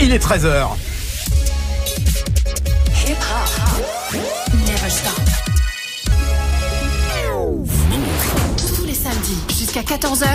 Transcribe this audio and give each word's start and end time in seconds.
Il 0.00 0.12
est 0.12 0.18
13h. 0.18 0.68
Hip-hop. 3.06 4.14
Never 4.66 4.90
stop. 4.90 5.12
Tous 8.56 8.86
les 8.86 8.94
samedis 8.94 9.38
jusqu'à 9.58 9.82
14h. 9.82 10.26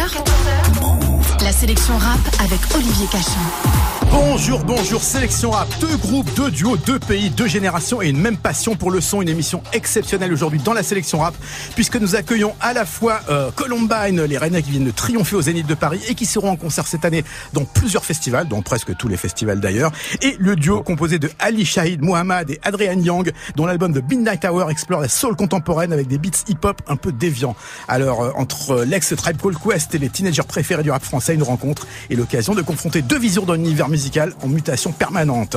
La 1.44 1.52
sélection 1.52 1.98
rap 1.98 2.20
avec 2.40 2.60
Olivier 2.76 3.08
Cachin. 3.08 3.85
Bonjour, 4.12 4.64
bonjour, 4.66 5.02
sélection 5.02 5.52
rap, 5.52 5.68
deux 5.80 5.96
groupes, 5.98 6.30
deux 6.36 6.52
duos, 6.52 6.78
deux 6.78 7.00
pays, 7.00 7.30
deux 7.30 7.48
générations 7.48 8.02
et 8.02 8.10
une 8.10 8.20
même 8.20 8.38
passion 8.38 8.76
pour 8.76 8.92
le 8.92 9.02
son, 9.02 9.22
une 9.22 9.30
émission 9.30 9.62
exceptionnelle 9.74 10.34
aujourd'hui 10.34 10.60
dans 10.60 10.74
la 10.74 10.84
sélection 10.84 11.20
rap, 11.20 11.34
puisque 11.76 11.96
nous 11.96 12.16
accueillons 12.16 12.54
à 12.60 12.73
la 12.73 12.86
fois 12.86 13.22
euh, 13.30 13.50
Columbine, 13.55 14.23
les 14.23 14.38
Rennais 14.38 14.62
qui 14.62 14.72
viennent 14.72 14.86
de 14.86 14.91
triompher 14.91 15.36
au 15.38 15.41
Zénith 15.41 15.68
de 15.68 15.73
Paris 15.73 16.02
et 16.09 16.16
qui 16.16 16.26
seront 16.26 16.50
en 16.50 16.55
concert 16.55 16.88
cette 16.88 17.05
année 17.05 17.23
dans 17.54 17.64
plusieurs 17.64 18.04
festivals, 18.04 18.48
dont 18.48 18.62
presque 18.62 18.95
tous 18.98 19.08
les 19.08 19.18
festivals 19.18 19.59
d'ailleurs, 19.59 19.91
et 20.22 20.36
le 20.40 20.56
duo 20.56 20.84
composé 20.84 21.17
de 21.17 21.30
Ali 21.40 21.66
Shahid 21.66 22.02
Mohamed 22.02 22.50
et 22.50 22.59
Adrian 22.64 23.00
Young, 23.00 23.31
dont 23.56 23.66
l'album 23.66 23.92
de 23.92 24.02
Midnight 24.02 24.45
Hour 24.45 24.70
explore 24.70 25.02
la 25.02 25.09
soul 25.09 25.36
contemporaine 25.36 25.94
avec 25.94 26.08
des 26.08 26.17
beats 26.17 26.44
hip-hop 26.48 26.81
un 26.88 26.95
peu 26.95 27.12
déviants. 27.12 27.56
Alors, 27.88 28.22
euh, 28.22 28.31
entre 28.36 28.84
l'ex 28.84 29.14
Tribe 29.16 29.38
Called 29.42 29.58
Quest 29.58 29.95
et 29.95 29.98
les 29.98 30.09
teenagers 30.09 30.44
préférés 30.48 30.84
du 30.84 30.92
rap 30.92 31.03
français, 31.03 31.36
une 31.36 31.44
rencontre 31.44 31.88
et 32.09 32.16
l'occasion 32.16 32.53
de 32.53 32.62
confronter 32.62 33.02
deux 33.02 33.20
visions 33.20 33.45
d'un 33.45 33.56
univers 33.56 33.90
musical 33.95 34.34
en 34.44 34.49
mutation 34.49 34.91
permanente. 34.91 35.55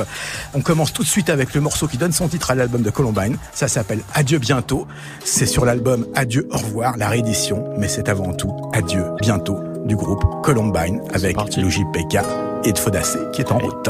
On 0.53 0.61
commence 0.61 0.93
tout 0.93 1.03
de 1.03 1.07
suite 1.07 1.29
avec 1.29 1.53
le 1.53 1.59
morceau 1.59 1.87
qui 1.87 1.97
donne 1.97 2.13
son 2.13 2.29
titre 2.29 2.51
à 2.51 2.55
l'album 2.55 2.81
de 2.81 2.89
Columbine. 2.89 3.37
Ça 3.53 3.67
s'appelle 3.67 3.99
Adieu 4.13 4.39
bientôt. 4.39 4.87
C'est 5.25 5.45
sur 5.45 5.65
l'album 5.65 6.07
Adieu 6.15 6.47
au 6.51 6.57
revoir, 6.57 6.95
la 6.95 7.09
réédition, 7.09 7.65
mais 7.77 7.89
c'est 7.89 8.07
avant 8.07 8.33
tout 8.33 8.53
Adieu 8.73 9.03
bientôt 9.21 9.59
du 9.85 9.97
groupe 9.97 10.23
Columbine 10.41 11.01
avec 11.13 11.35
Luigi 11.57 11.83
Pekka 11.91 12.23
et 12.63 12.71
de 12.71 12.77
Fodacé 12.77 13.19
qui 13.33 13.41
est 13.41 13.51
en 13.51 13.57
route. 13.57 13.89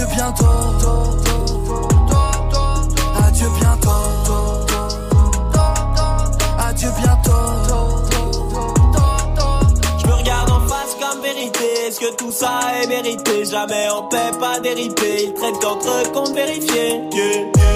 Adieu 0.00 0.14
bientôt. 0.14 0.44
Adieu 3.22 3.48
bientôt. 3.60 3.90
Adieu 6.58 6.88
bientôt. 6.98 7.32
Je 9.98 10.10
regarde 10.10 10.50
en 10.50 10.60
face 10.66 10.96
comme 10.98 11.20
vérité. 11.20 11.64
Est-ce 11.86 12.00
que 12.00 12.16
tout 12.16 12.32
ça 12.32 12.60
est 12.82 12.86
mérité? 12.86 13.44
Jamais 13.44 13.90
en 13.90 14.04
paix, 14.04 14.30
pas 14.40 14.58
dérité. 14.60 15.24
Ils 15.24 15.34
traitent 15.34 15.60
qu'entre 15.60 15.86
eux 15.88 16.10
qu'on 16.14 16.32
vérifier. 16.32 17.02
Yeah, 17.12 17.69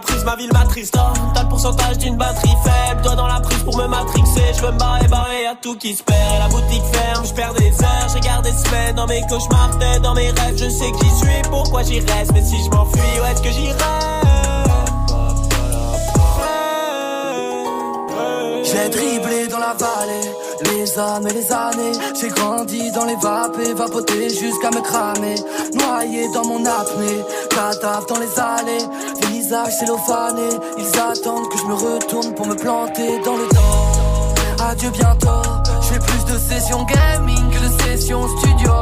prise, 0.00 0.24
ma 0.24 0.36
ville 0.36 0.50
m'attriste. 0.52 0.96
Oh, 0.98 1.12
T'as 1.34 1.42
le 1.42 1.48
pourcentage 1.48 1.98
d'une 1.98 2.16
batterie 2.16 2.56
faible. 2.64 3.02
Toi 3.02 3.14
dans 3.14 3.26
la 3.26 3.40
prise 3.40 3.62
pour 3.62 3.76
me 3.76 3.86
matrixer. 3.86 4.52
Je 4.56 4.62
veux 4.62 4.72
me 4.72 4.78
barrer, 4.78 5.08
barrer, 5.08 5.42
y'a 5.44 5.54
tout 5.60 5.76
qui 5.76 5.94
se 5.94 6.02
perd. 6.02 6.18
Et 6.34 6.38
la 6.38 6.48
boutique 6.48 6.84
ferme, 6.92 7.24
je 7.26 7.34
perds 7.34 7.54
des 7.54 7.72
heures. 7.82 8.08
J'ai 8.12 8.20
gardé 8.20 8.50
semaines 8.50 8.96
dans 8.96 9.06
mes 9.06 9.22
cauchemars, 9.28 9.78
tête 9.78 10.02
dans 10.02 10.14
mes 10.14 10.30
rêves. 10.30 10.56
Je 10.56 10.68
sais 10.68 10.92
qui 10.92 11.10
suis, 11.10 11.42
pourquoi 11.50 11.82
j'y 11.82 12.00
reste. 12.00 12.32
Mais 12.32 12.42
si 12.42 12.56
je 12.64 12.70
m'enfuis, 12.70 13.00
où 13.20 13.24
est-ce 13.24 13.42
que 13.42 13.50
j'irai? 13.50 13.74
J'ai 18.64 18.88
dribblé 18.90 19.46
dans 19.48 19.58
la 19.58 19.74
vallée, 19.74 20.30
les 20.64 20.98
âmes 20.98 21.26
et 21.26 21.32
les 21.32 21.52
années. 21.52 21.92
J'ai 22.20 22.28
grandi 22.28 22.90
dans 22.92 23.06
les 23.06 23.16
vapes 23.16 23.58
et 23.64 23.72
vapoté 23.72 24.28
jusqu'à 24.28 24.70
me 24.70 24.82
cramer. 24.82 25.36
Noyé 25.72 26.28
dans 26.34 26.44
mon 26.44 26.64
apnée, 26.66 27.24
cadavre 27.48 28.06
dans 28.06 28.18
les 28.18 28.38
allées. 28.38 28.84
Ils 29.50 31.00
attendent 31.00 31.48
que 31.48 31.56
je 31.56 31.64
me 31.64 31.72
retourne 31.72 32.34
pour 32.34 32.46
me 32.46 32.54
planter 32.54 33.18
dans 33.24 33.36
le 33.36 33.48
dos. 33.48 34.62
Adieu 34.62 34.90
bientôt, 34.90 35.42
je 35.80 35.86
fais 35.86 35.98
plus 35.98 36.24
de 36.30 36.38
sessions 36.38 36.84
gaming 36.84 37.50
que 37.50 37.58
de 37.58 37.82
sessions 37.82 38.28
studio. 38.36 38.72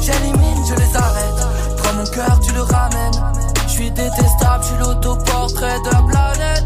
J'élimine, 0.00 0.64
je 0.68 0.74
les 0.74 0.96
arrête. 0.96 1.46
Prends 1.76 1.92
mon 1.92 2.04
cœur, 2.06 2.40
tu 2.40 2.52
le 2.52 2.62
ramènes. 2.62 3.34
Je 3.68 3.72
suis 3.72 3.90
détestable, 3.92 4.64
je 4.64 4.66
suis 4.66 4.78
l'autoportrait 4.78 5.78
de 5.78 5.90
la 5.90 6.02
planète. 6.02 6.64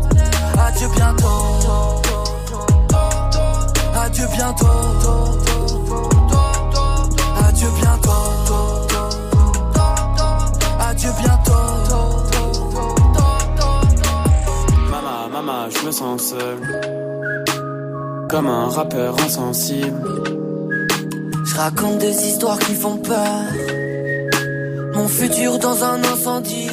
Adieu 0.67 0.89
bientôt. 0.97 2.01
Adieu 3.95 4.27
bientôt. 4.33 4.67
Adieu 7.47 7.69
bientôt. 7.79 8.11
Adieu 10.81 11.11
bientôt. 11.21 12.04
Je 15.47 15.87
me 15.87 15.93
sens 15.93 16.31
seul. 16.31 16.59
Comme 18.31 18.47
un 18.47 18.69
rappeur 18.69 19.15
insensible. 19.21 20.23
Je 21.45 21.57
raconte 21.57 21.99
des 21.99 22.29
histoires 22.29 22.59
qui 22.59 22.75
font 22.75 22.97
peur. 22.97 23.43
Mon 24.95 25.07
futur 25.07 25.59
dans 25.59 25.85
un 25.85 26.03
incendie. 26.03 26.71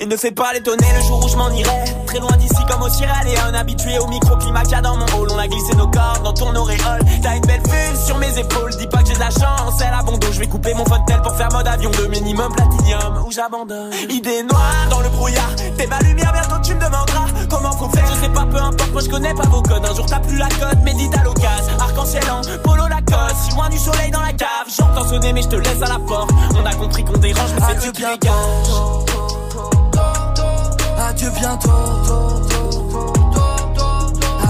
Il 0.00 0.08
ne 0.08 0.16
fait 0.16 0.32
pas 0.32 0.52
l'étonner 0.52 0.88
le 0.96 1.02
jour 1.06 1.24
où 1.24 1.28
je 1.28 1.36
m'en 1.36 1.50
irai 1.50 1.84
Très 2.12 2.20
loin 2.20 2.36
d'ici 2.36 2.62
comme 2.68 2.82
au 2.82 2.90
Sierra 2.90 3.20
Habitué 3.58 3.98
au 3.98 4.06
microclimat 4.06 4.64
qu'il 4.64 4.72
y 4.72 4.74
a 4.74 4.82
dans 4.82 4.98
mon 4.98 5.06
hall. 5.06 5.28
On 5.30 5.38
a 5.38 5.48
glissé 5.48 5.74
nos 5.76 5.86
corps 5.86 6.20
dans 6.22 6.34
ton 6.34 6.54
auréole. 6.54 7.00
T'as 7.22 7.36
une 7.36 7.46
belle 7.46 7.62
vue 7.62 7.96
sur 8.04 8.18
mes 8.18 8.38
épaules. 8.38 8.70
Dis 8.76 8.86
pas 8.86 8.98
que 8.98 9.08
j'ai 9.08 9.14
de 9.14 9.18
la 9.18 9.30
chance, 9.30 9.76
c'est 9.78 9.90
l'abandon 9.90 10.26
Je 10.30 10.40
vais 10.40 10.46
couper 10.46 10.74
mon 10.74 10.84
fontel 10.84 11.22
pour 11.22 11.34
faire 11.36 11.48
mode 11.52 11.66
avion 11.66 11.90
De 11.90 12.06
minimum 12.08 12.52
platinium. 12.54 13.24
Où 13.26 13.32
j'abandonne? 13.32 13.94
Idée 14.10 14.42
noire 14.42 14.88
dans 14.90 15.00
le 15.00 15.08
brouillard. 15.08 15.56
T'es 15.78 15.86
ma 15.86 16.00
lumière, 16.00 16.34
bientôt 16.34 16.60
tu 16.62 16.74
me 16.74 16.80
demanderas 16.80 17.24
Comment 17.48 17.72
faut 17.72 17.88
faire, 17.88 18.06
je 18.06 18.20
sais 18.20 18.28
pas, 18.28 18.44
peu 18.44 18.58
importe. 18.58 18.92
Moi 18.92 19.00
je 19.00 19.08
connais 19.08 19.32
pas 19.32 19.48
vos 19.48 19.62
codes. 19.62 19.86
Un 19.86 19.94
jour 19.94 20.04
t'as 20.04 20.20
plus 20.20 20.36
la 20.36 20.48
cote, 20.48 20.82
médite 20.84 21.16
à 21.16 21.24
l'occasion. 21.24 21.78
Arc-en-ciel 21.80 22.24
en 22.30 22.42
polo 22.62 22.88
Lacoste 22.88 23.36
Si 23.48 23.54
loin 23.54 23.70
du 23.70 23.78
soleil 23.78 24.10
dans 24.10 24.20
la 24.20 24.34
cave. 24.34 24.68
J'entends 24.68 25.08
sonner 25.08 25.32
mais 25.32 25.40
je 25.40 25.48
te 25.48 25.56
laisse 25.56 25.80
à 25.80 25.88
la 25.88 25.98
porte. 25.98 26.30
On 26.60 26.66
a 26.66 26.74
compris 26.74 27.04
qu'on 27.04 27.16
dérange 27.16 27.52
mais 27.54 27.62
c'est 27.70 27.78
Dieu 27.78 27.92
qui 27.92 28.02
dégage 28.02 29.11
Adieu 31.12 31.30
bientôt. 31.32 31.70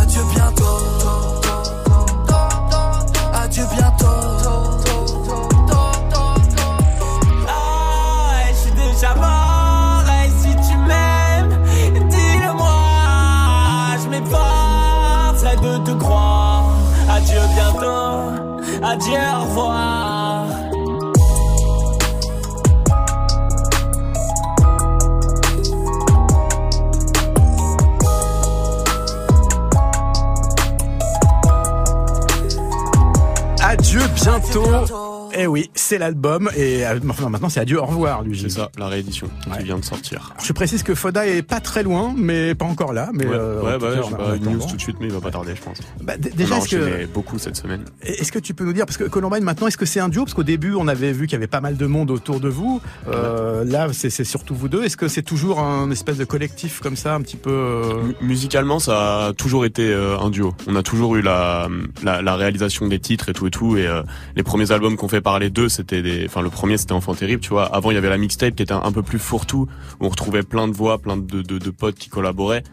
Adieu 0.00 0.22
bientôt. 0.32 1.01
Bientôt. 34.52 35.11
Eh 35.42 35.46
oui, 35.48 35.70
c'est 35.74 35.98
l'album 35.98 36.48
et 36.56 36.86
euh, 36.86 36.98
enfin, 37.08 37.28
maintenant 37.28 37.48
c'est 37.48 37.58
adieu 37.58 37.80
au 37.80 37.84
revoir 37.84 38.22
lui. 38.22 38.38
C'est 38.40 38.48
ça, 38.48 38.70
la 38.78 38.86
réédition 38.86 39.28
Ouais. 39.50 39.58
qui 39.58 39.64
vient 39.64 39.78
de 39.78 39.84
sortir. 39.84 40.32
Je 40.42 40.52
précise 40.52 40.82
que 40.84 40.94
Foda 40.94 41.26
est 41.26 41.42
pas 41.42 41.58
très 41.60 41.82
loin, 41.82 42.14
mais 42.16 42.54
pas 42.54 42.64
encore 42.64 42.92
là. 42.92 43.10
Mais 43.12 43.26
Ouais, 43.26 43.32
euh, 43.34 43.60
ouais 43.62 43.78
bah, 43.78 43.88
pas 44.16 44.36
une 44.36 44.44
news 44.52 44.60
tout 44.68 44.76
de 44.76 44.80
suite, 44.80 44.96
mais 45.00 45.06
il 45.06 45.12
va 45.12 45.20
pas 45.20 45.30
tarder, 45.32 45.54
je 45.56 45.62
pense. 45.62 45.78
Bah, 46.02 46.14
déjà, 46.16 46.54
a 46.54 46.58
est-ce 46.58 46.68
que 46.76 47.06
beaucoup 47.06 47.38
cette 47.38 47.56
semaine. 47.56 47.84
est-ce 48.02 48.30
que 48.30 48.38
tu 48.38 48.54
peux 48.54 48.64
nous 48.64 48.72
dire 48.72 48.86
parce 48.86 48.96
que 48.98 49.04
Columbine 49.04 49.42
maintenant 49.42 49.66
est-ce 49.66 49.76
que 49.76 49.86
c'est 49.86 50.00
un 50.00 50.08
duo? 50.08 50.22
Parce 50.24 50.34
qu'au 50.34 50.42
début 50.44 50.74
on 50.74 50.86
avait 50.86 51.12
vu 51.12 51.26
qu'il 51.26 51.32
y 51.32 51.36
avait 51.36 51.46
pas 51.48 51.60
mal 51.60 51.76
de 51.76 51.86
monde 51.86 52.10
autour 52.12 52.38
de 52.40 52.48
vous. 52.48 52.80
Euh, 53.08 53.64
là 53.64 53.88
c'est 53.92 54.10
surtout 54.24 54.54
vous 54.54 54.68
deux. 54.68 54.84
Est-ce 54.84 54.96
que 54.96 55.08
c'est 55.08 55.22
toujours 55.22 55.58
un 55.60 55.90
espèce 55.90 56.18
de 56.18 56.24
collectif 56.24 56.80
comme 56.80 56.96
ça 56.96 57.14
un 57.14 57.20
petit 57.20 57.36
peu 57.36 57.50
euh, 57.50 58.02
Mu- 58.02 58.14
Musicalement, 58.20 58.78
ça 58.78 59.26
a 59.26 59.32
toujours 59.32 59.64
été 59.64 59.92
un 59.92 60.30
duo. 60.30 60.54
On 60.68 60.76
a 60.76 60.82
toujours 60.82 61.16
eu 61.16 61.22
la, 61.22 61.68
la, 62.02 62.22
la 62.22 62.36
réalisation 62.36 62.86
des 62.86 62.98
titres 63.00 63.28
et 63.28 63.32
tout 63.32 63.46
et 63.46 63.50
tout. 63.50 63.76
Et 63.76 63.86
euh, 63.86 64.02
les 64.36 64.42
premiers 64.42 64.70
albums 64.72 64.96
qu'on 64.96 65.08
fait 65.08 65.20
par 65.20 65.31
parler 65.32 65.48
d'eux, 65.48 65.70
c'était 65.70 66.02
des, 66.02 66.26
enfin 66.26 66.42
le 66.42 66.50
premier 66.50 66.76
c'était 66.76 66.92
Enfant 66.92 67.14
Terrible, 67.14 67.40
tu 67.40 67.48
vois. 67.48 67.64
Avant 67.74 67.90
il 67.90 67.94
y 67.94 67.96
avait 67.96 68.10
la 68.10 68.18
mixtape 68.18 68.54
qui 68.54 68.62
était 68.62 68.74
un, 68.74 68.92
peu 68.92 69.02
plus 69.02 69.18
fourre-tout 69.18 69.66
on 69.98 70.10
retrouvait 70.10 70.42
plein 70.42 70.68
de 70.68 70.74
voix, 70.74 70.98
plein 70.98 71.16
de, 71.16 71.40
de, 71.40 71.56
de 71.56 71.70
potes 71.70 71.94
qui 71.94 72.10
collaboraient. 72.10 72.64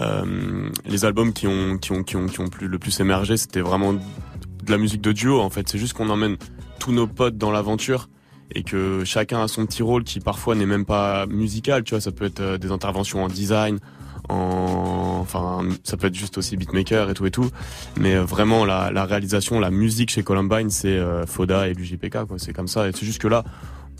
Euh, 0.00 0.68
les 0.84 1.04
albums 1.04 1.32
qui 1.32 1.46
ont 1.46 1.78
qui 1.78 1.92
ont 1.92 2.02
qui 2.02 2.16
ont 2.16 2.26
qui 2.26 2.40
ont 2.40 2.48
plus 2.48 2.66
le 2.66 2.80
plus 2.80 2.98
émergé, 2.98 3.36
c'était 3.36 3.60
vraiment 3.60 3.92
de 3.92 4.68
la 4.68 4.78
musique 4.78 5.00
de 5.00 5.12
duo 5.12 5.40
en 5.40 5.48
fait. 5.48 5.68
C'est 5.68 5.78
juste 5.78 5.92
qu'on 5.92 6.10
emmène 6.10 6.38
tous 6.80 6.90
nos 6.90 7.06
potes 7.06 7.38
dans 7.38 7.52
l'aventure 7.52 8.08
et 8.52 8.64
que 8.64 9.04
chacun 9.04 9.40
a 9.40 9.46
son 9.46 9.64
petit 9.64 9.84
rôle 9.84 10.02
qui 10.02 10.18
parfois 10.18 10.56
n'est 10.56 10.66
même 10.66 10.86
pas 10.86 11.26
musical, 11.26 11.84
tu 11.84 11.94
vois. 11.94 12.00
Ça 12.00 12.10
peut 12.10 12.24
être 12.24 12.40
euh, 12.40 12.58
des 12.58 12.72
interventions 12.72 13.22
en 13.22 13.28
design, 13.28 13.78
en, 14.28 15.18
enfin, 15.20 15.68
ça 15.84 15.96
peut 15.96 16.06
être 16.06 16.14
juste 16.14 16.38
aussi 16.38 16.56
beatmaker 16.56 17.10
et 17.10 17.14
tout 17.14 17.26
et 17.26 17.30
tout. 17.30 17.50
Mais 17.98 18.14
euh, 18.14 18.24
vraiment, 18.24 18.64
la, 18.64 19.04
réalisation, 19.04 19.60
la 19.60 19.70
musique 19.70 20.10
chez 20.10 20.22
Columbine, 20.22 20.70
c'est 20.70 20.88
euh, 20.88 21.26
Foda 21.26 21.68
et 21.68 21.74
l'UJPK, 21.74 22.24
quoi. 22.26 22.38
C'est 22.38 22.52
comme 22.52 22.68
ça. 22.68 22.88
Et 22.88 22.92
c'est 22.92 23.06
juste 23.06 23.20
que 23.20 23.28
là, 23.28 23.44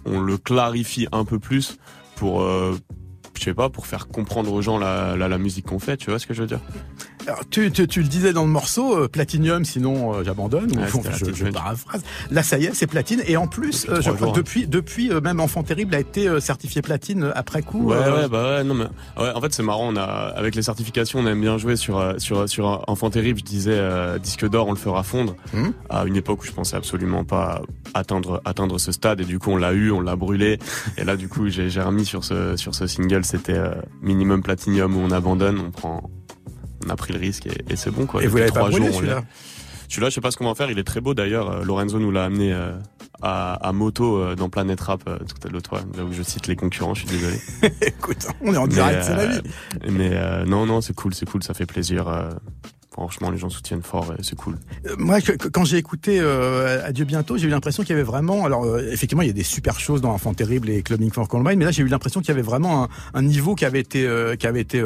on 0.05 0.21
le 0.21 0.39
clarifie 0.39 1.09
un 1.13 1.25
peu 1.25 1.39
plus 1.39 1.79
pour, 2.17 2.43
euh, 2.43 2.77
je 3.35 3.43
sais 3.43 3.55
pas, 3.55 3.69
pour 3.69 3.87
faire 3.87 4.09
comprendre 4.09 4.53
aux 4.53 4.63
gens 4.63 4.79
la, 4.79 5.39
musique 5.39 5.67
qu'on 5.67 5.79
fait. 5.79 5.97
Tu 5.97 6.11
vois 6.11 6.19
ce 6.19 6.27
que 6.27 6.35
je 6.35 6.43
veux 6.43 6.49
dire? 6.49 6.61
Tu, 7.51 7.71
tu, 7.71 7.87
tu 7.89 8.03
le 8.03 8.09
disais 8.09 8.33
dans 8.33 8.45
le 8.45 8.51
morceau, 8.51 8.97
euh, 8.97 9.09
Platinium, 9.09 9.65
sinon 9.65 10.15
euh, 10.15 10.25
j'abandonne. 10.25 10.71
ou 10.73 10.79
la 10.79 10.87
je, 10.89 11.51
paraphrase. 11.51 12.03
Là, 12.31 12.43
ça 12.43 12.59
y 12.59 12.67
est, 12.67 12.75
c'est 12.75 12.87
platine. 12.87 13.23
Et 13.27 13.37
en 13.37 13.47
plus, 13.47 13.87
Depuis 13.87 13.93
euh, 13.93 14.01
je 14.03 14.11
crois 14.11 14.29
hein. 14.29 14.33
depuis, 14.35 14.67
depuis 14.67 15.13
euh, 15.13 15.21
même 15.21 15.41
Enfant 15.41 15.63
Terrible 15.63 15.95
a 15.95 16.01
été 16.01 16.41
certifié 16.41 16.83
platine 16.83 17.33
après 17.35 17.63
coup. 17.63 17.91
Ouais, 17.91 17.97
ouais, 17.97 18.29
bah 18.29 18.57
ouais, 18.57 18.65
non, 18.65 18.75
mais 18.75 18.85
ouais, 19.23 19.33
en 19.35 19.41
fait, 19.41 19.53
c'est 19.53 19.63
marrant. 19.63 19.93
On 19.93 19.97
a, 19.97 20.03
avec 20.03 20.55
les 20.55 20.63
certifications, 20.63 21.21
on 21.21 21.27
aime 21.27 21.41
bien 21.41 21.59
jouer 21.59 21.77
sur 21.77 22.15
sur 22.19 22.49
sur 22.49 22.85
Enfant 22.87 23.11
Terrible. 23.11 23.39
Je 23.41 23.45
disais 23.45 23.81
disque 24.21 24.49
d'or, 24.49 24.69
on 24.69 24.73
le 24.73 24.79
fera 24.79 25.03
fondre. 25.03 25.37
Mhm. 25.53 25.73
À 25.91 26.05
une 26.05 26.17
époque 26.17 26.43
où 26.43 26.47
je 26.47 26.53
pensais 26.53 26.77
absolument 26.77 27.25
pas 27.25 27.63
atteindre 27.95 28.41
atteindre 28.45 28.79
ce 28.79 28.93
stade, 28.93 29.21
et 29.21 29.25
du 29.25 29.39
coup, 29.39 29.51
on 29.51 29.57
l'a 29.57 29.73
eu, 29.73 29.91
on 29.91 30.01
l'a 30.01 30.17
brûlé. 30.17 30.59
et 30.97 31.05
là, 31.05 31.17
du 31.17 31.29
coup, 31.29 31.49
j'ai 31.49 31.81
remis 31.81 32.05
sur 32.05 32.25
ce 32.25 32.57
sur 32.57 32.75
ce 32.75 32.87
single. 32.87 33.25
C'était 33.25 33.61
minimum 34.03 34.43
platinium 34.43 34.97
où 34.97 35.01
on 35.01 35.11
abandonne, 35.11 35.59
on 35.59 35.71
prend, 35.71 36.11
on 36.85 36.91
a 36.91 36.97
pris 36.97 37.13
le 37.13 37.19
risque 37.19 37.47
et, 37.47 37.73
et 37.73 37.77
c'est 37.77 37.91
bon 37.91 38.07
quoi. 38.07 38.23
Et 38.23 38.27
vous 38.27 38.37
l'avez 38.37 38.51
pas 38.51 38.61
trois 38.61 38.71
brûlé 38.71 38.93
celui-là. 38.93 39.23
Celui-là, 39.89 40.09
je 40.09 40.15
sais 40.15 40.21
pas 40.21 40.31
ce 40.31 40.37
qu'on 40.37 40.45
va 40.45 40.51
en 40.51 40.55
faire. 40.55 40.71
Il 40.71 40.79
est 40.79 40.85
très 40.85 41.01
beau 41.01 41.15
d'ailleurs. 41.15 41.51
Euh, 41.51 41.65
Lorenzo 41.65 41.99
nous 41.99 42.11
l'a 42.11 42.25
amené 42.25 42.53
euh, 42.53 42.73
à, 43.23 43.55
à 43.55 43.73
moto 43.73 44.17
euh, 44.19 44.35
dans 44.35 44.49
Planète 44.49 44.81
Rap 44.81 45.03
euh, 45.07 45.19
tout 45.19 45.47
à 45.47 45.51
l'autre. 45.51 45.77
Là 45.97 46.05
où 46.05 46.13
je 46.13 46.23
cite 46.23 46.49
les 46.49 46.57
concurrents, 46.57 46.95
je 46.95 47.07
suis 47.07 47.09
désolé. 47.09 47.39
Écoute, 47.83 48.27
on 48.41 48.53
est 48.53 48.57
en 48.57 48.67
direct, 48.67 49.05
c'est 49.05 49.15
la 49.15 49.27
vie. 49.27 49.41
Mais 49.89 50.45
non, 50.45 50.67
non, 50.67 50.81
c'est 50.81 50.95
cool, 50.95 51.15
c'est 51.15 51.29
cool, 51.29 51.43
ça 51.43 51.55
fait 51.55 51.67
plaisir. 51.67 52.07
Franchement, 52.97 53.31
les 53.31 53.39
gens 53.39 53.51
soutiennent 53.51 53.83
fort, 53.83 54.13
et 54.19 54.23
c'est 54.23 54.37
cool. 54.37 54.57
Euh, 54.87 54.97
Moi, 54.99 55.21
que- 55.21 55.49
quand 55.49 55.65
j'ai 55.65 55.77
écouté 55.77 56.19
euh, 56.21 56.85
Adieu 56.85 57.05
bientôt, 57.05 57.37
j'ai 57.37 57.47
eu 57.47 57.51
l'impression 57.51 57.83
qu'il 57.83 57.91
y 57.91 57.93
avait 57.93 58.03
vraiment. 58.03 58.45
Alors, 58.47 58.65
euh, 58.65 58.91
effectivement, 58.91 59.23
il 59.23 59.27
y 59.29 59.31
a 59.31 59.35
des 59.35 59.43
super 59.43 59.79
choses 59.79 60.01
dans 60.01 60.11
Enfant 60.13 60.33
Terrible 60.35 60.71
et 60.71 60.83
Clubbing 60.83 61.11
for 61.13 61.29
Columbine, 61.29 61.59
mais 61.59 61.67
là, 61.67 61.71
j'ai 61.71 61.83
eu 61.83 61.89
l'impression 61.89 62.21
qu'il 62.21 62.29
y 62.31 62.33
avait 62.33 62.43
vraiment 62.43 62.85
un, 62.85 62.89
un 63.15 63.23
niveau 63.23 63.55
qui 63.55 63.65
avait 63.65 63.81
été 63.81 64.07
euh, 64.07 64.35
qui 64.37 64.47
avait 64.47 64.63
été 64.63 64.83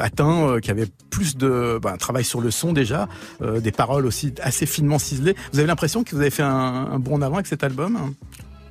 atteint, 0.00 0.58
qui 0.60 0.70
avait 0.70 0.88
plus 1.10 1.36
de 1.36 1.78
ben, 1.82 1.92
un 1.92 1.96
travail 1.96 2.24
sur 2.24 2.40
le 2.40 2.50
son 2.50 2.72
déjà, 2.72 3.08
des 3.40 3.72
paroles 3.72 4.06
aussi 4.06 4.32
assez 4.42 4.66
finement 4.66 4.98
ciselées. 4.98 5.34
Vous 5.52 5.58
avez 5.58 5.68
l'impression 5.68 6.04
que 6.04 6.10
vous 6.14 6.20
avez 6.20 6.30
fait 6.30 6.42
un, 6.42 6.88
un 6.92 6.98
bond 6.98 7.16
en 7.16 7.22
avant 7.22 7.34
avec 7.36 7.46
cet 7.46 7.64
album? 7.64 8.14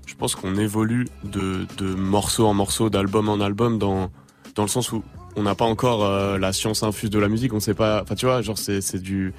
Je 0.06 0.14
pense 0.16 0.36
qu'on 0.36 0.56
évolue 0.58 1.08
de, 1.24 1.66
de 1.78 1.96
morceau 1.96 2.46
en 2.48 2.54
morceau, 2.54 2.90
d'album 2.90 3.28
en 3.30 3.40
album, 3.42 3.80
dans, 3.80 4.12
dans 4.56 4.64
le 4.64 4.70
sens 4.70 4.92
où 4.92 5.04
on 5.36 5.44
n'a 5.44 5.56
pas 5.56 5.66
encore 5.66 6.06
euh, 6.06 6.38
la 6.38 6.54
science 6.54 6.84
infuse 6.84 7.10
de 7.10 7.20
la 7.20 7.28
musique, 7.28 7.54
on 7.54 7.60
sait 7.60 7.74
pas. 7.74 8.02
Enfin, 8.02 8.16
tu 8.16 8.26
vois, 8.26 8.42
genre 8.42 8.58
c'est 8.58 8.82
c'est 8.82 9.00
du 9.00 9.34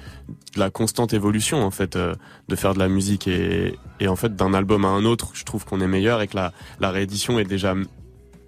de 0.55 0.59
la 0.59 0.69
constante 0.69 1.13
évolution 1.13 1.63
en 1.63 1.71
fait 1.71 1.95
euh, 1.95 2.13
de 2.47 2.55
faire 2.55 2.73
de 2.73 2.79
la 2.79 2.87
musique 2.87 3.27
et 3.27 3.75
et 3.99 4.07
en 4.07 4.15
fait 4.15 4.35
d'un 4.35 4.53
album 4.53 4.85
à 4.85 4.89
un 4.89 5.05
autre, 5.05 5.31
je 5.33 5.43
trouve 5.43 5.65
qu'on 5.65 5.81
est 5.81 5.87
meilleur 5.87 6.21
et 6.21 6.27
que 6.27 6.37
la 6.37 6.91
réédition 6.91 7.39
est 7.39 7.45
déjà 7.45 7.75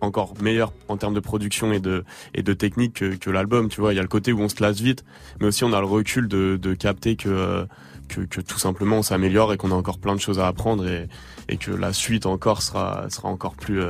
encore 0.02 0.34
meilleure 0.42 0.74
en 0.88 0.98
termes 0.98 1.14
de 1.14 1.20
production 1.20 1.74
et 1.74 1.80
de 1.80 2.04
et 2.34 2.44
de 2.44 2.54
technique 2.54 2.94
que, 2.96 3.16
que 3.16 3.30
l'album. 3.30 3.70
Tu 3.70 3.82
vois, 3.82 3.94
il 3.94 3.98
y 3.98 4.00
a 4.00 4.04
le 4.04 4.08
côté 4.08 4.32
où 4.32 4.40
on 4.40 4.50
se 4.50 4.62
lasse 4.62 4.80
vite, 4.80 5.04
mais 5.40 5.48
aussi 5.48 5.64
on 5.64 5.74
a 5.74 5.80
le 5.80 5.86
recul 5.86 6.28
de 6.28 6.58
de 6.62 6.74
capter 6.74 7.16
que 7.16 7.30
euh, 7.30 7.66
que, 8.08 8.42
tout 8.42 8.58
simplement 8.58 8.98
on 8.98 9.04
s'améliore 9.04 9.54
et 9.54 9.58
qu'on 9.58 9.72
a 9.72 9.76
encore 9.76 10.00
plein 10.00 10.16
de 10.16 10.20
choses 10.20 10.40
à 10.40 10.48
apprendre 10.48 10.88
et 10.88 11.08
et 11.48 11.58
que 11.58 11.72
la 11.72 11.94
suite 11.94 12.26
encore 12.26 12.62
sera 12.62 13.10
sera 13.10 13.30
encore 13.30 13.56
plus 13.56 13.82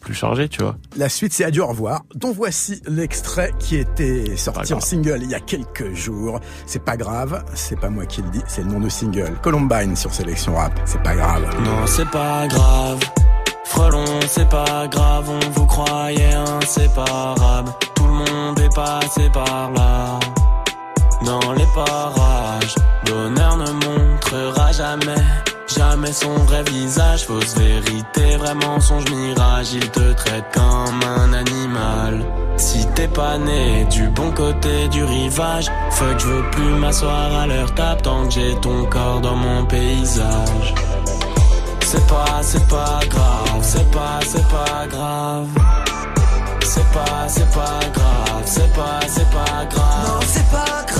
plus 0.00 0.14
chargée, 0.14 0.48
tu 0.48 0.62
vois. 0.62 0.76
La 0.96 1.08
suite, 1.08 1.32
c'est 1.32 1.44
Adieu 1.44 1.62
au 1.62 1.68
revoir, 1.68 2.02
dont 2.14 2.32
voici 2.32 2.82
l'extrait 2.86 3.52
qui 3.58 3.76
était 3.76 4.36
sorti 4.36 4.74
en 4.74 4.80
single 4.80 5.20
il 5.22 5.30
y 5.30 5.34
a 5.34 5.40
quelques 5.40 5.94
jours. 5.94 6.40
C'est 6.66 6.84
pas 6.84 6.96
grave, 6.96 7.44
c'est 7.54 7.78
pas 7.78 7.90
moi 7.90 8.06
qui 8.06 8.22
le 8.22 8.30
dis, 8.30 8.42
c'est 8.48 8.62
le 8.62 8.68
nom 8.68 8.80
de 8.80 8.88
single. 8.88 9.34
Columbine 9.42 9.94
sur 9.96 10.12
Sélection 10.12 10.54
Rap, 10.56 10.72
c'est 10.84 11.02
pas 11.02 11.14
grave. 11.14 11.44
Non, 11.62 11.86
c'est 11.86 12.08
pas 12.10 12.46
grave. 12.48 12.98
Frelon, 13.64 14.04
c'est 14.26 14.48
pas 14.48 14.88
grave, 14.88 15.28
on 15.28 15.50
vous 15.50 15.66
croyait 15.66 16.34
inséparables. 16.34 17.70
Tout 17.94 18.06
le 18.06 18.12
monde 18.12 18.58
est 18.58 18.74
passé 18.74 19.28
par 19.32 19.70
là. 19.72 20.18
Dans 21.24 21.52
les 21.52 21.66
parages, 21.74 22.74
l'honneur 23.08 23.56
ne 23.58 23.70
montrera 23.72 24.72
jamais, 24.72 25.22
jamais 25.74 26.12
son 26.12 26.34
vrai 26.44 26.62
visage. 26.64 27.26
Fausse 27.26 27.56
vérité, 27.56 28.36
vrai 28.36 28.54
mensonge, 28.54 29.04
mirage. 29.10 29.72
Il 29.72 29.88
te 29.90 30.12
traite 30.12 30.44
comme 30.52 31.00
un 31.18 31.32
animal. 31.32 32.24
Si 32.56 32.86
t'es 32.94 33.08
pas 33.08 33.38
né 33.38 33.86
du 33.90 34.08
bon 34.08 34.30
côté 34.32 34.88
du 34.88 35.02
rivage, 35.02 35.70
fuck, 35.92 36.18
je 36.18 36.26
veux 36.26 36.50
plus 36.50 36.74
m'asseoir 36.74 37.34
à 37.34 37.46
leur 37.46 37.74
table 37.74 38.02
tant 38.02 38.26
que 38.26 38.34
j'ai 38.34 38.54
ton 38.60 38.84
corps 38.84 39.20
dans 39.20 39.36
mon 39.36 39.64
paysage. 39.64 40.74
C'est 41.86 42.06
pas, 42.06 42.40
c'est 42.42 42.68
pas 42.68 43.00
grave, 43.08 43.60
c'est 43.62 43.90
pas, 43.90 44.20
c'est 44.22 44.48
pas 44.48 44.86
grave. 44.88 45.48
C'est 46.62 46.92
pas, 46.92 47.26
c'est 47.26 47.50
pas 47.50 47.80
grave, 47.92 48.42
c'est 48.44 48.72
pas, 48.74 49.00
c'est 49.08 49.30
pas 49.30 49.64
grave. 49.68 50.06
Non, 50.06 50.20
c'est 50.26 50.50
pas 50.50 50.84
grave, 50.86 50.99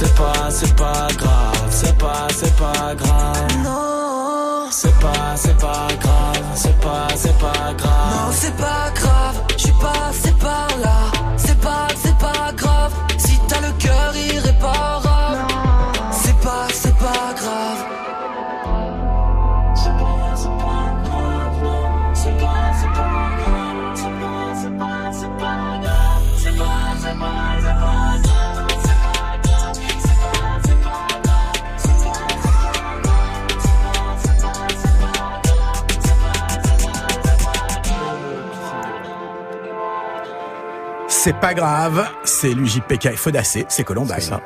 C'est 0.00 0.14
pas, 0.14 0.48
c'est 0.50 0.76
pas 0.76 1.08
grave, 1.18 1.66
c'est 1.70 1.98
pas, 1.98 2.28
c'est 2.30 2.56
pas 2.56 2.94
grave. 2.94 3.56
Non, 3.64 4.68
C'est 4.70 4.96
pas, 5.00 5.34
c'est 5.34 5.58
pas 5.58 5.88
grave, 6.00 6.44
c'est 6.54 6.80
pas, 6.80 7.08
c'est 7.16 7.36
pas 7.36 7.72
non, 7.72 7.76
grave. 7.76 8.32
c'est 8.40 8.56
pas 8.56 8.90
grave. 8.94 9.42
Je 9.56 9.62
suis 9.64 9.72
passé 9.72 10.27
C'est 41.20 41.40
pas 41.40 41.52
grave, 41.52 42.08
c'est 42.22 42.54
l'UJPK 42.54 43.06
et 43.06 43.16
Fodacé, 43.16 43.66
c'est 43.68 43.82
Columbine. 43.82 44.38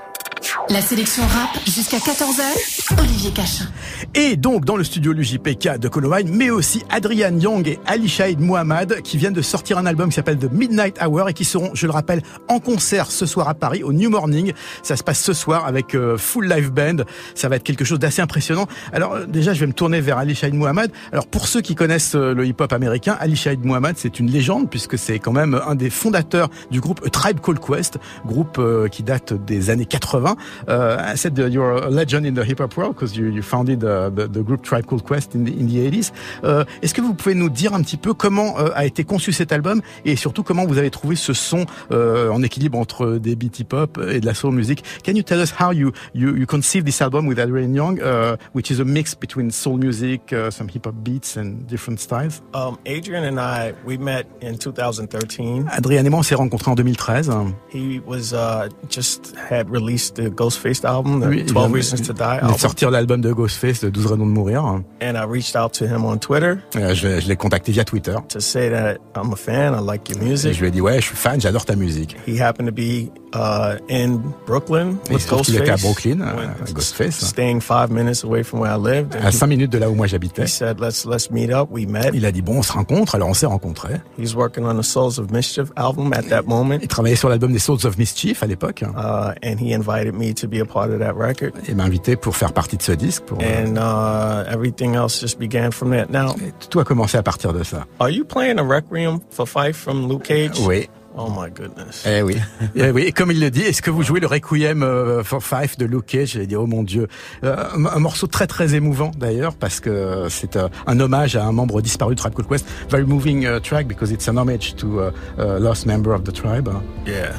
La 0.73 0.81
sélection 0.81 1.23
rap 1.26 1.50
jusqu'à 1.67 1.99
14h, 1.99 2.99
Olivier 2.99 3.31
Cachin. 3.31 3.67
Et 4.14 4.37
donc 4.37 4.64
dans 4.64 4.76
le 4.76 4.85
studio 4.85 5.12
l'UJPK 5.12 5.79
de 5.79 5.88
Columbine, 5.88 6.35
mais 6.35 6.49
aussi 6.49 6.83
Adrian 6.88 7.38
Young 7.38 7.69
et 7.69 7.79
Ali 7.85 8.11
Mohamed 8.38 9.02
qui 9.02 9.19
viennent 9.19 9.35
de 9.35 9.43
sortir 9.43 9.76
un 9.76 9.85
album 9.85 10.09
qui 10.09 10.14
s'appelle 10.14 10.38
The 10.38 10.50
Midnight 10.50 10.99
Hour 11.02 11.29
et 11.29 11.35
qui 11.35 11.45
seront, 11.45 11.73
je 11.75 11.87
le 11.87 11.93
rappelle, 11.93 12.23
en 12.49 12.59
concert 12.59 13.11
ce 13.11 13.26
soir 13.26 13.49
à 13.49 13.55
Paris 13.55 13.83
au 13.83 13.93
New 13.93 14.09
Morning. 14.09 14.55
Ça 14.83 14.97
se 14.97 15.02
passe 15.02 15.21
ce 15.21 15.35
soir 15.35 15.67
avec 15.67 15.95
euh, 15.95 16.17
full 16.17 16.49
live 16.49 16.71
band. 16.71 17.05
Ça 17.35 17.50
va 17.50 17.57
être 17.57 17.64
quelque 17.64 17.85
chose 17.85 17.99
d'assez 17.99 18.23
impressionnant. 18.23 18.67
Alors 18.95 19.12
euh, 19.12 19.26
déjà, 19.26 19.52
je 19.52 19.61
vais 19.61 19.67
me 19.67 19.75
tourner 19.75 20.00
vers 20.00 20.17
Ali 20.17 20.38
Mohamed. 20.55 20.91
Alors 21.12 21.26
pour 21.26 21.49
ceux 21.49 21.61
qui 21.61 21.75
connaissent 21.75 22.14
euh, 22.14 22.33
le 22.33 22.47
hip-hop 22.47 22.73
américain, 22.73 23.19
Ali 23.21 23.38
Mohamed, 23.62 23.97
c'est 23.99 24.19
une 24.21 24.31
légende 24.31 24.71
puisque 24.71 24.97
c'est 24.97 25.19
quand 25.19 25.33
même 25.33 25.61
un 25.67 25.75
des 25.75 25.91
fondateurs 25.91 26.49
du 26.71 26.81
groupe 26.81 27.11
Tribe 27.11 27.41
Called 27.41 27.61
Quest, 27.61 27.99
groupe 28.25 28.59
qui 28.91 29.02
date 29.02 29.35
des 29.35 29.69
années 29.69 29.85
80. 29.85 30.37
I 30.69 31.16
said 31.16 31.37
you're 31.38 31.73
a 31.73 31.90
legend 31.90 32.26
in 32.26 32.35
the 32.35 32.45
hip-hop 32.45 32.76
world 32.76 32.95
because 32.95 33.16
you, 33.16 33.26
you 33.26 33.42
founded 33.42 33.85
uh, 33.85 34.11
the, 34.11 34.28
the, 34.28 34.42
group 34.42 34.62
Tribe 34.62 34.87
Called 34.87 35.04
Quest 35.04 35.35
in 35.35 35.45
the, 35.45 35.52
in 35.52 35.66
the 35.66 35.78
80s. 35.90 36.12
Uh, 36.42 36.64
Est-ce 36.83 36.95
que 36.95 37.00
vous 37.00 37.14
pouvez 37.14 37.35
nous 37.35 37.49
dire 37.49 37.75
un 37.75 37.83
petit 37.83 37.97
peu 37.97 38.14
comment 38.14 38.59
uh, 38.59 38.71
a 38.75 38.85
été 38.85 39.04
conçu 39.04 39.33
cet 39.33 39.52
album 39.52 39.81
et 40.04 40.16
surtout 40.16 40.42
comment 40.42 40.66
vous 40.66 40.78
avez 40.78 40.90
trouvé 40.90 41.16
ce 41.16 41.33
son 41.33 41.64
uh, 41.90 42.28
en 42.31 42.42
équilibre 42.42 42.78
entre 42.78 43.19
des 43.19 43.37
beat 43.37 43.61
hip-hop 43.61 44.00
et 44.09 44.21
de 44.21 44.26
la 44.26 44.35
soul 44.35 44.54
music? 44.54 44.83
Can 45.04 45.14
you 45.14 45.23
tell 45.23 45.40
us 45.40 45.52
how 45.59 45.73
you, 45.73 45.92
you, 46.14 46.37
you 46.37 46.47
conceived 46.47 46.87
this 46.87 47.00
album 47.00 47.26
with 47.26 47.38
Adrian 47.38 47.75
Young, 47.75 48.00
uh, 48.00 48.37
which 48.54 48.71
is 48.71 48.81
a 48.81 48.85
mix 48.85 49.14
between 49.14 49.50
soul 49.50 49.76
music, 49.76 50.33
uh, 50.33 50.50
some 50.50 50.69
hip-hop 50.69 50.95
beats 51.02 51.37
and 51.37 51.66
different 51.66 52.00
styles? 52.00 52.42
Um, 52.54 52.78
Adrian 52.87 53.25
and 53.25 53.38
I, 53.38 53.75
we 53.85 53.97
met 53.97 54.26
in 54.40 54.57
2013. 54.57 55.69
Adrian 55.76 56.04
et 56.04 56.11
moi, 56.11 56.21
on 56.21 56.23
s'est 56.23 56.35
rencontrés 56.35 56.71
en 56.71 56.75
2013. 56.75 57.54
He 57.73 58.00
was 58.07 58.33
uh, 58.33 58.69
just 58.88 59.35
had 59.37 59.71
released 59.71 60.16
the 60.16 60.31
Ghostface 60.42 60.84
album, 60.84 61.20
the 61.20 61.26
oui, 61.28 61.44
12 61.46 61.72
Reasons 61.72 62.02
to 62.06 62.12
Die 62.12 62.22
album. 62.22 62.58
sortir 62.58 62.90
l'album 62.90 63.20
de 63.20 63.32
Ghostface, 63.32 63.80
de 63.80 63.90
12 63.90 64.06
raisons 64.06 64.26
de 64.26 64.30
mourir. 64.30 64.64
And 64.64 64.82
I 65.00 65.25
reached 65.28 65.54
out 65.56 65.72
to 65.78 65.84
him 65.84 66.04
on 66.04 66.18
Twitter. 66.18 66.56
Euh, 66.76 66.94
je, 66.94 67.20
je 67.20 67.28
l'ai 67.28 67.37
contacté 67.37 67.72
via 67.72 67.84
Twitter. 67.84 68.16
To 68.30 68.40
say 68.40 68.68
that 68.70 68.96
I'm 69.16 69.32
a 69.32 69.37
fan, 69.37 69.75
I 69.75 69.80
like 69.84 70.08
your 70.11 70.20
music. 70.22 70.50
Et 70.50 70.54
je 70.54 70.61
lui 70.61 70.68
ai 70.68 70.70
dit 70.70 70.80
ouais, 70.80 71.00
je 71.00 71.06
suis 71.06 71.16
fan, 71.16 71.40
j'adore 71.40 71.64
ta 71.64 71.76
musique. 71.76 72.16
He 72.26 72.40
happened 72.40 72.68
to 72.68 72.75
be 72.75 73.11
uh, 73.35 73.79
in 73.89 74.21
Brooklyn 74.47 74.99
with 75.11 75.23
était 75.23 75.71
à 75.71 75.77
Ghostface. 75.77 75.83
Brooklyn, 75.83 76.21
euh, 76.21 76.73
Ghostface. 76.73 77.25
Staying 77.25 77.61
five 77.61 77.91
minutes 77.91 78.25
away 78.25 78.43
from 78.43 78.61
where 78.61 78.73
I 78.73 78.79
lived. 78.79 79.15
À 79.15 79.31
5 79.31 79.47
minutes 79.47 79.73
de 79.73 79.79
là 79.79 79.91
où 79.91 79.95
moi 79.95 80.07
j'habitais. 80.07 80.45
He 80.45 80.49
said, 80.49 80.81
let's, 80.81 81.05
let's 81.05 81.31
meet 81.31 81.51
up. 81.51 81.69
We 81.71 81.87
met. 81.87 82.11
Il 82.15 82.27
a 82.27 82.33
dit 82.33 82.43
bon, 82.43 82.59
on 82.59 82.62
se 82.62 82.73
rencontre, 82.73 83.15
alors 83.15 83.29
on 83.29 83.35
s'est 83.35 83.47
rencontrés. 83.47 84.01
He's 84.19 84.35
working 84.35 84.65
on 84.65 84.79
the 84.79 84.85
Souls 84.85 85.19
of 85.19 85.31
Mischief 85.31 85.71
album 85.77 86.12
at 86.12 86.23
that 86.29 86.43
moment. 86.43 86.79
Il 86.81 86.89
travaillait 86.89 87.17
sur 87.17 87.29
l'album 87.29 87.53
des 87.53 87.59
Souls 87.59 87.85
of 87.85 87.99
Mischief 87.99 88.43
à 88.43 88.47
l'époque. 88.47 88.83
Uh, 88.83 89.33
and 89.43 89.57
he 89.59 89.73
invited 89.73 90.15
me 90.15 90.35
to 90.35 90.47
be 90.47 90.61
a 90.61 90.65
part 90.65 90.91
of 90.91 90.99
that 90.99 91.15
record. 91.15 91.53
Il 91.69 91.77
m'a 91.77 91.85
invité 91.85 92.17
pour 92.17 92.37
faire 92.37 92.53
partie 92.53 92.77
de 92.77 92.83
ce 92.83 92.93
disque. 92.93 93.25
Pour, 93.25 93.39
And 93.39 93.77
uh, 93.77 94.45
everything 94.49 94.95
else 94.95 95.21
just 95.21 95.39
began 95.39 95.71
from 95.71 95.91
there. 95.91 96.07
Now, 96.09 96.35
tout 96.71 96.81
a 96.81 96.85
commencé 96.85 97.17
à 97.17 97.23
partir 97.23 97.53
de 97.53 97.62
ça. 97.62 97.87
are 98.01 98.11
you 98.11 98.25
playing 98.25 98.59
a 98.59 98.62
Requiem 98.62 99.21
for 99.31 99.47
Fife 99.47 99.77
from 99.77 100.09
Luke 100.09 100.25
Cage? 100.25 100.59
Oui. 100.61 100.89
Oh 101.16 101.28
my 101.28 101.50
goodness. 101.50 102.04
Eh 102.07 102.23
oui. 102.23 102.37
Eh 102.75 102.90
oui. 102.90 103.02
Et 103.02 103.12
comme 103.12 103.31
il 103.31 103.40
le 103.40 103.50
dit, 103.50 103.62
est-ce 103.62 103.83
que 103.83 103.90
vous 103.90 104.02
jouez 104.02 104.21
le 104.21 104.26
Requiem 104.26 104.83
euh, 104.83 105.23
for 105.23 105.42
Five 105.42 105.76
de 105.78 105.85
Luke 105.85 106.07
Cage? 106.07 106.33
J'ai 106.33 106.47
dit, 106.47 106.57
oh 106.57 106.66
mon 106.66 106.83
Dieu. 106.83 107.07
Euh, 107.45 107.57
un, 107.75 107.99
morceau 107.99 108.26
très 108.26 108.47
très 108.47 108.75
émouvant 108.75 109.11
d'ailleurs, 109.16 109.54
parce 109.54 109.81
que 109.81 110.26
c'est 110.31 110.57
euh, 110.57 110.69
un 110.87 110.99
hommage 111.00 111.37
à 111.37 111.45
un 111.45 111.52
membre 111.52 111.83
disparu 111.83 112.14
de 112.14 112.21
Tribe 112.21 112.35
Called 112.35 112.49
Quest. 112.49 112.66
Very 112.88 113.04
moving 113.04 113.47
uh, 113.47 113.61
track 113.61 113.87
because 113.87 114.11
it's 114.11 114.28
an 114.28 114.38
homage 114.38 114.75
to 114.76 115.00
a 115.00 115.12
uh, 115.38 115.59
lost 115.61 115.87
member 115.87 116.14
of 116.14 116.25
the 116.25 116.33
tribe. 116.33 116.69
Yeah. 117.07 117.33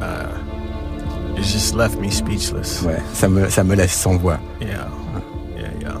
Uh, 0.00 0.26
it 1.36 1.44
just 1.44 1.74
left 1.74 1.98
me 2.00 2.10
speechless. 2.10 2.82
Ouais, 2.82 3.00
ça 3.14 3.28
me, 3.28 3.48
ça 3.48 3.62
me 3.62 3.76
laisse 3.76 3.94
sans 3.94 4.16
voix. 4.16 4.38
Yeah. 4.60 4.88
Yeah, 5.56 5.70
yeah. 5.80 5.98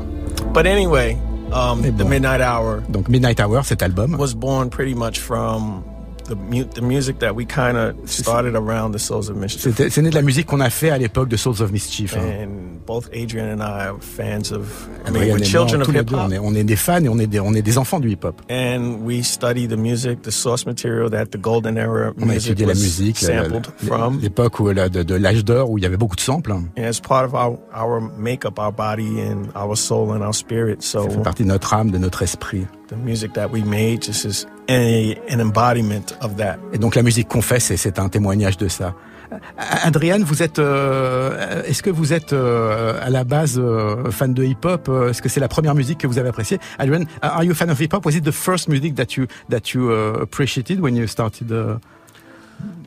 But 0.52 0.66
anyway, 0.66 1.16
um, 1.52 1.82
Mais 1.82 1.90
The 1.92 2.02
bon. 2.02 2.08
Midnight 2.08 2.40
Hour 2.40 2.82
Donc 2.88 3.08
Midnight 3.08 3.40
Hour, 3.40 3.64
cet 3.64 3.82
album, 3.82 4.16
was 4.18 4.34
born 4.34 4.70
pretty 4.70 4.94
much 4.94 5.20
from 5.20 5.84
the, 6.28 6.34
mu- 6.34 6.64
the 6.64 6.80
music 6.82 7.18
that 7.20 7.32
we 7.34 7.44
kind 7.46 7.76
of 7.76 7.94
started 8.10 8.54
around 8.54 8.92
the 8.92 8.98
Souls 8.98 9.28
of 9.30 9.36
Mischief. 9.36 9.74
c'est 9.76 10.02
né 10.02 10.10
de 10.10 10.14
la 10.14 10.22
musique 10.22 10.46
qu'on 10.46 10.60
a 10.60 10.70
fait 10.70 10.90
à 10.90 10.98
l'époque 10.98 11.28
de 11.28 11.36
Souls 11.36 11.60
of 11.62 11.72
Mischief. 11.72 12.14
hein. 12.16 12.44
And 12.44 12.48
both 12.86 13.08
Adrian 13.12 13.48
and 13.48 13.60
I 13.62 13.86
are 13.88 13.96
fans 14.00 14.52
of, 14.52 14.88
I 15.06 15.10
mean, 15.10 15.32
we're 15.32 15.42
children 15.44 15.82
of 15.82 15.88
hip 15.88 16.10
hop. 16.10 16.28
on 16.28 16.30
est, 16.30 16.38
on 16.38 16.54
est 16.54 16.64
des 16.64 16.76
fans 16.76 17.02
et 17.02 17.08
on 17.08 17.18
est 17.18 17.26
des, 17.26 17.40
on 17.40 17.52
est 17.54 17.62
des 17.62 17.78
enfants 17.78 17.98
du 18.00 18.10
hip-hop. 18.10 18.40
And 18.50 18.98
we 19.04 19.22
study 19.24 19.66
the 19.66 19.76
music, 19.76 20.22
the 20.22 20.30
source 20.30 20.66
material 20.66 21.10
that 21.10 21.26
the 21.32 21.38
golden 21.40 21.76
era 21.76 22.12
On 22.20 22.22
a 22.22 22.26
music 22.32 22.52
étudié 22.52 22.66
la 22.66 22.72
was 22.72 22.80
musique, 22.80 23.18
sampled 23.18 23.66
from. 23.78 24.20
l'époque 24.20 24.60
où 24.60 24.70
la- 24.70 24.88
de, 24.88 25.02
de 25.02 25.14
l'âge 25.14 25.44
d'or 25.44 25.70
où 25.70 25.78
il 25.78 25.82
y 25.82 25.86
avait 25.86 25.96
beaucoup 25.96 26.16
de 26.16 26.20
samples. 26.20 26.52
hein. 26.52 26.64
And 26.78 26.82
it's 26.88 27.00
part 27.00 27.24
of 27.24 27.34
our, 27.34 27.58
our 27.74 28.00
makeup, 28.18 28.58
our 28.58 28.72
body 28.72 29.20
and 29.20 29.48
our 29.60 29.76
soul 29.76 30.10
and 30.12 30.20
our 30.24 30.34
spirit. 30.34 30.76
So 30.82 31.02
Ça 31.04 31.10
fait 31.10 31.22
partie 31.22 31.42
de 31.44 31.48
notre 31.48 31.72
âme, 31.74 31.90
de 31.90 31.98
notre 31.98 32.22
esprit. 32.22 32.66
the 32.88 32.94
music 32.96 33.32
that 33.32 33.48
we 33.52 33.64
made 33.64 34.00
just 34.04 34.24
is 34.24 34.46
a, 34.68 35.14
an 35.30 35.40
embodiment 35.40 36.12
of 36.22 36.36
that. 36.36 36.56
Et 36.72 36.78
donc 36.78 36.94
la 36.94 37.02
musique 37.02 37.28
qu'on 37.28 37.42
fait, 37.42 37.60
c'est- 37.60 37.76
c'est 37.76 37.98
un 37.98 38.08
témoignage 38.08 38.56
de 38.56 38.68
ça. 38.68 38.94
Euh, 39.32 39.36
Adriane, 39.82 40.22
vous 40.22 40.42
êtes, 40.42 40.58
euh, 40.60 41.62
est-ce 41.64 41.82
que 41.82 41.90
vous 41.90 42.12
êtes 42.12 42.32
euh, 42.32 43.00
à 43.04 43.10
la 43.10 43.24
base 43.24 43.58
euh, 43.58 44.10
fan 44.12 44.32
de 44.32 44.44
hip-hop 44.44 44.88
Est-ce 45.10 45.20
que 45.20 45.28
c'est 45.28 45.40
la 45.40 45.48
première 45.48 45.74
musique 45.74 45.98
que 45.98 46.06
vous 46.06 46.18
avez 46.18 46.28
appréciée? 46.28 46.58
Adrian, 46.78 47.04
are 47.22 47.42
you 47.42 47.50
a 47.50 47.54
fan 47.54 47.68
of 47.70 47.80
hip-hop? 47.80 48.06
Was 48.06 48.12
it 48.12 48.24
the 48.24 48.30
first 48.30 48.68
music 48.68 48.94
that 48.94 49.16
you 49.16 49.26
that 49.50 49.72
you 49.74 49.90
uh, 49.90 50.22
appreciated 50.22 50.80
when 50.80 50.94
you 50.96 51.06
started 51.08 51.50
uh, 51.50 51.78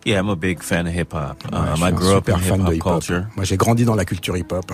Yeah, 0.06 0.20
I'm 0.22 0.30
a 0.30 0.36
big 0.36 0.64
fan 0.64 0.88
of 0.88 0.94
hip 0.94 1.14
hop. 1.14 1.44
ouais, 1.52 1.58
Um, 1.58 1.66
je 1.72 1.76
suis 1.76 1.84
I 1.84 1.88
un 1.88 1.92
grew 1.92 2.12
up 2.16 2.30
in 2.30 2.38
hip 2.40 2.74
hip-hop. 2.76 2.82
culture, 3.04 3.24
Moi, 3.36 3.44
j'ai 3.44 3.58
grandi 3.58 3.84
dans 3.86 3.96
la 3.96 4.06
culture 4.06 4.36
hip-hop. 4.38 4.72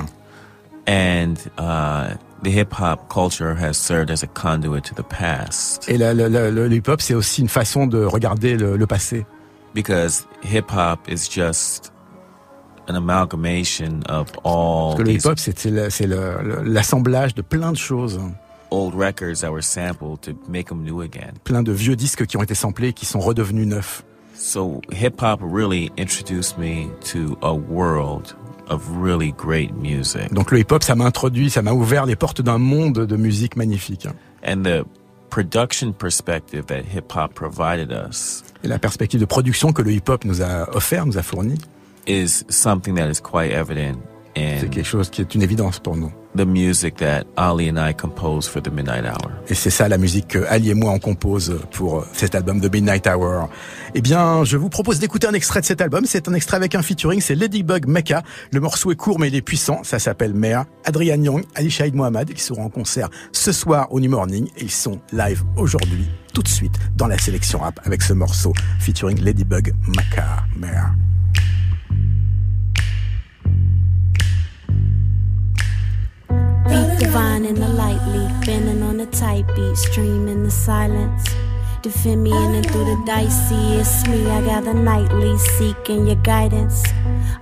And 0.88 1.38
uh, 1.58 2.13
the 2.44 2.51
hip 2.51 2.72
hop 2.74 3.10
culture 3.10 3.56
has 3.56 3.75
served 3.77 4.12
as 4.12 4.24
a 4.24 4.27
conduit 4.27 4.84
to 4.84 4.94
the 4.94 5.04
past 5.04 5.86
Et 5.89 5.98
le, 5.98 6.68
hip-hop, 6.72 7.01
c'est 7.01 7.15
aussi 7.15 7.42
une 7.42 7.50
façon 7.50 7.88
de 7.88 8.04
regarder 8.04 8.56
le, 8.58 8.77
le 8.77 8.88
passé. 8.88 9.25
because 9.74 10.25
hip 10.44 10.70
hop 10.72 11.00
is 11.10 11.27
just 11.30 11.92
an 12.88 12.96
amalgamation 12.96 14.01
of 14.08 14.27
all 14.44 14.96
Parce 14.96 14.98
que 14.98 15.04
le 15.04 15.13
these 15.13 15.25
hip-hop, 15.25 15.39
c'est 15.89 16.08
l'assemblage 16.65 17.34
de 17.36 17.42
plein 17.42 17.72
de 17.72 17.77
choses, 17.77 18.20
old 18.72 18.94
records 18.96 19.42
that 19.42 19.51
were 19.51 19.62
sampled 19.63 20.22
to 20.22 20.34
make 20.48 20.68
them 20.68 20.84
new 20.84 21.01
again. 21.01 21.34
plein 21.44 21.63
de 21.63 21.72
vieux 21.72 21.96
disques 21.96 22.25
qui 22.25 22.38
ont 22.38 22.44
été 22.44 22.54
samplés, 22.56 22.89
et 22.89 22.94
qui 22.94 23.06
sont 23.06 23.20
redevenus 23.20 23.65
neufs. 23.68 24.04
So 24.36 24.82
hip 24.92 25.22
hop 25.22 25.39
really 25.42 25.92
introduced 25.98 26.58
me 26.58 26.89
to 27.12 27.38
a 27.42 27.54
world 27.54 28.36
of 28.70 28.82
really 29.02 29.34
great 29.38 29.74
music. 29.74 30.34
Donc 30.34 30.52
le 30.52 30.60
hip-hop, 30.60 30.84
ça 30.84 30.96
m'a 30.96 31.06
introduit, 31.06 31.50
ça 31.50 31.62
m'a 31.62 31.74
ouvert 31.74 32.06
les 32.06 32.16
portes 32.16 32.42
d'un 32.42 32.58
monde 32.58 33.06
de 33.06 33.16
musique 33.16 33.56
magnifique. 33.56 34.08
And 34.46 34.64
the 34.64 34.86
production 35.30 35.92
perspective 35.92 36.66
that 36.68 36.84
hip 36.94 37.12
hop 37.16 37.34
provided 37.34 37.92
us 37.92 38.44
Et 38.64 38.68
la 38.68 38.80
perspective 38.80 39.20
de 39.20 39.26
production 39.26 39.74
que 39.74 39.82
le 39.82 39.92
hip-hop 39.92 40.26
nous 40.26 40.42
a 40.42 40.70
offert, 40.76 41.06
nous 41.06 41.18
a 41.18 41.24
fourni, 41.24 41.58
is 42.08 42.46
something 42.50 42.96
that 42.96 43.10
is 43.10 43.22
quite 43.22 43.52
evident 43.52 44.00
c'est 44.36 44.70
quelque 44.70 44.84
chose 44.84 45.10
qui 45.10 45.22
est 45.22 45.36
une 45.36 45.42
évidence 45.42 45.80
pour 45.80 45.96
nous. 45.96 46.12
The 46.36 46.46
music 46.46 46.98
that 46.98 47.24
Ali 47.38 47.70
and 47.70 47.77
I 47.77 47.94
composed 47.94 48.50
for 48.50 48.62
the 48.62 48.72
Midnight 48.72 49.06
Hour. 49.06 49.32
Et 49.48 49.54
c'est 49.54 49.70
ça 49.70 49.88
la 49.88 49.98
musique 49.98 50.27
que 50.27 50.46
Ali 50.50 50.70
et 50.70 50.74
moi 50.74 50.92
on 50.92 51.00
compose 51.00 51.60
pour 51.72 52.06
cet 52.13 52.36
album 52.36 52.60
de 52.60 52.70
Midnight 52.70 53.08
Hour. 53.08 53.50
Eh 53.94 54.01
bien, 54.01 54.44
je 54.44 54.58
vous 54.58 54.70
propose 54.70 55.00
d'écouter 55.00 55.27
un 55.27 55.34
extrait 55.34 55.62
de 55.62 55.65
cet 55.65 55.82
album. 55.82 56.06
C'est 56.06 56.27
un 56.27 56.34
extrait 56.34 56.58
avec 56.58 56.75
un 56.75 56.82
featuring, 56.82 57.22
c'est 57.22 57.36
Ladybug 57.36 57.88
Mecca. 57.88 58.24
Le 58.51 58.60
morceau 58.60 58.92
est 58.92 58.96
court 58.96 59.20
mais 59.20 59.30
il 59.30 59.36
est 59.36 59.42
puissant. 59.42 59.84
Ça 59.84 60.00
s'appelle 60.00 60.34
Mea. 60.34 60.65
Adrian 60.84 61.22
Young, 61.22 61.44
Ali 61.56 61.70
Shaid 61.70 61.96
Mohamed, 61.96 62.34
qui 62.34 62.42
seront 62.42 62.65
en 62.65 62.70
concert 62.70 63.10
ce 63.32 63.51
soir 63.51 63.88
au 63.92 64.00
New 64.00 64.10
Morning. 64.10 64.48
Et 64.58 64.63
ils 64.63 64.72
sont 64.72 65.00
live 65.13 65.44
aujourd'hui, 65.56 66.10
tout 66.34 66.44
de 66.44 66.48
suite, 66.48 66.75
dans 66.96 67.08
la 67.08 67.18
sélection 67.18 67.60
rap 67.60 67.80
avec 67.84 68.01
ce 68.01 68.13
morceau 68.13 68.54
featuring 68.80 69.22
Ladybug 69.22 69.74
Mecca. 69.88 70.44
Mea. 70.58 70.92
Divine 77.00 77.46
in 77.46 77.56
the 77.56 77.68
light 77.68 78.02
leaf, 78.08 78.46
bending 78.46 78.82
on 78.82 78.98
the 78.98 79.06
tight 79.08 79.46
beat, 79.56 79.78
stream 79.78 80.28
in 80.28 80.44
the 80.44 80.52
silence. 80.52 81.24
Defend 81.82 82.24
me 82.24 82.32
in 82.32 82.56
and 82.56 82.66
through 82.66 82.86
the 82.86 83.04
dicey. 83.06 83.80
It's 83.80 84.08
me, 84.08 84.28
I 84.30 84.42
gather 84.42 84.74
nightly, 84.74 85.38
seeking 85.38 86.08
your 86.08 86.16
guidance. 86.24 86.84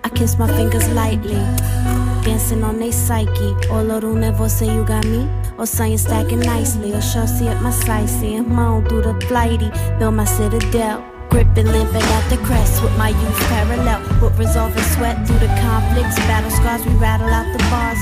I 0.03 0.09
kiss 0.09 0.37
my 0.37 0.47
fingers 0.47 0.89
lightly, 0.89 1.41
dancing 2.25 2.63
on 2.63 2.79
they 2.79 2.91
psyche. 2.91 3.55
Olorune, 3.69 4.31
você 4.33 4.65
you 4.65 4.83
got 4.83 5.05
me? 5.05 5.29
Or 5.57 5.65
saying 5.65 5.99
stacking 5.99 6.41
nicely, 6.41 6.93
or 6.93 7.01
sure 7.01 7.27
see 7.27 7.47
up 7.47 7.61
my 7.61 7.71
sight, 7.71 8.09
seeing 8.09 8.49
moan 8.49 8.85
through 8.87 9.03
the 9.03 9.13
flighty, 9.27 9.71
build 9.97 10.15
my 10.15 10.25
citadel. 10.25 11.03
Gripping, 11.29 11.65
limping 11.65 12.03
at 12.17 12.29
the 12.29 12.37
crest 12.45 12.83
with 12.83 12.95
my 12.97 13.09
youth 13.09 13.39
parallel. 13.49 14.01
With 14.21 14.37
resolve 14.37 14.75
and 14.75 14.85
sweat 14.93 15.25
through 15.25 15.39
the 15.39 15.47
conflicts, 15.61 16.17
battle 16.27 16.51
scars, 16.51 16.85
we 16.85 16.93
rattle 16.95 17.27
out 17.27 17.51
the 17.57 17.63
bars 17.71 17.97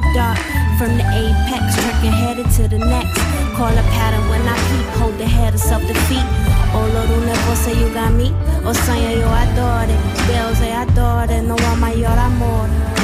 the 0.00 0.12
dark. 0.14 0.38
From 0.78 0.96
the 0.96 1.04
apex, 1.04 1.74
trekking 1.76 2.12
headed 2.12 2.50
to 2.56 2.68
the 2.68 2.78
next. 2.78 3.20
Call 3.56 3.68
a 3.68 3.84
pattern 3.92 4.24
when 4.30 4.42
I 4.48 4.56
peep, 4.68 4.86
hold 4.96 5.18
the 5.18 5.26
head 5.26 5.54
of 5.54 5.60
self 5.60 5.82
defeat. 5.86 6.24
Olo 6.72 7.02
Olor 7.04 7.66
un 7.66 7.78
you 7.78 7.92
got 7.92 8.12
me. 8.12 8.32
o 8.64 8.72
sonho 8.72 9.10
eu 9.10 9.28
adoro. 9.28 9.96
Deus 10.26 10.60
é 10.62 10.76
adoré, 10.76 11.42
não 11.42 11.56
há 11.56 11.76
maior 11.76 12.18
amor. 12.18 12.99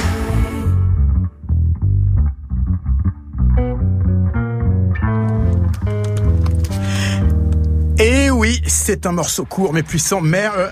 C'est 8.69 9.07
un 9.07 9.13
morceau 9.13 9.45
court 9.45 9.73
mais 9.73 9.83
puissant. 9.83 10.21
Mère, 10.21 10.53
euh, 10.57 10.69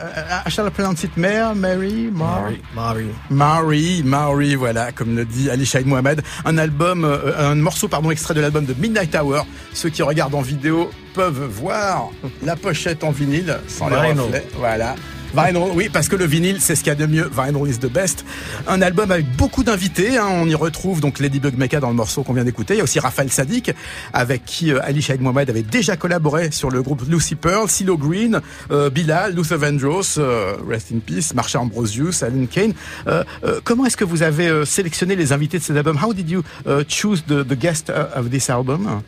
euh, 0.58 0.70
pronounce 0.70 1.04
it 1.04 1.16
Mère, 1.16 1.54
Mary, 1.54 2.10
Mar 2.12 2.50
Mari. 2.74 3.06
Mary, 3.30 4.02
Mary, 4.04 4.54
voilà, 4.54 4.92
comme 4.92 5.16
le 5.16 5.24
dit 5.24 5.50
Ali 5.50 5.66
Shaid 5.66 5.86
Mohamed. 5.86 6.22
Un 6.44 6.58
album, 6.58 7.04
euh, 7.04 7.50
un 7.50 7.54
morceau, 7.54 7.88
pardon, 7.88 8.10
extrait 8.10 8.34
de 8.34 8.40
l'album 8.40 8.64
de 8.64 8.74
Midnight 8.74 9.14
Hour. 9.14 9.46
Ceux 9.72 9.90
qui 9.90 10.02
regardent 10.02 10.34
en 10.34 10.42
vidéo 10.42 10.90
peuvent 11.14 11.44
voir 11.44 12.10
la 12.42 12.56
pochette 12.56 13.04
en 13.04 13.10
vinyle 13.10 13.58
sans 13.68 13.88
les 13.88 13.96
reflets. 13.96 14.46
Voilà. 14.56 14.96
Vinyl, 15.34 15.72
oui, 15.74 15.88
parce 15.92 16.08
que 16.08 16.14
le 16.16 16.26
vinyle, 16.26 16.60
c'est 16.60 16.76
ce 16.76 16.80
qu'il 16.84 16.88
y 16.88 16.92
a 16.92 16.94
de 16.94 17.06
mieux. 17.06 17.28
Vinyl 17.36 17.68
is 17.68 17.78
the 17.78 17.90
best. 17.90 18.24
Un 18.68 18.80
album 18.82 19.10
avec 19.10 19.26
beaucoup 19.36 19.64
d'invités. 19.64 20.16
hein. 20.16 20.28
On 20.30 20.48
y 20.48 20.54
retrouve 20.54 21.00
donc 21.00 21.18
Lady 21.18 21.40
Bug 21.40 21.56
Mecca 21.58 21.80
dans 21.80 21.88
le 21.88 21.94
morceau 21.94 22.22
qu'on 22.22 22.34
vient 22.34 22.44
d'écouter. 22.44 22.74
Il 22.74 22.76
y 22.78 22.80
a 22.80 22.84
aussi 22.84 23.00
Raphaël 23.00 23.30
Sadik, 23.32 23.72
avec 24.12 24.44
qui 24.44 24.72
euh, 24.72 24.78
Ali 24.82 25.02
Shaid 25.02 25.20
Mohamed 25.20 25.50
avait 25.50 25.62
déjà 25.62 25.96
collaboré 25.96 26.52
sur 26.52 26.70
le 26.70 26.82
groupe 26.82 27.02
Lucy 27.08 27.34
Pearl, 27.34 27.68
CeeLo 27.68 27.96
Green, 27.98 28.40
euh, 28.70 28.90
Bilal, 28.90 29.34
Luther 29.34 29.58
Vandross, 29.58 30.16
euh, 30.18 30.54
Rest 30.68 30.88
in 30.94 31.00
Peace, 31.00 31.34
Marsha 31.34 31.60
Ambrosius, 31.60 32.22
Alan 32.22 32.46
Kane. 32.46 32.72
Euh, 33.08 33.24
comment 33.64 33.86
est-ce 33.86 33.96
que 33.96 34.04
vous 34.04 34.22
avez 34.22 34.64
sélectionné 34.64 35.16
les 35.16 35.32
invités 35.32 35.58
de 35.58 35.64
cet 35.64 35.76
album 35.76 35.98
How 36.02 36.14
did 36.14 36.30
you 36.30 36.42
uh, 36.66 36.82
choose 36.88 37.24
the, 37.26 37.44
the 37.46 37.58
guest 37.58 37.90
uh, 37.90 38.16
of 38.18 38.30
this 38.30 38.48
album? 38.50 39.02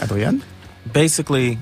Adrian? 0.00 0.36
Basically, 0.92 1.58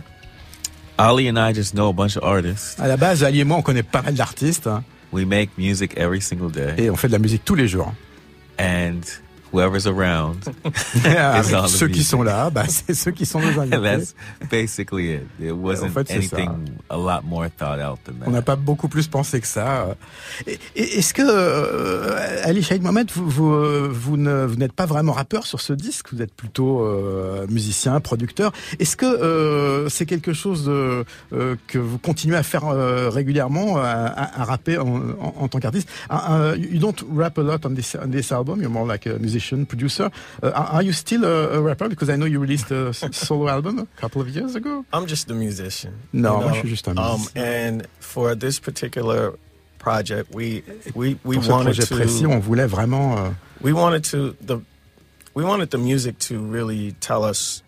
Ali 0.99 1.29
and 1.29 1.37
I 1.39 1.53
just 1.55 1.73
know 1.75 1.89
a 1.89 1.93
bunch 1.93 2.17
of 2.17 2.23
artists. 2.25 2.79
À 2.79 2.87
la 2.87 2.97
base, 2.97 3.25
Ali 3.25 3.41
et 3.41 3.45
moi, 3.45 3.57
on 3.57 3.63
connaît 3.63 3.83
pas 3.83 4.03
mal 4.03 4.15
d'artistes 4.15 4.69
We 5.13 5.27
make 5.27 5.51
music 5.59 5.93
every 5.97 6.21
single 6.23 6.51
day. 6.51 6.75
et 6.79 6.91
on 6.91 6.97
fait 6.97 7.09
de 7.09 7.13
la 7.13 7.19
musique 7.19 7.45
tous 7.45 7.55
les 7.55 7.69
jours. 7.69 7.93
And 8.59 9.01
whoever's 9.53 9.87
around 9.87 10.37
Avec 11.05 11.47
is 11.51 11.55
on 11.55 11.63
the 11.65 11.69
ceux 11.69 11.89
qui 11.89 12.03
sont 12.05 12.23
là, 12.23 12.51
bah, 12.51 12.65
c'est 12.69 12.95
ceux 12.95 13.11
qui 13.11 13.27
sont 13.27 13.41
nos 13.41 13.61
invités. 13.61 13.79
that's 13.83 14.15
basically 14.51 15.15
it. 15.15 15.23
It 15.41 15.53
wasn't 15.53 15.91
fait, 15.91 16.09
c'est 16.09 16.23
ça. 16.23 16.37
anything 16.37 16.51
a 16.91 16.97
lot 16.97 17.23
more 17.25 17.49
thought 17.51 17.79
out 17.81 17.99
than 18.05 18.13
On 18.27 18.31
n'a 18.31 18.39
that. 18.39 18.43
pas 18.43 18.57
beaucoup 18.57 18.89
plus 18.89 19.07
pensé 19.09 19.41
que 19.41 19.47
ça. 19.47 19.95
Est-ce 20.77 21.13
que 21.15 21.23
euh, 21.25 22.41
Ali 22.45 22.63
Shaid 22.63 22.83
Mohamed, 22.83 23.11
vous, 23.15 23.29
vous, 23.29 23.53
euh, 23.53 23.89
vous 23.93 24.17
ne- 24.17 24.45
vous 24.47 24.57
n'êtes 24.57 24.73
pas 24.73 24.87
vraiment 24.87 25.13
rappeur 25.13 25.47
sur 25.47 25.61
ce 25.61 25.73
disque? 25.73 26.13
Vous 26.13 26.23
êtes 26.23 26.33
plutôt 26.35 26.81
euh, 26.85 27.47
musicien, 27.49 28.01
producteur. 28.01 28.53
Est-ce 28.79 28.97
que 28.97 29.07
euh, 29.07 29.89
c'est 29.89 30.07
quelque 30.07 30.33
chose 30.33 30.65
que 31.31 31.79
vous 31.79 31.99
continuez 31.99 32.37
à 32.37 32.43
faire 32.43 32.67
euh, 32.69 33.11
régulièrement, 33.11 33.77
à, 33.79 33.83
à- 33.83 34.41
à 34.41 34.45
rapper 34.45 34.79
en, 34.79 34.87
en- 34.87 35.35
en 35.41 35.49
tant 35.49 35.59
qu'artiste? 35.59 35.89
Uh, 36.11 36.15
uh, 36.15 36.59
You 36.73 36.79
don't 36.79 36.95
rap 37.15 37.39
a 37.39 37.43
lot 37.43 37.59
on 37.67 37.75
this, 37.75 37.97
on 38.03 38.09
this 38.11 38.31
album. 38.33 38.61
You're 38.61 38.71
more 38.71 38.87
like 38.87 39.07
a 39.07 39.19
musician, 39.19 39.42
producer. 39.67 40.11
Uh, 40.43 40.51
are 40.51 40.83
you 40.83 40.93
still 40.93 41.25
a, 41.25 41.59
a 41.59 41.61
rapper? 41.61 41.89
Because 41.89 42.09
I 42.09 42.17
know 42.17 42.27
you 42.27 42.41
released 42.41 42.71
a 42.71 42.93
solo 43.13 43.49
album 43.49 43.79
a 43.81 44.01
couple 44.01 44.21
of 44.23 44.29
years 44.29 44.55
ago. 44.55 44.85
I'm 44.93 45.07
just 45.07 45.31
a 45.31 45.35
musician. 45.35 45.93
No, 46.13 46.37
you 46.39 46.43
moi, 46.45 46.53
je 46.55 46.59
suis 46.61 46.69
juste 46.69 46.89
un 46.89 46.97
Um, 46.99 47.19
musicien. 47.21 47.43
and 47.43 47.87
for 48.01 48.35
this 48.35 48.59
particular 48.61 49.33
project, 49.79 50.35
we 50.35 50.63
we 50.95 51.19
we 51.25 51.37
Pour 51.37 51.45
ce 51.45 51.51
wanted 51.51 51.75
projet 51.77 51.87
précis, 51.95 52.27
on 52.27 52.41
to 52.41 52.47
voulait 52.47 52.67
vraiment. 52.69 53.17
euh, 53.19 53.31
we 53.63 53.73
wanted 53.73 54.05
to 54.05 54.35
the 54.41 54.61
we 55.35 55.45
wanted 55.45 55.71
the 55.71 55.79
music 55.79 56.19
to 56.19 56.39
really 56.39 56.93
tell 57.01 57.25
us 57.25 57.63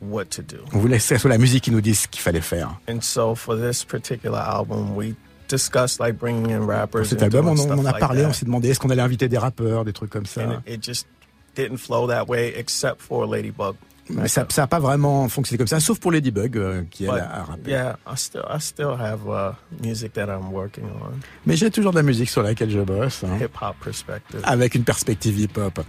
what 0.00 0.30
to 0.30 0.42
do. 0.42 0.58
On 0.72 0.78
voulait 0.80 0.98
que 0.98 1.28
la 1.28 1.38
musique 1.38 1.64
qui 1.64 1.70
nous 1.70 1.80
dise 1.80 2.00
ce 2.00 2.08
qu'il 2.08 2.20
fallait 2.22 2.40
faire. 2.42 2.78
And 2.88 3.00
so 3.02 3.34
for 3.34 3.56
this 3.56 3.84
particular 3.84 4.38
album, 4.40 4.94
we 4.96 5.14
discussed 5.48 6.00
like 6.00 6.18
bringing 6.18 6.50
in 6.50 6.66
rappers. 6.66 7.08
cet 7.08 7.22
album, 7.22 7.48
on, 7.48 7.58
en 7.58 7.86
a 7.86 7.92
parlé, 7.94 8.24
on 8.24 8.32
s'est 8.32 8.46
demandé 8.46 8.70
est-ce 8.70 8.80
qu'on 8.80 8.90
allait 8.90 9.02
inviter 9.02 9.28
des 9.28 9.38
rappeurs, 9.38 9.84
des 9.84 9.92
trucs 9.92 10.10
comme 10.10 10.26
ça? 10.26 10.42
And 10.42 10.52
it, 10.66 10.74
it 10.74 10.82
just 10.82 11.06
didn't 11.54 11.78
flow 11.78 12.06
that 12.08 12.28
way, 12.28 12.52
except 12.56 13.00
for 13.00 13.26
Ladybug. 13.26 13.76
Mais 14.10 14.28
ça 14.28 14.46
n'a 14.56 14.66
pas 14.66 14.78
vraiment 14.78 15.28
fonctionné 15.28 15.58
comme 15.58 15.66
ça, 15.66 15.80
sauf 15.80 15.98
pour 15.98 16.12
Ladybug, 16.12 16.56
euh, 16.56 16.82
qui 16.90 17.04
elle 17.04 17.10
a 17.10 17.44
rappé. 17.44 17.70
yeah, 17.70 17.98
I 18.06 18.16
still 18.16 18.42
I 18.48 18.60
still 18.60 18.94
have 18.98 19.20
uh, 19.26 19.52
music 19.84 20.12
that 20.14 20.26
I'm 20.26 20.52
working 20.52 20.84
on, 20.84 21.10
Mais 21.44 21.56
j'ai 21.56 21.70
toujours 21.70 21.90
de 21.92 21.96
la 21.96 22.02
musique 22.02 22.30
sur 22.30 22.42
laquelle 22.42 22.70
je 22.70 22.80
bosse, 22.80 23.24
hein, 23.24 23.36
hip 23.40 23.50
hop 23.60 23.74
perspective. 23.82 24.40
avec 24.44 24.74
une 24.74 24.84
perspective 24.84 25.38
hip-hop. 25.40 25.80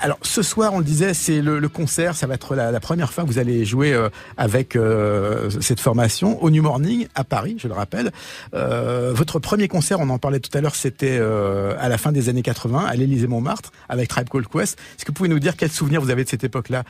Alors, 0.00 0.18
ce 0.22 0.42
soir, 0.42 0.72
on 0.72 0.78
le 0.78 0.84
disait, 0.84 1.12
c'est 1.12 1.42
le, 1.42 1.58
le 1.58 1.68
concert, 1.68 2.16
ça 2.16 2.26
va 2.26 2.34
être 2.34 2.54
la, 2.54 2.70
la 2.70 2.80
première 2.80 3.12
fois 3.12 3.24
que 3.24 3.28
vous 3.28 3.38
allez 3.38 3.64
jouer 3.66 3.92
euh, 3.92 4.08
avec 4.38 4.74
euh, 4.76 5.50
cette 5.60 5.80
formation 5.80 6.42
au 6.42 6.50
New 6.50 6.62
Morning 6.62 7.06
à 7.14 7.24
Paris, 7.24 7.56
je 7.58 7.68
le 7.68 7.74
rappelle. 7.74 8.10
Euh, 8.54 9.12
votre 9.14 9.38
premier 9.38 9.68
concert, 9.68 10.00
on 10.00 10.08
en 10.08 10.18
parlait 10.18 10.40
tout 10.40 10.56
à 10.56 10.60
l'heure, 10.60 10.74
c'était 10.74 11.20
à 11.20 11.88
la 11.88 11.98
fin 11.98 12.12
des 12.12 12.28
années 12.28 12.42
80, 12.42 12.86
à 12.86 12.94
l'Élysée 12.94 13.26
Montmartre, 13.26 13.72
avec 13.88 14.08
Tribe 14.08 14.28
Called 14.30 14.46
Quest. 14.48 14.78
Est-ce 14.96 15.04
que 15.04 15.10
vous 15.10 15.14
pouvez 15.14 15.28
nous 15.28 15.38
dire 15.38 15.56
quels 15.56 15.70
souvenirs 15.70 16.00
vous 16.00 16.10
avez 16.10 16.24
de 16.24 16.28
cette 16.28 16.44
époque-là? 16.44 16.84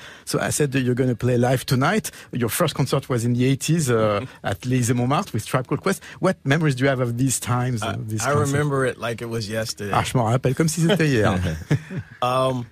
Said 0.60 0.72
that 0.72 0.82
you're 0.82 1.00
going 1.02 1.08
to 1.08 1.16
play 1.16 1.38
live 1.38 1.64
tonight. 1.64 2.10
Your 2.32 2.50
first 2.50 2.74
concert 2.74 3.08
was 3.08 3.24
in 3.24 3.32
the 3.32 3.56
80s 3.56 3.88
uh, 3.88 4.26
at 4.44 4.66
l'Élysée 4.66 4.94
Montmartre 4.94 5.32
with 5.32 5.46
Tribe 5.46 5.66
Called 5.66 5.80
Quest. 5.80 6.02
What 6.18 6.36
memories 6.44 6.74
do 6.74 6.84
you 6.84 6.90
have 6.90 7.00
of 7.00 7.16
these 7.16 7.40
times? 7.40 7.82
I, 7.82 7.96
these 7.96 8.26
I 8.26 8.32
remember 8.32 8.84
it 8.84 8.98
like 8.98 9.22
it 9.22 9.30
was 9.30 9.48
yesterday. 9.48 9.92
Ah, 9.94 10.02
je 10.02 10.18
m'en 10.18 10.26
rappelle 10.26 10.54
comme 10.54 10.68
si 10.68 10.82
c'était 10.82 11.08
hier. 11.08 11.40
Um, 12.22 12.66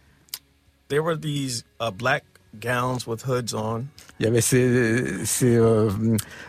there 0.89 1.03
were 1.03 1.17
these 1.17 1.65
uh, 1.81 1.91
black 1.91 2.25
gowns 2.61 3.07
with 3.07 3.25
hoods 3.27 3.55
on, 3.55 3.85
Il 4.21 4.25
y 4.25 4.29
avait 4.29 4.41
ces, 4.41 5.25
ces 5.25 5.57
euh, 5.57 5.89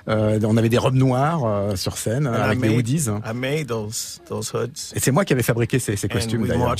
euh, 0.07 0.39
on 0.43 0.57
avait 0.57 0.69
des 0.69 0.77
robes 0.77 0.95
noires 0.95 1.45
euh, 1.45 1.75
sur 1.75 1.97
scène 1.97 2.27
and 2.27 2.33
I 2.33 2.41
avec 2.41 2.59
des 2.59 2.69
made 2.69 2.77
hoodies. 2.77 3.09
hein. 3.09 3.21
I 3.25 3.33
made 3.33 3.67
those 3.67 4.21
those 4.27 4.51
hoods. 4.53 4.93
Et 4.95 4.99
c'est 4.99 5.11
moi 5.11 5.25
qui 5.25 5.33
avais 5.33 5.43
fabriqué 5.43 5.79
ces, 5.79 5.95
ces 5.95 6.07
costumes 6.09 6.47
d'ailleurs. 6.47 6.75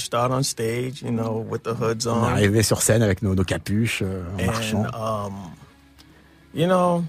you 1.04 1.12
know, 1.12 1.46
with 1.50 1.64
the 1.64 1.74
hoods 1.80 2.08
On 2.08 2.12
on. 2.20 2.24
arrivait 2.24 2.64
sur 2.64 2.82
scène 2.82 3.02
avec 3.04 3.22
nos, 3.22 3.36
nos 3.36 3.44
capuches 3.44 4.02
euh, 4.04 4.24
en 4.40 4.46
marchant. 4.46 4.84
And 4.94 5.28
um, 5.28 5.34
you 6.54 6.66
know, 6.68 7.04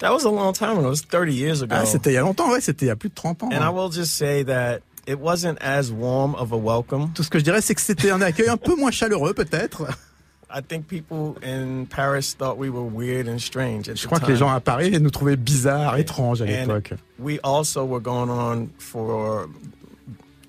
that 0.00 0.12
was 0.12 0.24
a 0.24 0.30
long 0.30 0.52
time 0.52 0.78
ago. 0.78 0.86
It 0.88 0.90
was 0.90 1.02
30 1.02 1.32
years 1.32 1.62
ago. 1.62 1.74
Ah, 1.76 1.86
c'était 1.86 2.10
il 2.10 2.14
y 2.14 2.18
a 2.18 2.22
longtemps, 2.22 2.50
ouais, 2.50 2.60
c'était 2.60 2.86
il 2.86 2.88
y 2.88 2.92
a 2.92 2.96
plus 2.96 3.08
de 3.10 3.14
30 3.14 3.44
ans. 3.44 3.48
and 3.52 3.60
I 3.60 3.64
hein. 3.64 3.70
will 3.72 3.90
just 3.92 4.14
say 4.16 4.42
that 4.44 4.80
it 5.06 5.18
wasn't 5.20 5.56
as 5.60 5.90
warm 5.92 6.34
of 6.34 6.52
a 6.52 6.56
welcome. 6.56 7.10
Tout 7.14 7.22
ce 7.22 7.30
que 7.30 7.38
je 7.38 7.44
dirais, 7.44 7.60
c'est 7.60 7.74
que 7.74 7.80
c'était 7.80 8.10
un 8.10 8.20
accueil 8.22 8.48
un 8.48 8.56
peu 8.56 8.74
moins 8.74 8.90
chaleureux, 8.90 9.34
peut-être. 9.34 9.82
I 10.56 10.60
think 10.60 10.86
people 10.86 11.36
in 11.42 11.86
Paris 11.86 12.34
thought 12.34 12.56
we 12.56 12.70
were 12.70 12.84
weird 12.84 13.26
and 13.26 13.40
strange 13.40 13.88
at 13.88 13.96
Je 13.96 14.06
crois 14.06 14.20
que 14.20 14.30
les 14.30 14.36
gens 14.36 14.50
à 14.50 14.60
Paris 14.60 14.92
nous 15.00 15.10
trouvaient 15.10 15.36
bizarres, 15.36 15.98
étranges 15.98 16.42
à 16.42 16.44
l'époque. 16.44 16.94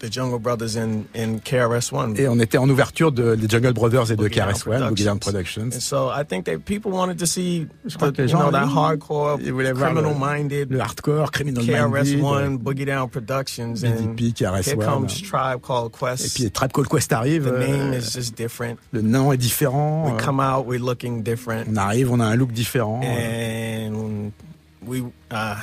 The 0.05 0.11
Jungle 0.11 0.39
Brothers 0.39 0.75
in, 0.75 1.05
in 1.15 1.39
KRS-One. 1.39 2.15
Et 2.17 2.27
on 2.27 2.39
était 2.39 2.57
en 2.57 2.69
ouverture 2.69 3.11
de, 3.11 3.35
des 3.35 3.47
Jungle 3.49 3.73
Brothers 3.73 4.11
et 4.11 4.15
de 4.15 4.21
Boogie 4.21 4.39
Down 4.39 4.53
KRS-One, 4.53 4.89
Boogie 4.89 5.03
Down 5.03 5.19
Productions. 5.19 5.71
And 5.73 5.81
so 5.81 6.09
I 6.09 6.23
think 6.23 6.45
that 6.45 6.59
people 6.65 6.91
wanted 6.91 7.17
to 7.19 7.25
see 7.25 7.67
Je 7.85 7.95
crois 7.97 8.11
the, 8.11 8.17
que 8.17 8.21
les 8.23 8.31
you 8.31 8.37
know, 8.37 8.45
gens, 8.45 8.51
that 8.51 8.67
hardcore, 8.67 9.37
voulaient 9.37 9.73
voir 9.73 9.93
le- 9.93 10.01
criminal-minded 10.01 10.71
Le 10.71 10.79
hardcore, 10.79 11.31
Criminal 11.31 11.63
Minded, 11.63 12.19
KRS-One, 12.19 12.57
Boogie 12.59 12.85
Down 12.85 13.09
Productions, 13.09 13.83
and 13.83 14.15
BDP, 14.15 14.65
here 14.65 14.77
comes 14.77 15.21
Tribe 15.21 15.61
Called 15.61 15.91
Et 15.93 15.97
Quest. 15.97 16.35
puis 16.35 16.51
Trap 16.51 16.71
Call 16.71 16.85
Quest 16.87 17.11
arrive, 17.13 17.45
the 17.45 17.53
euh, 17.53 17.67
name 17.67 17.93
is 17.93 18.11
just 18.13 18.35
different. 18.35 18.77
le 18.91 19.01
nom 19.01 19.31
est 19.31 19.37
différent. 19.37 20.05
We 20.05 20.13
euh, 20.13 20.17
come 20.17 20.39
out, 20.39 20.65
we're 20.65 20.79
looking 20.79 21.23
different, 21.23 21.67
on 21.69 21.77
arrive, 21.77 22.11
on 22.11 22.19
a 22.19 22.25
un 22.25 22.35
look 22.35 22.51
différent. 22.51 23.01
and 23.03 24.31
we, 24.85 25.03
uh, 25.31 25.55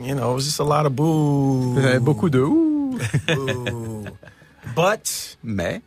you 0.00 0.14
know, 0.14 0.32
it 0.32 0.34
was 0.34 0.44
just 0.44 0.58
a 0.58 0.64
lot 0.64 0.86
of 0.86 0.94
boo. 0.96 1.74
Vous 1.74 1.84
avez 1.84 2.00
beaucoup 2.00 2.28
de 2.28 2.40
ouh. 2.40 2.73
But 4.74 5.36
Mais 5.42 5.82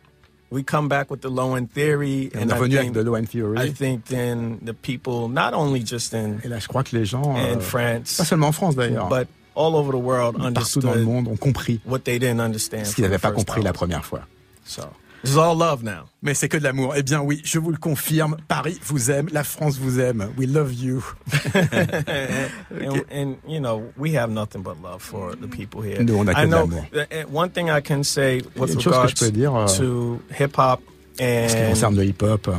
we 0.50 0.62
come 0.62 0.88
back 0.88 1.10
with 1.10 1.20
the 1.20 1.28
low 1.28 1.54
end 1.56 1.70
theory, 1.72 2.30
and 2.34 2.50
est 2.50 2.54
I 2.54 2.68
think, 2.68 2.94
de 2.94 3.02
Low 3.02 3.14
End 3.16 3.26
Theory. 3.26 3.58
I 3.58 3.72
think 3.72 4.06
then 4.06 4.58
the 4.64 4.72
people, 4.72 5.28
not 5.28 5.52
only 5.52 5.80
just 5.84 6.14
in 6.14 6.38
Et 6.44 6.48
là, 6.48 6.58
je 6.58 6.68
crois 6.68 6.84
que 6.84 6.96
les 6.96 7.04
gens, 7.04 7.36
euh, 7.36 7.54
in 7.54 7.56
pas 7.56 7.60
France, 7.60 8.22
seulement 8.24 8.48
en 8.48 8.52
France 8.52 8.76
d'ailleurs, 8.76 9.08
but 9.08 9.28
all 9.54 9.74
over 9.74 9.90
the 9.92 10.00
world, 10.00 10.36
partout 10.54 10.80
dans 10.80 10.94
le 10.94 11.00
understood 11.00 11.04
monde, 11.04 11.28
ont 11.28 11.36
compris 11.36 11.80
what 11.84 12.00
they 12.00 12.18
didn't 12.18 12.40
understand. 12.40 12.84
ce 12.86 12.94
qu'ils 12.94 13.04
n'avaient 13.04 13.18
the 13.18 13.22
pas 13.22 13.32
compris 13.32 13.62
la 13.62 13.70
album. 13.70 13.74
première 13.74 14.04
fois. 14.04 14.20
So 14.64 14.82
this 15.22 15.32
is 15.32 15.36
all 15.38 15.56
love 15.56 15.82
now. 15.82 16.04
Mais 16.22 16.34
c'est 16.34 16.48
que 16.48 16.56
de 16.58 16.64
l'amour. 16.64 16.94
Eh 16.96 17.02
bien 17.02 17.20
oui, 17.20 17.40
je 17.44 17.58
vous 17.58 17.70
le 17.70 17.76
confirme, 17.76 18.36
Paris 18.48 18.78
vous 18.84 19.10
aime, 19.10 19.28
la 19.32 19.44
France 19.44 19.78
vous 19.78 20.00
aime. 20.00 20.30
We 20.36 20.48
love 20.48 20.72
you. 20.74 21.02
and, 21.54 23.02
and 23.10 23.36
you 23.46 23.60
know 23.60 23.92
we 23.96 24.14
have 24.16 24.30
nothing 24.30 24.62
but 24.62 24.76
love 24.82 25.02
for 25.02 25.34
the 25.36 25.46
people 25.48 25.82
here. 25.82 26.02
Nous, 26.02 26.16
on 26.16 26.26
a 26.28 26.34
que 26.34 26.40
I 26.40 26.44
de 26.44 26.50
know 26.50 26.60
l'amour. 26.66 26.86
that- 26.92 27.12
uh, 27.12 27.26
one 27.30 27.50
thing 27.50 27.68
I 27.70 27.80
can 27.80 28.02
say 28.02 28.42
with 28.56 28.74
Une 28.74 28.80
chose 28.80 28.96
que 29.02 29.08
je 29.08 29.14
peux 29.26 29.30
dire, 29.30 29.54
euh, 29.54 29.66
to 29.66 30.20
hip 30.38 30.56
hop 30.58 30.80
Ce 31.20 31.22
qui 31.52 31.62
and 31.62 31.68
concerne 31.70 31.96
le 31.96 32.04
hip-hop 32.04 32.46
euh, 32.46 32.52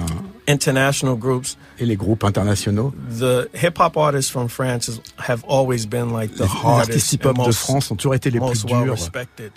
international 0.45 1.15
groups, 1.15 1.55
et 1.79 1.85
les 1.85 1.95
groupes 1.95 2.25
internationaux, 2.25 2.93
the 3.17 3.47
hip 3.53 3.79
hop 3.79 3.95
artists 3.95 4.29
from 4.29 4.49
France 4.49 4.99
have 5.17 5.45
always 5.47 5.85
been 5.87 6.11
like 6.11 6.33
the 6.35 6.39
les, 6.41 6.45
les 6.45 6.51
artistes 6.51 6.63
hardest 6.65 7.13
hip-hop 7.13 7.37
and 7.37 7.43
de 7.43 7.47
most, 7.47 7.59
France 7.59 7.91
ont 7.91 7.95
toujours 7.95 8.15
été 8.15 8.29
les 8.29 8.39
plus 8.41 8.65
well 8.65 8.83
durs 8.83 8.95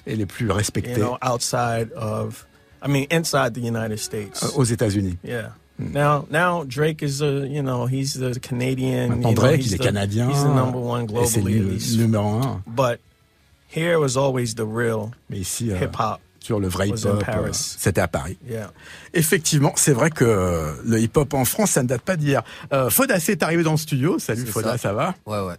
et 0.07 0.15
les 0.15 0.27
plus 0.27 0.47
You 0.47 0.53
respectés 0.53 1.01
know, 1.01 1.17
outside 1.21 1.91
of, 1.97 2.47
I 2.83 2.89
mean, 2.89 3.07
inside 3.11 3.55
the 3.55 3.61
United 3.61 3.99
States. 3.99 4.43
euh, 4.43 4.49
aux 4.59 4.65
États-Unis. 4.65 5.17
Yeah. 5.23 5.51
Hmm. 5.79 5.93
Now, 5.93 6.27
now 6.31 6.65
Drake 6.65 7.03
is 7.03 7.23
a, 7.23 7.47
you 7.49 7.63
know, 7.63 7.87
he's 7.87 8.15
the 8.15 8.39
Canadian. 8.41 9.11
Maintenant, 9.11 9.31
you 9.31 9.35
know, 9.37 9.41
Drake, 9.43 9.61
he's 9.61 9.73
il 9.73 9.75
est 9.75 9.79
the- 9.79 9.85
canadien. 9.85 10.29
He's 10.31 10.43
the 10.43 10.55
number 10.55 10.79
one 10.79 11.07
c'est 11.27 11.41
globally, 11.41 11.77
at 11.77 11.97
le 11.97 12.07
numéro 12.07 12.43
un. 12.43 12.63
But 12.67 13.01
here 13.69 13.99
was 13.99 14.17
always 14.17 14.55
the 14.55 14.67
real 14.67 15.13
euh, 15.33 15.79
hip 15.79 15.95
hop 15.95 16.21
sur 16.45 16.61
le 16.61 16.69
vrai 16.69 16.89
hip-hop. 16.89 17.23
Euh, 17.29 17.49
C'était 17.53 18.01
à 18.01 18.09
Paris. 18.09 18.37
Yeah. 18.49 18.71
Effectivement, 19.15 19.73
c'est 19.77 19.93
vrai 19.93 20.11
que 20.11 20.25
euh, 20.25 20.73
le 20.85 20.99
hip-hop 21.01 21.35
en 21.35 21.45
France, 21.45 21.71
ça 21.73 21.83
ne 21.83 21.89
date 21.89 22.03
pas 22.03 22.17
d'hier. 22.17 22.43
Euh, 22.73 22.89
est 22.89 23.43
arrivé 23.43 23.63
dans 23.63 23.73
le 23.73 23.77
studio. 23.77 24.19
Salut 24.19 24.47
Foda, 24.47 24.73
ça. 24.73 24.79
ça. 24.79 24.93
va? 24.93 25.15
Ouais, 25.27 25.41
ouais. 25.41 25.55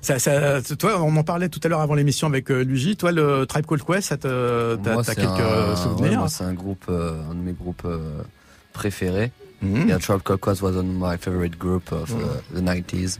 ça, 0.00 0.18
ça, 0.18 0.60
Toi, 0.78 1.00
on 1.02 1.16
en 1.16 1.22
parlait 1.24 1.48
tout 1.48 1.60
à 1.64 1.68
l'heure 1.68 1.80
avant 1.80 1.94
l'émission 1.94 2.26
avec 2.26 2.50
euh, 2.50 2.62
Luigi. 2.62 2.96
Toi, 2.96 3.12
le 3.12 3.46
Tribe 3.46 3.66
Called 3.66 3.84
Quest, 3.84 4.08
ça 4.08 4.16
te, 4.16 4.76
t'as, 4.76 5.14
quelques 5.14 5.28
un- 5.28 5.76
souvenirs? 5.76 6.22
ouais, 6.22 6.28
c'est 6.28 6.44
un 6.44 6.54
groupe, 6.54 6.84
euh, 6.88 7.20
un 7.30 7.34
de 7.34 7.40
mes 7.40 7.52
groupes 7.52 7.82
euh, 7.84 8.22
préférés. 8.72 9.32
Mhm. 9.62 9.88
Yeah, 9.88 9.98
Tribe 9.98 10.22
Called 10.22 10.40
Quest 10.40 10.62
was 10.62 10.72
one 10.76 10.88
of 10.88 11.10
my 11.12 11.16
favorite 11.18 11.58
group 11.58 11.90
of 11.92 12.10
uh, 12.12 12.40
the 12.54 12.60
90s. 12.60 13.18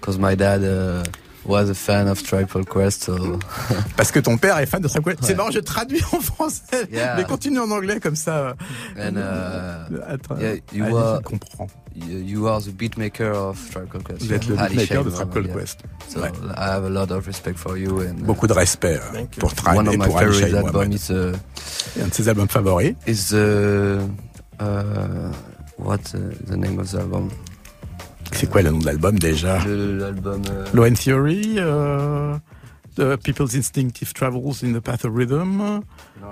Because 0.00 0.18
my 0.18 0.34
dad 0.36 0.62
uh, 0.62 1.02
was 1.46 1.70
a 1.70 1.74
fan 1.74 2.08
of 2.08 2.22
Called 2.28 2.68
Quest, 2.68 3.04
so... 3.04 3.38
Parce 3.96 4.10
que 4.10 4.20
ton 4.20 4.36
père 4.36 4.58
est 4.58 4.66
fan 4.66 4.80
de 4.82 4.88
Called 4.88 5.04
Quest. 5.16 5.24
C'est 5.24 5.34
marrant, 5.34 5.50
je 5.50 5.60
traduis 5.60 6.02
en 6.12 6.20
français, 6.20 6.86
Yeah. 6.90 7.14
mais 7.16 7.24
continue 7.24 7.58
en 7.60 7.70
anglais 7.70 8.00
comme 8.00 8.16
ça. 8.16 8.54
And 8.98 9.16
uh, 9.16 10.00
Attends, 10.08 10.38
yeah, 10.40 10.54
you 10.72 10.84
allez, 10.84 10.92
were- 10.92 11.16
je 11.18 11.22
comprends. 11.22 11.68
you 11.94 12.18
you 12.18 12.46
are 12.48 12.60
the 12.60 12.70
beatmaker 12.70 13.32
of 13.32 13.58
Called 13.72 14.04
Quest. 14.04 14.22
Vous 14.22 14.32
êtes 14.32 14.46
le 14.48 14.56
beatmaker 14.56 15.04
de 15.04 15.10
yeah. 15.10 15.54
Quest. 15.54 15.80
So 16.08 16.20
Ouais. 16.20 16.30
I 16.56 16.68
have 16.70 16.84
a 16.84 16.88
lot 16.90 17.10
of 17.10 17.26
respect 17.26 17.56
for 17.58 17.76
you 17.78 18.00
and 18.00 18.20
uh, 18.20 18.24
Beaucoup 18.24 18.46
de 18.46 18.52
respect 18.52 18.96
euh, 18.98 19.12
Thank 19.12 19.36
you. 19.36 19.40
pour 19.40 19.54
Tribe 19.54 19.76
one 19.78 19.88
of 19.88 19.96
my 19.96 20.08
favorite 20.10 20.54
albums 20.54 20.94
is 20.94 21.10
uh, 21.10 21.32
un 22.02 22.08
de 22.08 22.14
ses 22.14 22.28
albums 22.28 22.48
favoris. 22.50 22.94
is 23.06 23.32
uh, 23.32 24.00
uh, 24.60 25.32
what 25.78 26.00
uh, 26.14 26.18
the 26.46 26.56
name 26.56 26.78
of 26.78 26.90
the 26.90 26.98
album? 26.98 27.30
C'est 28.32 28.50
quoi 28.50 28.62
le 28.62 28.70
nom 28.70 28.78
de 28.78 28.86
l'album 28.86 29.18
déjà 29.18 29.64
L'album. 29.66 30.42
euh, 30.50 30.66
Low 30.74 30.88
Theory, 30.90 31.54
euh, 31.58 32.36
The 32.96 33.16
People's 33.16 33.54
Instinctive 33.54 34.12
Travels 34.12 34.64
in 34.64 34.72
the 34.72 34.80
Path 34.80 35.04
of 35.04 35.12
Rhythm. 35.14 35.56
non, 35.58 35.82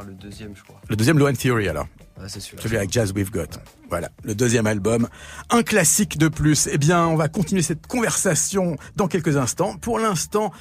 le 0.06 0.12
deuxième, 0.14 0.54
je 0.56 0.62
crois. 0.62 0.80
Le 0.88 0.96
deuxième 0.96 1.18
Low 1.18 1.30
Theory 1.32 1.68
alors. 1.68 1.86
Ouais, 2.18 2.26
c'est 2.28 2.40
celui-là. 2.40 2.62
Celui 2.62 2.76
avec 2.76 2.92
Jazz 2.92 3.12
We've 3.14 3.30
Got. 3.30 3.58
Voilà, 3.90 4.08
le 4.22 4.34
deuxième 4.34 4.66
album. 4.66 5.08
Un 5.50 5.62
classique 5.62 6.16
de 6.18 6.28
plus. 6.28 6.68
Eh 6.72 6.78
bien, 6.78 7.06
on 7.06 7.16
va 7.16 7.28
continuer 7.28 7.62
cette 7.62 7.86
conversation 7.86 8.76
dans 8.96 9.08
quelques 9.08 9.36
instants. 9.36 9.76
Pour 9.78 9.98
l'instant, 9.98 10.52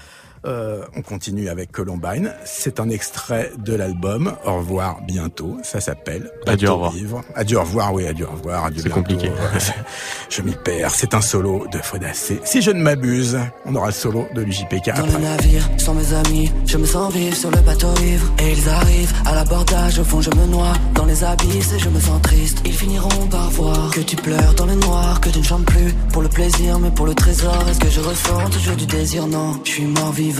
euh, 0.45 0.83
on 0.95 1.01
continue 1.01 1.47
avec 1.49 1.71
Columbine. 1.71 2.33
C'est 2.45 2.79
un 2.79 2.89
extrait 2.89 3.51
de 3.57 3.73
l'album. 3.75 4.33
Au 4.45 4.57
revoir 4.57 5.01
bientôt. 5.07 5.57
Ça 5.63 5.79
s'appelle 5.79 6.29
Adieu, 6.47 6.69
au 6.69 6.73
revoir. 6.75 6.91
Vivre. 6.91 7.21
Adieu, 7.35 7.57
au 7.57 7.61
revoir. 7.61 7.93
Oui, 7.93 8.05
adieu, 8.07 8.27
au 8.27 8.31
revoir. 8.35 8.65
Adieu, 8.65 8.81
C'est 8.83 8.89
bientôt. 8.89 9.01
compliqué. 9.01 9.31
Je 10.29 10.41
m'y 10.41 10.53
perds. 10.63 10.91
C'est 10.95 11.13
un 11.13 11.21
solo 11.21 11.65
de 11.71 11.77
Fodacé. 11.77 12.39
Si 12.43 12.61
je 12.61 12.71
ne 12.71 12.81
m'abuse, 12.81 13.37
on 13.65 13.75
aura 13.75 13.87
le 13.87 13.93
solo 13.93 14.27
de 14.35 14.41
l'UJPK 14.41 14.95
Dans 14.95 15.05
le 15.05 15.09
après. 15.11 15.21
navire, 15.21 15.69
sans 15.77 15.93
mes 15.93 16.13
amis, 16.13 16.51
je 16.65 16.77
me 16.77 16.85
sens 16.85 17.13
vivre 17.13 17.35
sur 17.35 17.51
le 17.51 17.59
bateau 17.61 17.87
ivre. 18.03 18.31
Et 18.39 18.51
ils 18.51 18.69
arrivent 18.69 19.13
à 19.25 19.35
l'abordage, 19.35 19.99
au 19.99 20.03
fond 20.03 20.21
je 20.21 20.29
me 20.31 20.45
noie 20.47 20.73
dans 20.95 21.05
les 21.05 21.23
abysses 21.23 21.73
et 21.73 21.79
je 21.79 21.89
me 21.89 21.99
sens 21.99 22.21
triste. 22.21 22.59
Ils 22.65 22.73
finiront 22.73 23.27
par 23.29 23.49
voir 23.51 23.91
que 23.91 24.01
tu 24.01 24.15
pleures 24.15 24.53
dans 24.55 24.65
le 24.65 24.75
noir, 24.75 25.21
que 25.21 25.29
tu 25.29 25.39
ne 25.39 25.43
chantes 25.43 25.65
plus 25.65 25.93
pour 26.11 26.21
le 26.21 26.29
plaisir, 26.29 26.79
mais 26.79 26.91
pour 26.91 27.05
le 27.05 27.13
trésor. 27.13 27.55
Est-ce 27.69 27.79
que 27.79 27.89
je 27.89 28.01
ressens 28.01 28.49
toujours 28.49 28.75
du 28.75 28.85
désir? 28.87 29.27
Non, 29.27 29.59
je 29.63 29.69
suis 29.71 29.85
mort 29.85 30.11
vivant 30.11 30.32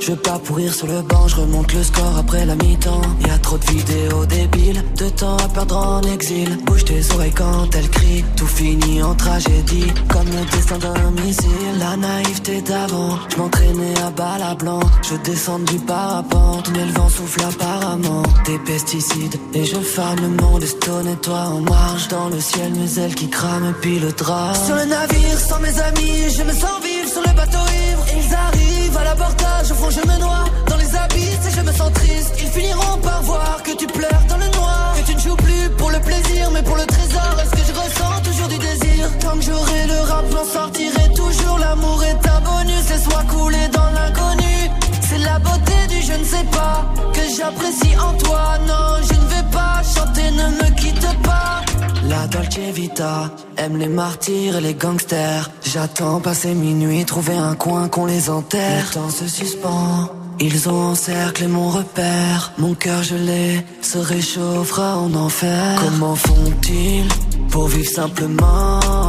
Je 0.00 0.10
veux 0.12 0.16
pas 0.16 0.38
pourrir 0.38 0.74
sur 0.74 0.86
le 0.86 1.02
banc, 1.02 1.28
je 1.28 1.36
remonte 1.36 1.72
le 1.72 1.82
score 1.82 2.16
après 2.18 2.44
la 2.44 2.56
mi-temps. 2.56 3.02
Y 3.24 3.30
a 3.30 3.38
trop 3.38 3.56
de 3.58 3.66
vidéos 3.66 4.26
débiles, 4.26 4.82
de 4.96 5.08
temps 5.10 5.36
à 5.36 5.48
perdre 5.48 5.76
en 5.76 6.02
exil. 6.02 6.58
Bouge 6.64 6.84
tes 6.84 7.00
oreilles 7.14 7.32
quand 7.32 7.68
elle 7.76 7.88
crie, 7.88 8.24
tout 8.36 8.46
finit 8.46 9.02
en 9.02 9.14
tragédie, 9.14 9.92
comme 10.08 10.26
le 10.26 10.44
destin 10.50 10.78
d'un 10.78 11.10
missile. 11.22 11.78
La 11.78 11.96
naïveté 11.96 12.62
d'avant, 12.62 13.18
je 13.28 13.36
m'entraînais 13.36 13.94
à 14.04 14.10
balle 14.10 14.42
à 14.42 14.54
blanc, 14.54 14.80
je 15.02 15.14
descends 15.16 15.60
du 15.60 15.78
parapente, 15.78 16.70
mais 16.72 16.84
le 16.86 16.92
vent 16.92 17.08
souffle 17.08 17.42
apparemment. 17.44 18.22
Des 18.46 18.58
pesticides, 18.58 19.38
et 19.54 19.64
je 19.64 19.76
fane 19.76 20.20
le 20.20 20.42
monde, 20.42 20.64
stone 20.64 21.08
et 21.08 21.16
toi 21.16 21.44
en 21.46 21.60
marche. 21.60 22.08
Dans 22.08 22.28
le 22.28 22.40
ciel, 22.40 22.72
mes 22.74 22.98
ailes 22.98 23.14
qui 23.14 23.28
crament, 23.28 23.74
puis 23.80 24.00
le 24.00 24.10
drap. 24.12 24.54
Sur 24.66 24.74
le 24.74 24.86
navire, 24.86 25.38
sans 25.38 25.60
mes 25.60 25.78
amis, 25.80 26.34
je 26.36 26.42
me 26.42 26.52
sens 26.52 26.82
vivre 26.82 26.99
sur 27.10 27.22
le 27.22 27.32
bateau 27.34 27.58
ivre. 27.88 28.04
Ils 28.18 28.34
arrivent 28.34 28.96
à 28.96 29.04
l'abordage, 29.04 29.70
au 29.72 29.74
fond 29.74 29.90
je 29.90 30.00
me 30.08 30.16
noie 30.18 30.44
dans 30.68 30.76
les 30.76 30.96
abysses 30.96 31.46
et 31.48 31.52
je 31.56 31.62
me 31.62 31.72
sens 31.72 31.92
triste. 31.92 32.32
Ils 32.38 32.48
finiront 32.48 32.98
par 33.02 33.22
voir 33.22 33.62
que 33.64 33.72
tu 33.76 33.86
pleures 33.86 34.24
dans 34.28 34.36
le 34.36 34.48
noir, 34.58 34.94
que 34.96 35.02
tu 35.08 35.14
ne 35.14 35.20
joues 35.20 35.36
plus 35.36 35.68
pour 35.78 35.90
le 35.90 36.00
plaisir, 36.00 36.50
mais 36.52 36.62
pour 36.62 36.76
le 36.76 36.86
trésor. 36.86 37.32
Est-ce 37.42 37.50
que 37.50 37.64
je 37.68 37.74
ressens 37.80 38.20
toujours 38.22 38.48
du 38.48 38.58
désir? 38.58 39.02
Tant 39.20 39.36
que 39.38 39.42
j'aurai 39.42 39.86
le 39.86 40.00
rap, 40.10 40.24
j'en 40.30 40.44
sortirai 40.44 41.06
toujours. 41.14 41.58
L'amour 41.58 42.02
est 42.04 42.28
un 42.34 42.40
bonus, 42.40 42.88
laisse-moi 42.88 43.22
couler 43.28 43.68
dans 43.72 43.90
l'inconnu. 43.96 44.70
C'est 45.10 45.18
la 45.18 45.40
beauté 45.40 45.74
du 45.88 46.00
je 46.00 46.12
ne 46.12 46.24
sais 46.24 46.46
pas 46.52 46.94
que 47.12 47.20
j'apprécie 47.36 47.96
en 47.98 48.12
toi. 48.16 48.58
Non, 48.68 49.02
je 49.02 49.14
ne 49.14 49.26
vais 49.26 49.50
pas 49.50 49.82
chanter, 49.82 50.30
ne 50.30 50.46
me 50.62 50.70
quitte 50.76 51.22
pas. 51.22 51.62
La 52.08 52.28
Dolce 52.28 52.72
Vita 52.72 53.30
aime 53.56 53.76
les 53.76 53.88
martyrs 53.88 54.56
et 54.56 54.60
les 54.60 54.74
gangsters. 54.74 55.50
J'attends 55.64 56.20
passer 56.20 56.54
minuit, 56.54 57.04
trouver 57.04 57.36
un 57.36 57.56
coin 57.56 57.88
qu'on 57.88 58.06
les 58.06 58.30
enterre. 58.30 58.84
Le 58.88 58.94
temps 58.94 59.10
se 59.10 59.26
suspend. 59.26 60.10
Ils 60.38 60.68
ont 60.68 60.90
encerclé 60.92 61.48
mon 61.48 61.70
repère. 61.70 62.52
Mon 62.58 62.74
cœur 62.74 63.02
gelé 63.02 63.66
se 63.82 63.98
réchauffera 63.98 64.96
en 64.96 65.12
enfer. 65.14 65.78
Comment 65.84 66.14
font-ils 66.14 67.08
pour 67.50 67.66
vivre 67.66 67.90
simplement? 67.90 68.99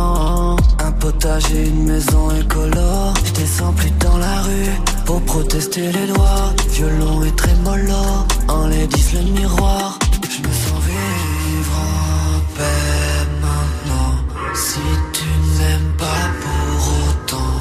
Potager, 1.12 1.68
une 1.68 1.86
maison 1.86 2.32
écolo. 2.32 3.14
Je 3.26 3.32
descends 3.34 3.74
plus 3.74 3.92
dans 3.92 4.18
la 4.18 4.42
rue 4.42 4.72
pour 5.06 5.22
protester 5.22 5.92
les 5.92 6.08
lois. 6.08 6.54
Violon 6.70 7.24
et 7.24 7.36
trémolo, 7.36 8.04
enlaidissent 8.48 9.14
le 9.14 9.24
miroir. 9.40 10.00
Je 10.24 10.40
me 10.48 10.54
sens 10.64 10.82
vivre 10.86 11.78
en 11.78 12.56
paix 12.58 13.28
maintenant. 13.42 14.14
Si 14.54 14.80
tu 15.14 15.30
n'aimes 15.58 15.94
pas 15.98 16.24
pour 16.44 16.80
autant, 17.04 17.58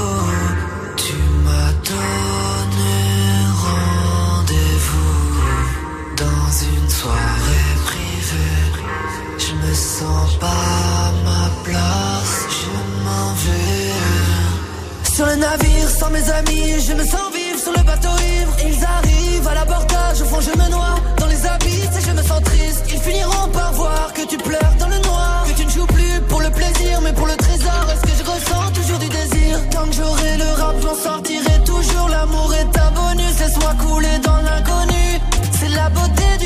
Sens 10.02 10.34
pas 10.36 11.12
ma 11.28 11.44
place, 11.66 12.36
je 12.58 12.74
m'en 13.04 13.28
vais. 13.44 15.14
Sur 15.14 15.26
le 15.26 15.36
navire, 15.36 15.88
sans 15.98 16.10
mes 16.10 16.26
amis, 16.40 16.70
je 16.86 16.92
me 16.94 17.04
sens 17.04 17.26
vivre 17.38 17.60
sur 17.64 17.72
le 17.78 17.82
bateau 17.90 18.14
ivre. 18.36 18.54
Ils 18.68 18.80
arrivent 18.96 19.48
à 19.52 19.54
l'abordage, 19.54 20.18
au 20.22 20.24
fond 20.24 20.40
je 20.40 20.54
me 20.60 20.68
noie 20.74 20.96
dans 21.20 21.26
les 21.26 21.46
abysses 21.46 21.96
et 21.98 22.04
je 22.08 22.12
me 22.18 22.22
sens 22.22 22.42
triste. 22.50 22.82
Ils 22.94 23.02
finiront 23.08 23.48
par 23.58 23.72
voir 23.72 24.12
que 24.16 24.24
tu 24.30 24.38
pleures 24.38 24.74
dans 24.80 24.88
le 24.88 25.00
noir, 25.08 25.44
que 25.48 25.54
tu 25.58 25.64
ne 25.66 25.70
joues 25.70 25.90
plus 25.98 26.16
pour 26.30 26.40
le 26.40 26.50
plaisir, 26.50 26.94
mais 27.04 27.12
pour 27.12 27.26
le 27.32 27.36
trésor. 27.36 27.82
Est-ce 27.92 28.04
que 28.08 28.14
je 28.18 28.24
ressens 28.32 28.66
toujours 28.78 28.98
du 28.98 29.08
désir? 29.08 29.52
Tant 29.70 29.86
que 29.88 29.94
j'aurai 29.98 30.32
le 30.42 30.50
rap, 30.60 30.76
j'en 30.84 30.96
sortirai 31.06 31.56
toujours. 31.64 32.08
L'amour 32.08 32.50
est 32.60 32.72
un 32.86 32.90
bonus, 32.98 33.34
laisse-moi 33.40 33.72
couler 33.84 34.18
dans 34.28 34.40
l'inconnu. 34.46 34.91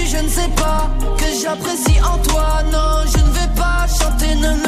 Je 0.04 0.18
ne 0.18 0.28
sais 0.28 0.48
pas 0.56 0.90
que 1.18 1.24
j'apprécie 1.42 2.00
en 2.00 2.18
toi. 2.18 2.62
Non, 2.72 3.02
je 3.06 3.18
ne 3.18 3.30
vais 3.32 3.54
pas 3.54 3.86
chanter, 3.88 4.34
ne 4.34 4.65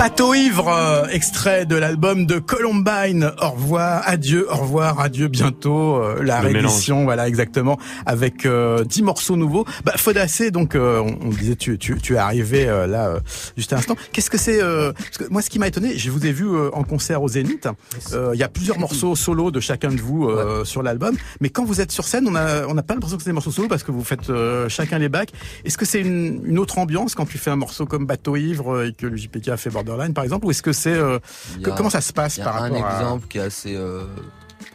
Bateau 0.00 0.32
ivre, 0.32 0.68
euh, 0.68 1.06
extrait 1.08 1.66
de 1.66 1.76
l'album 1.76 2.24
de 2.24 2.38
Columbine. 2.38 3.32
Au 3.38 3.50
revoir, 3.50 4.00
adieu, 4.06 4.50
au 4.50 4.56
revoir, 4.56 4.98
adieu, 4.98 5.28
bientôt. 5.28 5.96
euh, 6.02 6.22
la 6.22 6.40
Le 6.40 6.48
réédition, 6.48 7.04
voilà, 7.04 7.28
exactement, 7.28 7.78
avec 8.06 8.46
euh, 8.46 8.82
10 8.82 9.02
morceaux 9.02 9.36
nouveaux. 9.36 9.66
Bah, 9.84 9.92
Fodacé, 9.98 10.50
donc, 10.50 10.74
euh, 10.74 11.00
on, 11.00 11.26
on 11.26 11.28
disait, 11.28 11.54
tu, 11.54 11.76
tu, 11.76 11.98
tu 12.00 12.14
es 12.14 12.16
arrivé 12.16 12.66
euh, 12.66 12.86
là, 12.86 13.08
euh, 13.08 13.20
juste 13.58 13.74
à 13.74 13.76
l'instant. 13.76 13.94
Qu'est-ce 14.12 14.30
que 14.30 14.38
c'est 14.38 14.62
euh, 14.62 14.94
parce 14.94 15.18
que 15.18 15.24
Moi, 15.30 15.42
ce 15.42 15.50
qui 15.50 15.58
m'a 15.58 15.68
étonné, 15.68 15.98
je 15.98 16.10
vous 16.10 16.24
ai 16.24 16.32
vu 16.32 16.46
euh, 16.46 16.70
en 16.72 16.82
concert 16.82 17.22
au 17.22 17.28
Zénith. 17.28 17.68
Euh, 18.14 18.30
Il 18.32 18.40
y 18.40 18.42
a 18.42 18.48
plusieurs 18.48 18.78
morceaux 18.78 19.14
solo 19.14 19.50
de 19.50 19.60
chacun 19.60 19.90
de 19.90 20.00
vous 20.00 20.30
euh, 20.30 20.64
sur 20.64 20.82
l'album. 20.82 21.14
Mais 21.42 21.50
quand 21.50 21.66
vous 21.66 21.82
êtes 21.82 21.92
sur 21.92 22.04
scène, 22.04 22.26
on 22.26 22.34
a, 22.36 22.66
on 22.68 22.78
a 22.78 22.82
pas 22.82 22.94
l'impression 22.94 23.18
que 23.18 23.22
c'est 23.22 23.28
des 23.28 23.34
morceaux 23.34 23.50
solo 23.50 23.68
parce 23.68 23.82
que 23.82 23.92
vous 23.92 24.02
faites 24.02 24.30
euh, 24.30 24.66
chacun 24.70 24.98
les 24.98 25.10
bacs. 25.10 25.32
Est-ce 25.66 25.76
que 25.76 25.84
c'est 25.84 26.00
une, 26.00 26.40
une 26.46 26.58
autre 26.58 26.78
ambiance 26.78 27.14
quand 27.14 27.26
tu 27.26 27.36
fais 27.36 27.50
un 27.50 27.56
morceau 27.56 27.84
comme 27.84 28.06
Bateau 28.06 28.36
ivre 28.36 28.82
et 28.84 28.94
que 28.94 29.06
le 29.06 29.18
JPK 29.18 29.48
a 29.48 29.56
fait 29.58 29.68
Borderline, 29.90 30.14
par 30.14 30.24
exemple, 30.24 30.46
ou 30.46 30.50
est-ce 30.50 30.62
que 30.62 30.72
c'est 30.72 30.94
euh, 30.94 31.18
que- 31.62 31.70
comment 31.70 31.90
ça 31.90 32.00
se 32.00 32.12
passe 32.12 32.38
par 32.38 32.56
un 32.56 32.60
rapport 32.70 32.90
exemple 32.92 33.26
qui 33.28 33.38
est 33.38 33.42
assez 33.42 33.74
euh, 33.76 34.02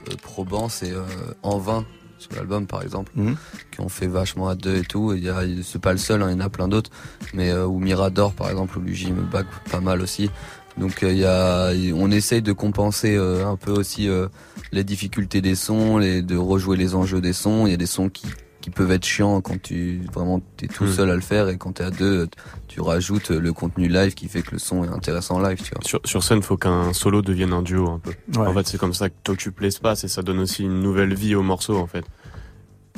euh, 0.09 0.15
probant, 0.21 0.67
c'est 0.69 0.91
euh, 0.91 1.03
En 1.41 1.57
vain 1.57 1.85
sur 2.17 2.33
l'album 2.35 2.65
par 2.67 2.81
exemple, 2.81 3.11
Mhm. 3.15 3.35
qui 3.71 3.81
ont 3.81 3.89
fait 3.89 4.07
vachement 4.07 4.47
à 4.49 4.55
deux 4.55 4.77
et 4.77 4.81
tout. 4.83 5.13
Et 5.13 5.21
c'est 5.63 5.81
pas 5.81 5.91
le 5.91 5.97
seul, 5.97 6.21
hein, 6.23 6.29
il 6.31 6.33
y 6.33 6.41
en 6.41 6.45
a 6.45 6.49
plein 6.49 6.67
d'autres. 6.67 6.89
Mais 7.33 7.53
ou 7.53 7.79
Mirador 7.79 8.33
par 8.33 8.49
exemple, 8.49 8.77
où 8.77 8.81
Luigi 8.81 9.11
me 9.11 9.21
back 9.21 9.45
pas 9.71 9.79
mal 9.79 10.01
aussi. 10.01 10.29
Donc 10.77 10.99
il 11.03 11.17
y 11.17 11.25
a, 11.25 11.71
on 11.93 12.11
essaye 12.11 12.41
de 12.41 12.51
compenser 12.51 13.15
un 13.15 13.55
peu 13.57 13.71
aussi 13.71 14.09
les 14.71 14.83
difficultés 14.83 15.41
des 15.41 15.55
sons, 15.55 15.97
les, 15.99 16.21
de 16.21 16.35
rejouer 16.35 16.75
les 16.77 16.95
enjeux 16.95 17.21
des 17.21 17.31
sons. 17.33 17.67
Il 17.67 17.71
y 17.71 17.73
a 17.73 17.77
des 17.77 17.85
sons 17.85 18.09
qui 18.09 18.27
qui 18.65 18.71
peuvent 18.71 18.89
être 18.89 19.05
chiants 19.05 19.41
quand 19.41 19.61
tu 19.61 20.01
vraiment 20.11 20.41
t'es 20.57 20.65
tout 20.65 20.85
Mm. 20.85 20.91
seul 20.91 21.11
à 21.11 21.13
le 21.13 21.21
faire 21.21 21.49
et 21.49 21.57
quand 21.59 21.73
t'es 21.73 21.83
à 21.83 21.91
deux, 21.91 22.27
tu 22.67 22.81
rajoutes 22.81 23.29
le 23.29 23.53
contenu 23.53 23.87
live 23.87 24.15
qui 24.15 24.27
fait 24.27 24.41
que 24.41 24.53
le 24.53 24.57
son 24.57 24.83
est 24.83 24.87
intéressant 24.87 25.35
en 25.35 25.39
live, 25.39 25.61
tu 25.61 25.69
vois. 25.71 25.83
Sur, 25.83 25.99
sur 26.03 26.23
scène, 26.23 26.41
faut 26.41 26.57
qu'un 26.57 26.91
solo 26.91 27.21
devienne 27.21 27.53
un 27.53 27.61
duo 27.61 27.87
un 27.91 27.99
peu. 27.99 28.09
Ouais. 28.39 28.47
En 28.47 28.53
fait, 28.55 28.65
c'est 28.67 28.79
comme 28.79 28.95
ça 28.95 29.09
que 29.09 29.13
t'occupes 29.23 29.59
l'espace 29.59 30.03
et 30.03 30.07
ça 30.07 30.23
donne 30.23 30.39
aussi 30.39 30.63
une 30.63 30.79
nouvelle 30.81 31.13
vie 31.13 31.35
au 31.35 31.43
morceau 31.43 31.77
en 31.77 31.85
fait. 31.85 32.05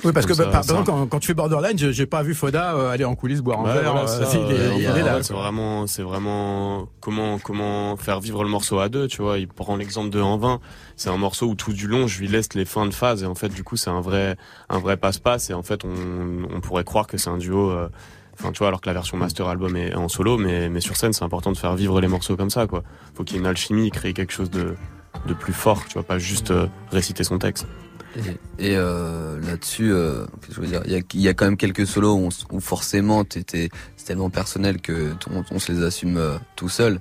Oui, 0.04 0.12
parce 0.14 0.26
que 0.28 0.34
bah, 0.34 0.44
ça, 0.44 0.50
par 0.50 0.62
exemple, 0.62 0.84
quand, 0.86 1.08
quand 1.08 1.20
tu 1.20 1.28
fais 1.28 1.34
Borderline, 1.34 1.78
j'ai 1.78 2.06
pas 2.06 2.22
vu 2.22 2.36
Foda 2.36 2.76
euh, 2.76 2.92
aller 2.92 3.04
en 3.04 3.16
coulisses 3.16 3.42
boire 3.42 3.62
un 3.62 3.74
verre. 3.74 3.92
voilà, 3.94 4.02
euh, 4.10 5.24
C'est 5.24 5.34
vraiment, 5.34 5.88
c'est 5.88 6.04
vraiment 6.04 6.88
comment 7.02 7.40
comment 7.40 7.98
faire 7.98 8.20
vivre 8.20 8.44
le 8.44 8.50
morceau 8.50 8.80
à 8.80 8.90
deux, 8.90 9.08
tu 9.08 9.22
vois. 9.22 9.40
Il 9.40 9.48
prend 9.48 9.76
l'exemple 9.76 10.10
de 10.10 10.22
En 10.22 10.38
vain. 10.38 10.60
C'est 10.96 11.10
un 11.10 11.18
morceau 11.18 11.48
où 11.48 11.56
tout 11.56 11.74
du 11.74 11.88
long, 11.88 12.06
je 12.08 12.20
lui 12.20 12.28
laisse 12.28 12.54
les 12.54 12.66
fins 12.66 12.86
de 12.86 12.94
phase 12.94 13.24
et 13.24 13.26
en 13.26 13.36
fait, 13.36 13.50
du 13.50 13.64
coup, 13.64 13.76
c'est 13.76 13.90
un 13.90 14.02
vrai 14.02 14.36
un 14.70 14.80
vrai 14.80 14.98
passe-passe 14.98 15.50
et 15.50 15.54
en 15.54 15.64
fait, 15.64 15.84
on, 15.84 16.48
on 16.56 16.62
pourrait 16.62 16.84
croire 16.84 17.08
que 17.08 17.18
c'est 17.18 17.30
un 17.30 17.38
duo. 17.38 17.72
euh, 17.72 17.90
Enfin, 18.40 18.52
tu 18.52 18.60
vois, 18.60 18.68
alors 18.68 18.82
que 18.82 18.86
la 18.88 18.94
version 18.94 19.18
master 19.18 19.48
album 19.48 19.76
est 19.76 19.96
en 19.96 20.10
solo, 20.10 20.38
mais 20.38 20.70
mais 20.70 20.80
sur 20.80 20.96
scène, 20.96 21.12
c'est 21.12 21.24
important 21.26 21.52
de 21.52 21.58
faire 21.58 21.76
vivre 21.76 22.00
les 22.02 22.08
morceaux 22.08 22.36
comme 22.38 22.52
ça, 22.52 22.68
quoi. 22.68 22.84
Faut 23.16 23.24
qu'il 23.24 23.36
y 23.36 23.40
ait 23.40 23.42
une 23.42 23.48
alchimie, 23.48 23.90
créer 23.90 24.14
quelque 24.14 24.32
chose 24.32 24.52
de 24.52 24.76
de 25.26 25.34
plus 25.34 25.54
fort, 25.54 25.84
tu 25.88 25.94
vois, 25.94 26.04
pas 26.04 26.20
juste 26.20 26.52
euh, 26.52 26.68
réciter 26.92 27.24
son 27.24 27.40
texte. 27.40 27.66
Et, 28.16 28.70
et, 28.72 28.76
euh, 28.78 29.40
là-dessus, 29.42 29.92
euh, 29.92 30.26
qu'est-ce 30.42 30.48
que 30.48 30.54
je 30.56 30.62
veux 30.62 30.68
dire, 30.68 30.82
il 30.86 30.92
y 30.92 30.96
a, 30.96 31.02
il 31.14 31.22
y 31.22 31.28
a 31.28 31.34
quand 31.34 31.46
même 31.46 31.58
quelques 31.58 31.86
solos 31.86 32.16
où, 32.16 32.20
on 32.26 32.30
s- 32.30 32.46
où 32.52 32.60
forcément 32.60 33.24
t'étais, 33.24 33.70
c'est 33.96 34.06
tellement 34.08 34.30
personnel 34.30 34.82
que 34.82 35.14
on, 35.32 35.44
on 35.52 35.60
se 35.60 35.72
les 35.72 35.84
assume 35.84 36.18
euh, 36.18 36.38
tout 36.56 36.70
seul. 36.70 37.00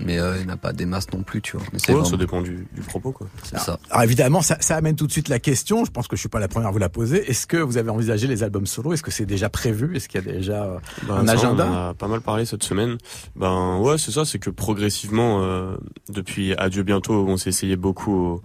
Mais 0.00 0.18
euh, 0.18 0.36
il 0.40 0.46
n'y 0.46 0.50
en 0.50 0.54
a 0.54 0.56
pas 0.56 0.72
des 0.72 0.86
masses 0.86 1.12
non 1.12 1.22
plus, 1.22 1.42
tu 1.42 1.56
vois. 1.58 1.66
Mais 1.72 1.78
c'est 1.78 1.88
Ouais, 1.92 1.96
vraiment- 2.00 2.08
ça 2.10 2.16
dépend 2.16 2.40
du, 2.40 2.66
du 2.72 2.80
propos, 2.80 3.12
quoi. 3.12 3.26
c'est 3.44 3.58
ça. 3.58 3.78
Alors 3.90 4.02
évidemment, 4.04 4.40
ça, 4.40 4.56
ça 4.60 4.74
amène 4.76 4.96
tout 4.96 5.06
de 5.06 5.12
suite 5.12 5.28
la 5.28 5.38
question. 5.38 5.84
Je 5.84 5.90
pense 5.90 6.08
que 6.08 6.16
je 6.16 6.20
suis 6.20 6.30
pas 6.30 6.40
la 6.40 6.48
première 6.48 6.70
à 6.70 6.72
vous 6.72 6.78
la 6.78 6.88
poser. 6.88 7.30
Est-ce 7.30 7.46
que 7.46 7.58
vous 7.58 7.76
avez 7.76 7.90
envisagé 7.90 8.26
les 8.26 8.42
albums 8.42 8.64
solo? 8.66 8.94
Est-ce 8.94 9.02
que 9.02 9.10
c'est 9.10 9.26
déjà 9.26 9.50
prévu? 9.50 9.94
Est-ce 9.94 10.08
qu'il 10.08 10.24
y 10.24 10.28
a 10.28 10.32
déjà 10.32 10.80
Ben, 11.06 11.16
un 11.16 11.26
ça, 11.26 11.32
agenda 11.32 11.66
On 11.66 11.70
en 11.74 11.88
a 11.90 11.94
pas 11.94 12.08
mal 12.08 12.22
parlé 12.22 12.46
cette 12.46 12.62
semaine. 12.62 12.96
Ben 13.36 13.78
ouais, 13.80 13.98
c'est 13.98 14.12
ça, 14.12 14.24
c'est 14.24 14.38
que 14.38 14.48
progressivement, 14.50 15.42
euh, 15.42 15.76
depuis 16.08 16.54
Adieu 16.54 16.84
bientôt, 16.84 17.26
on 17.28 17.36
s'est 17.36 17.50
essayé 17.50 17.76
beaucoup 17.76 18.14
au, 18.16 18.42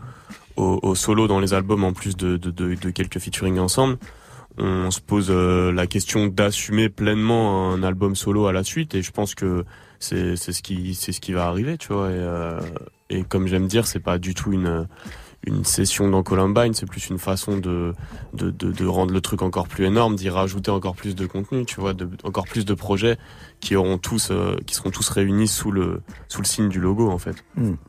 au, 0.58 0.80
au 0.82 0.96
solo 0.96 1.28
dans 1.28 1.40
les 1.40 1.54
albums 1.54 1.84
en 1.84 1.94
plus 1.94 2.18
de, 2.18 2.38
de, 2.38 2.52
de, 2.52 2.76
de 2.76 2.90
quelques 2.90 3.20
featuring 3.20 3.60
ensemble. 3.60 3.98
On 4.58 4.90
se 4.90 5.00
pose 5.02 5.28
euh, 5.30 5.72
la 5.72 5.86
question 5.86 6.26
d'assumer 6.26 6.90
pleinement 6.90 7.72
un 7.72 7.84
album 7.84 8.16
solo 8.16 8.48
à 8.48 8.54
la 8.54 8.64
suite 8.64 8.96
et 8.96 9.04
je 9.04 9.12
pense 9.12 9.36
que 9.36 9.66
c'est 10.00 10.36
ce 10.36 10.62
qui 10.62 10.96
c'est 10.96 11.12
ce 11.12 11.22
qui 11.22 11.32
va 11.32 11.46
arriver, 11.46 11.78
tu 11.78 11.94
vois. 11.94 12.10
Et, 12.10 12.16
euh, 12.16 12.60
et 13.10 13.24
comme 13.24 13.48
j'aime 13.48 13.68
dire, 13.68 13.86
c'est 13.86 14.00
pas 14.00 14.18
du 14.18 14.34
tout 14.34 14.52
une 14.52 14.88
une 15.48 15.64
session 15.66 16.10
dans 16.10 16.24
Columbine, 16.24 16.74
c'est 16.74 16.86
plus 16.86 17.10
une 17.10 17.18
façon 17.20 17.58
de, 17.58 17.94
de, 18.34 18.52
de, 18.52 18.72
de 18.72 18.86
rendre 18.86 19.14
le 19.14 19.22
truc 19.22 19.42
encore 19.42 19.68
plus 19.68 19.86
énorme, 19.86 20.16
d'y 20.16 20.30
rajouter 20.30 20.72
encore 20.72 20.96
plus 20.96 21.16
de 21.16 21.26
contenu, 21.26 21.66
tu 21.66 21.80
vois, 21.82 21.94
de, 21.94 22.10
encore 22.24 22.46
plus 22.46 22.66
de 22.66 22.74
projets 22.74 23.18
qui 23.60 23.76
auront 23.76 23.98
tous, 23.98 24.30
euh, 24.32 24.56
qui 24.66 24.76
seront 24.76 24.92
tous 24.92 25.08
réunis 25.10 25.48
sous 25.48 25.72
le, 25.72 26.02
sous 26.28 26.42
le 26.42 26.48
signe 26.48 26.70
du 26.70 26.80
logo, 26.80 27.10
en 27.10 27.18
fait. 27.18 27.36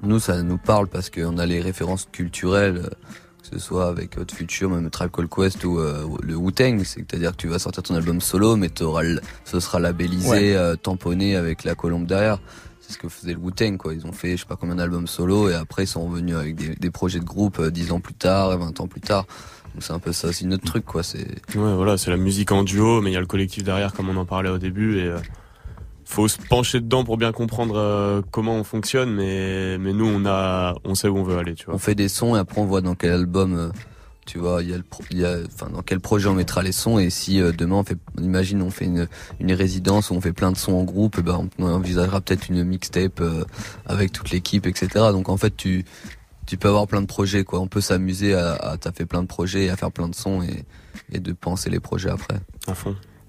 Nous, 0.03 0.19
ça 0.19 0.43
nous 0.43 0.59
parle 0.59 0.89
parce 0.89 1.11
qu'on 1.11 1.39
a 1.39 1.47
les 1.47 1.61
références 1.61 2.09
culturelles, 2.11 2.83
euh, 2.85 2.89
que 3.43 3.57
ce 3.57 3.59
soit 3.59 3.89
avec 3.89 4.19
Hot 4.19 4.25
Future, 4.35 4.69
même 4.71 4.91
Tribe 4.91 5.11
Called 5.11 5.31
Quest 5.31 5.65
ou 5.65 5.79
euh, 5.79 6.05
le 6.23 6.37
Wu-Tang. 6.37 6.83
C'est-à-dire 6.85 7.33
que 7.33 7.37
tu 7.37 7.49
vas 7.49 7.59
sortir 7.59 7.83
ton 7.83 7.95
album 7.95 8.21
solo, 8.21 8.57
mais 8.57 8.69
ce 9.45 9.61
sera 9.61 9.79
labellisé, 9.79 10.29
Ouais. 10.31 10.55
euh, 10.57 10.77
tamponné 10.77 11.35
avec 11.37 11.65
la 11.65 11.75
colombe 11.75 12.07
derrière. 12.07 12.41
C'est 12.89 12.95
ce 12.95 12.99
que 12.99 13.09
faisait 13.11 13.35
le 13.35 13.39
Wu-Tang, 13.39 13.77
quoi. 13.77 13.93
Ils 13.93 14.07
ont 14.07 14.13
fait, 14.13 14.33
je 14.33 14.39
sais 14.39 14.47
pas 14.49 14.57
combien 14.57 14.77
d'albums 14.77 15.07
solo, 15.07 15.51
et 15.51 15.55
après, 15.55 15.85
ils 15.85 15.89
sont 15.89 16.07
revenus 16.09 16.37
avec 16.37 16.55
des, 16.55 16.75
des 16.75 16.91
projets 16.91 17.19
de 17.19 17.25
groupe 17.27 17.59
euh, 17.59 17.71
10 17.71 17.93
ans 17.93 18.01
plus 18.01 18.15
tard, 18.15 18.51
et 18.55 18.57
20 18.57 18.81
ans 18.81 18.87
plus 18.87 19.03
tard. 19.03 19.27
Donc 19.75 19.83
c'est 19.83 19.93
un 19.93 19.99
peu 19.99 20.13
ça 20.13 20.29
aussi 20.29 20.47
notre 20.47 20.65
truc, 20.65 20.87
quoi. 20.87 21.03
C'est, 21.03 21.27
Ouais, 21.55 21.75
voilà, 21.75 21.99
c'est 21.99 22.11
la 22.11 22.17
musique 22.17 22.51
en 22.51 22.63
duo, 22.63 23.03
mais 23.03 23.11
il 23.11 23.13
y 23.13 23.19
a 23.19 23.21
le 23.21 23.27
collectif 23.27 23.63
derrière, 23.63 23.93
comme 23.93 24.09
on 24.09 24.17
en 24.17 24.25
parlait 24.25 24.49
au 24.49 24.57
début, 24.57 25.01
et 25.01 25.05
euh, 25.05 25.19
faut 26.07 26.29
se 26.29 26.39
pencher 26.39 26.81
dedans 26.81 27.05
pour 27.05 27.19
bien 27.19 27.33
comprendre 27.33 27.77
euh, 27.77 28.23
comment 28.31 28.57
on 28.57 28.65
fonctionne, 28.65 29.13
mais, 29.13 29.77
mais 29.77 29.93
nous, 29.93 30.07
on 30.07 30.25
a, 30.25 30.75
on 30.85 30.95
sait 30.95 31.09
où 31.09 31.19
on 31.19 31.23
veut 31.23 31.37
aller, 31.37 31.55
tu 31.55 31.67
vois. 31.67 31.75
on 31.75 31.79
fait 31.79 31.95
des 31.95 32.09
sons 32.09 32.35
et 32.35 32.39
après 32.39 32.59
on 32.59 32.65
voit 32.65 32.81
dans 32.81 32.95
quel 32.95 33.13
album 33.13 33.55
euh, 33.55 33.69
tu 34.29 34.39
vois 34.39 34.63
il 34.63 34.69
y 34.69 34.75
a 34.75 34.77
le 34.77 34.85
il 35.11 35.19
y 35.21 35.27
enfin 35.27 35.71
dans 35.71 35.81
quel 35.81 36.01
projet 36.01 36.29
on 36.29 36.35
mettra 36.35 36.63
les 36.63 36.73
sons 36.73 36.99
et 36.99 37.09
si 37.09 37.41
euh, 37.41 37.51
demain 37.51 37.77
on 37.77 37.83
fait 37.83 37.97
imagine 38.21 38.61
on 38.61 38.71
fait 38.71 38.85
une 38.85 39.09
une 39.41 39.53
résidence 39.55 40.11
où 40.11 40.15
on 40.15 40.21
fait 40.21 40.35
plein 40.35 40.53
de 40.53 40.59
sons 40.59 40.75
en 40.75 40.85
groupe 40.85 41.21
ben 41.21 41.49
on 41.59 41.65
envisagera 41.65 42.21
peut-être 42.21 42.51
une 42.51 42.63
mixtape 42.63 43.23
euh, 43.23 43.45
avec 43.87 44.13
toute 44.13 44.31
l'équipe 44.31 44.67
etc 44.67 45.07
donc 45.13 45.31
en 45.31 45.39
fait 45.39 45.57
tu 45.57 45.87
tu 46.45 46.57
peux 46.57 46.69
avoir 46.69 46.87
plein 46.87 47.03
de 47.03 47.07
projets 47.07 47.45
quoi. 47.45 47.61
On 47.61 47.67
peut 47.67 47.83
s'amuser 47.83 48.35
à, 48.35 48.55
à 48.55 48.77
t'as 48.79 48.91
fait 48.91 49.05
plein 49.05 49.23
de 49.23 49.27
projets 49.27 49.67
et 49.67 49.71
à 49.71 49.77
faire 49.77 49.93
plein 49.93 50.09
de 50.09 50.15
sons 50.15 50.43
et 51.13 51.21
de 51.21 51.33
penser 51.35 51.69
les 51.69 51.79
projets 51.79 52.09
après. 52.09 52.41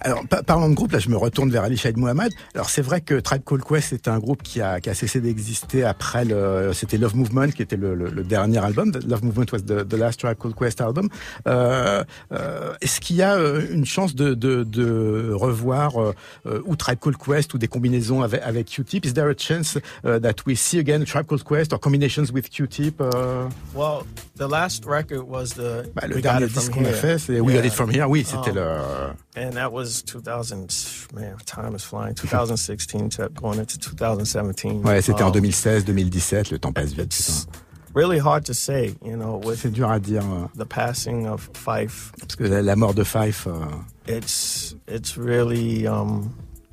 Alors, 0.01 0.25
pa- 0.27 0.43
parlant 0.43 0.69
de 0.69 0.75
groupe, 0.75 0.91
là, 0.91 0.99
je 0.99 1.09
me 1.09 1.17
retourne 1.17 1.49
vers 1.51 1.63
Ali 1.63 1.77
Shaid 1.77 1.97
Mohamed. 1.97 2.31
Alors, 2.55 2.69
c'est 2.69 2.81
vrai 2.81 3.01
que 3.01 3.15
Tribe 3.19 3.43
Called 3.45 3.63
Quest 3.63 3.93
est 3.93 4.07
un 4.07 4.17
groupe 4.19 4.41
qui 4.43 4.61
a, 4.61 4.79
qui 4.79 4.89
a 4.89 4.93
cessé 4.93 5.19
d'exister 5.19 5.83
après 5.83 6.25
le, 6.25 6.71
c'était 6.73 6.97
Love 6.97 7.15
Movement, 7.15 7.49
qui 7.49 7.61
était 7.61 7.75
le, 7.75 7.95
le, 7.95 8.09
le 8.09 8.23
dernier 8.23 8.59
album. 8.59 8.91
Love 9.07 9.23
Movement 9.23 9.45
was 9.51 9.59
the, 9.61 9.87
the 9.87 9.93
last 9.95 10.19
Tribe 10.19 10.37
Called 10.37 10.55
Quest 10.55 10.79
album. 10.81 11.09
Euh, 11.47 12.03
euh, 12.31 12.73
est-ce 12.81 12.99
qu'il 13.01 13.17
y 13.17 13.21
a 13.21 13.35
euh, 13.35 13.65
une 13.71 13.85
chance 13.85 14.15
de, 14.15 14.33
de, 14.33 14.63
de 14.63 15.31
revoir 15.33 16.01
euh, 16.01 16.13
euh, 16.45 16.61
ou 16.65 16.75
Tribe 16.75 16.99
Called 16.99 17.17
Quest 17.17 17.53
ou 17.53 17.57
des 17.57 17.67
combinaisons 17.67 18.21
avec, 18.21 18.41
avec 18.43 18.67
Q-Tip? 18.67 19.05
Is 19.05 19.13
there 19.13 19.29
a 19.29 19.33
chance 19.37 19.77
uh, 20.05 20.19
that 20.19 20.35
we 20.45 20.57
see 20.57 20.79
again 20.79 21.03
Tribe 21.05 21.25
Called 21.27 21.43
Quest 21.43 21.73
or 21.73 21.79
combinations 21.79 22.31
with 22.31 22.49
Q-Tip? 22.49 23.01
Uh, 23.01 23.49
Well, 23.75 24.03
the 24.37 24.47
last 24.47 24.85
record 24.85 25.23
was 25.27 25.49
the 25.55 25.83
bah, 25.95 26.07
le 26.07 26.15
We 26.15 26.21
dernier 26.21 26.47
disque 26.47 26.71
qu'on 26.71 26.85
a 26.85 26.91
fait, 26.93 27.17
c'est 27.19 27.39
We 27.39 27.55
Got. 27.55 27.65
It 27.65 27.73
From 27.73 27.89
Here. 27.91 28.05
Oui, 28.09 28.23
c'était 28.25 28.51
Um, 28.51 28.55
le... 28.55 29.41
And 29.41 29.51
that 29.51 29.71
was 29.71 29.88
2000. 30.05 30.67
Man, 31.13 31.35
time 31.45 31.75
is 31.75 31.83
flying. 31.83 32.13
2016 32.15 33.09
to 33.09 33.29
going 33.29 33.59
into 33.59 33.77
2017. 33.77 34.83
Ouais, 34.83 35.01
c'était 35.01 35.23
en 35.23 35.27
Um, 35.27 35.33
2016, 35.33 35.85
2017, 35.85 36.51
le 36.51 36.59
temps 36.59 36.71
passe 36.73 36.91
vite. 36.93 37.09
Putain. 37.15 37.59
really 37.95 38.19
hard 38.19 38.43
to 38.45 38.53
say, 38.53 38.93
you 39.03 39.15
know, 39.17 39.41
with 39.43 39.59
C'est 39.61 39.71
dur 39.71 39.89
à 39.89 39.99
dire, 39.99 40.21
euh, 40.23 40.47
the 40.55 40.65
passing 40.67 41.25
of 41.27 41.49
Fife. 41.53 42.11
parce 42.19 42.35
que 42.35 42.43
la, 42.43 42.61
la 42.61 42.75
mort 42.75 42.93
de 42.93 43.03
Fife, 43.03 43.47
euh, 43.47 43.65
It's 44.07 44.75
it's 44.87 45.17
really 45.17 45.85
um, 45.87 46.31